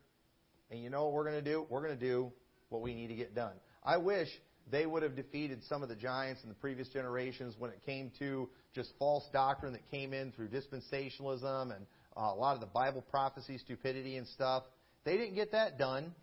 And 0.72 0.82
you 0.82 0.90
know 0.90 1.04
what 1.04 1.14
we're 1.14 1.30
going 1.30 1.44
to 1.44 1.52
do? 1.52 1.68
We're 1.70 1.84
going 1.84 2.00
to 2.00 2.06
do 2.06 2.32
what 2.70 2.82
we 2.82 2.96
need 2.96 3.08
to 3.08 3.16
get 3.16 3.36
done. 3.36 3.54
I 3.84 3.98
wish 3.98 4.30
they 4.72 4.86
would 4.86 5.04
have 5.04 5.18
defeated 5.18 5.62
some 5.68 5.84
of 5.84 5.90
the 5.90 5.96
giants 5.96 6.42
in 6.44 6.50
the 6.50 6.56
previous 6.56 6.88
generations 6.88 7.56
when 7.60 7.70
it 7.70 7.82
came 7.86 8.12
to 8.20 8.48
just 8.74 8.92
false 8.98 9.26
doctrine 9.34 9.74
that 9.74 9.92
came 9.92 10.14
in 10.14 10.32
through 10.32 10.48
dispensationalism 10.48 11.76
and 11.76 11.86
uh, 12.16 12.32
a 12.34 12.36
lot 12.36 12.56
of 12.56 12.62
the 12.62 12.68
Bible 12.68 13.04
prophecy 13.10 13.58
stupidity 13.58 14.18
and 14.18 14.28
stuff. 14.28 14.64
They 15.04 15.18
didn't 15.18 15.36
get 15.36 15.52
that 15.52 15.78
done. 15.78 16.14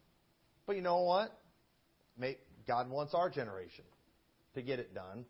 But 0.67 0.77
you 0.77 0.83
know 0.83 1.03
what? 1.03 1.37
God 2.67 2.89
wants 2.89 3.15
our 3.15 3.29
generation 3.29 3.85
to 4.55 4.63
get 4.63 4.79
it 4.79 4.95
done. 4.95 5.25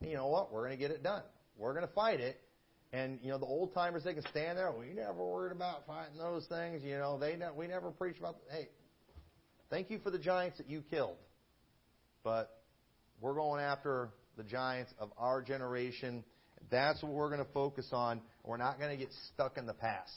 And 0.00 0.10
you 0.10 0.16
know 0.16 0.28
what? 0.28 0.52
We're 0.52 0.64
going 0.66 0.78
to 0.78 0.82
get 0.82 0.90
it 0.90 1.02
done. 1.02 1.22
We're 1.58 1.74
going 1.74 1.86
to 1.86 1.92
fight 1.92 2.20
it. 2.20 2.40
And 2.92 3.18
you 3.22 3.30
know 3.30 3.38
the 3.38 3.46
old 3.46 3.74
timers, 3.74 4.04
they 4.04 4.14
can 4.14 4.26
stand 4.30 4.56
there. 4.56 4.72
We 4.72 4.94
never 4.94 5.22
worried 5.22 5.52
about 5.52 5.86
fighting 5.86 6.16
those 6.16 6.46
things. 6.46 6.82
You 6.82 6.96
know 6.98 7.18
they 7.18 7.36
ne- 7.36 7.50
we 7.54 7.66
never 7.66 7.90
preach 7.90 8.18
about. 8.18 8.36
Hey, 8.50 8.68
thank 9.70 9.90
you 9.90 9.98
for 9.98 10.10
the 10.10 10.18
giants 10.18 10.58
that 10.58 10.70
you 10.70 10.82
killed, 10.88 11.16
but 12.22 12.62
we're 13.20 13.34
going 13.34 13.60
after 13.60 14.10
the 14.36 14.44
giants 14.44 14.94
of 14.98 15.10
our 15.18 15.42
generation 15.42 16.22
that's 16.70 17.02
what 17.02 17.12
we're 17.12 17.28
going 17.28 17.44
to 17.44 17.52
focus 17.52 17.88
on. 17.92 18.20
We're 18.44 18.56
not 18.56 18.78
going 18.78 18.90
to 18.90 18.96
get 18.96 19.12
stuck 19.32 19.58
in 19.58 19.66
the 19.66 19.74
past. 19.74 20.12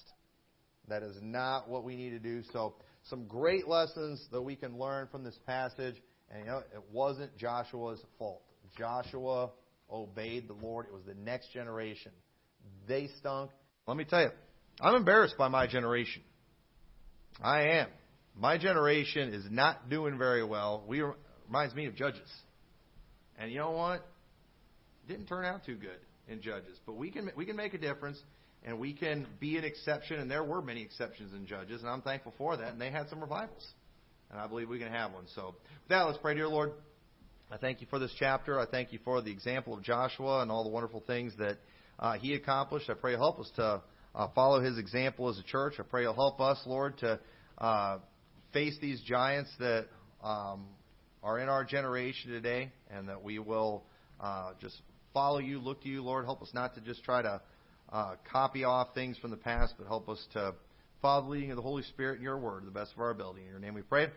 That 0.87 1.03
is 1.03 1.17
not 1.21 1.69
what 1.69 1.83
we 1.83 1.95
need 1.95 2.11
to 2.11 2.19
do. 2.19 2.41
So, 2.51 2.75
some 3.09 3.25
great 3.27 3.67
lessons 3.67 4.25
that 4.31 4.41
we 4.41 4.55
can 4.55 4.77
learn 4.77 5.07
from 5.11 5.23
this 5.23 5.37
passage. 5.45 5.95
And 6.31 6.41
you 6.41 6.45
know, 6.45 6.59
it 6.59 6.83
wasn't 6.91 7.35
Joshua's 7.37 7.99
fault. 8.17 8.41
Joshua 8.77 9.51
obeyed 9.89 10.47
the 10.47 10.53
Lord. 10.53 10.85
It 10.87 10.93
was 10.93 11.03
the 11.05 11.15
next 11.15 11.51
generation. 11.53 12.11
They 12.87 13.09
stunk. 13.19 13.51
Let 13.87 13.97
me 13.97 14.03
tell 14.03 14.21
you, 14.21 14.29
I'm 14.79 14.95
embarrassed 14.95 15.35
by 15.37 15.47
my 15.47 15.67
generation. 15.67 16.21
I 17.41 17.61
am. 17.79 17.87
My 18.35 18.57
generation 18.57 19.33
is 19.33 19.45
not 19.49 19.89
doing 19.89 20.17
very 20.17 20.43
well. 20.43 20.83
We 20.87 21.03
reminds 21.47 21.73
me 21.73 21.85
of 21.85 21.95
Judges. 21.95 22.29
And 23.37 23.51
you 23.51 23.57
know 23.57 23.71
what? 23.71 24.05
It 25.07 25.11
Didn't 25.11 25.27
turn 25.27 25.45
out 25.45 25.65
too 25.65 25.75
good 25.75 25.97
in 26.29 26.41
Judges, 26.41 26.79
but 26.85 26.95
we 26.95 27.11
can 27.11 27.31
we 27.35 27.45
can 27.45 27.55
make 27.55 27.73
a 27.73 27.77
difference 27.77 28.19
and 28.63 28.79
we 28.79 28.93
can 28.93 29.25
be 29.39 29.57
an 29.57 29.63
exception. 29.63 30.19
And 30.19 30.29
there 30.29 30.43
were 30.43 30.61
many 30.61 30.81
exceptions 30.81 31.33
in 31.33 31.45
Judges, 31.45 31.81
and 31.81 31.89
I'm 31.89 32.01
thankful 32.01 32.33
for 32.37 32.57
that. 32.57 32.71
And 32.71 32.81
they 32.81 32.91
had 32.91 33.09
some 33.09 33.21
revivals, 33.21 33.65
and 34.31 34.39
I 34.39 34.47
believe 34.47 34.69
we 34.69 34.79
can 34.79 34.91
have 34.91 35.13
one. 35.13 35.25
So, 35.35 35.55
with 35.55 35.89
that, 35.89 36.03
let's 36.03 36.19
pray, 36.19 36.35
dear 36.35 36.47
Lord. 36.47 36.71
I 37.51 37.57
thank 37.57 37.81
you 37.81 37.87
for 37.89 37.97
this 37.97 38.13
chapter. 38.19 38.59
I 38.59 38.67
thank 38.67 38.93
you 38.93 38.99
for 39.03 39.21
the 39.21 39.31
example 39.31 39.73
of 39.73 39.81
Joshua 39.81 40.41
and 40.41 40.51
all 40.51 40.63
the 40.63 40.69
wonderful 40.69 41.03
things 41.07 41.33
that 41.39 41.57
uh, 41.97 42.13
he 42.13 42.35
accomplished. 42.35 42.89
I 42.89 42.93
pray 42.93 43.13
you'll 43.13 43.21
help 43.21 43.39
us 43.39 43.51
to 43.55 43.81
uh, 44.13 44.27
follow 44.35 44.61
his 44.61 44.77
example 44.77 45.29
as 45.29 45.39
a 45.39 45.43
church. 45.43 45.73
I 45.79 45.83
pray 45.83 46.03
you'll 46.03 46.13
help 46.13 46.39
us, 46.39 46.61
Lord, 46.67 46.99
to 46.99 47.19
uh, 47.57 47.97
face 48.53 48.77
these 48.79 49.01
giants 49.01 49.49
that 49.59 49.87
um, 50.23 50.67
are 51.23 51.39
in 51.39 51.49
our 51.49 51.63
generation 51.63 52.31
today, 52.31 52.71
and 52.91 53.09
that 53.09 53.23
we 53.23 53.39
will 53.39 53.83
uh, 54.19 54.51
just 54.61 54.79
follow 55.13 55.39
you, 55.39 55.59
look 55.59 55.81
to 55.83 55.89
you, 55.89 56.03
Lord. 56.03 56.25
Help 56.25 56.41
us 56.41 56.49
not 56.53 56.75
to 56.75 56.81
just 56.81 57.03
try 57.03 57.21
to 57.21 57.41
uh, 57.91 58.15
copy 58.31 58.63
off 58.63 58.93
things 58.93 59.17
from 59.17 59.31
the 59.31 59.37
past, 59.37 59.75
but 59.77 59.87
help 59.87 60.09
us 60.09 60.23
to 60.33 60.53
follow 61.01 61.23
the 61.23 61.29
leading 61.29 61.51
of 61.51 61.55
the 61.55 61.61
Holy 61.61 61.83
Spirit 61.83 62.17
in 62.17 62.23
your 62.23 62.37
word 62.37 62.65
the 62.65 62.71
best 62.71 62.93
of 62.93 62.99
our 62.99 63.09
ability. 63.09 63.41
In 63.41 63.47
your 63.47 63.59
name 63.59 63.73
we 63.73 63.81
pray. 63.81 64.07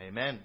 Amen. 0.00 0.40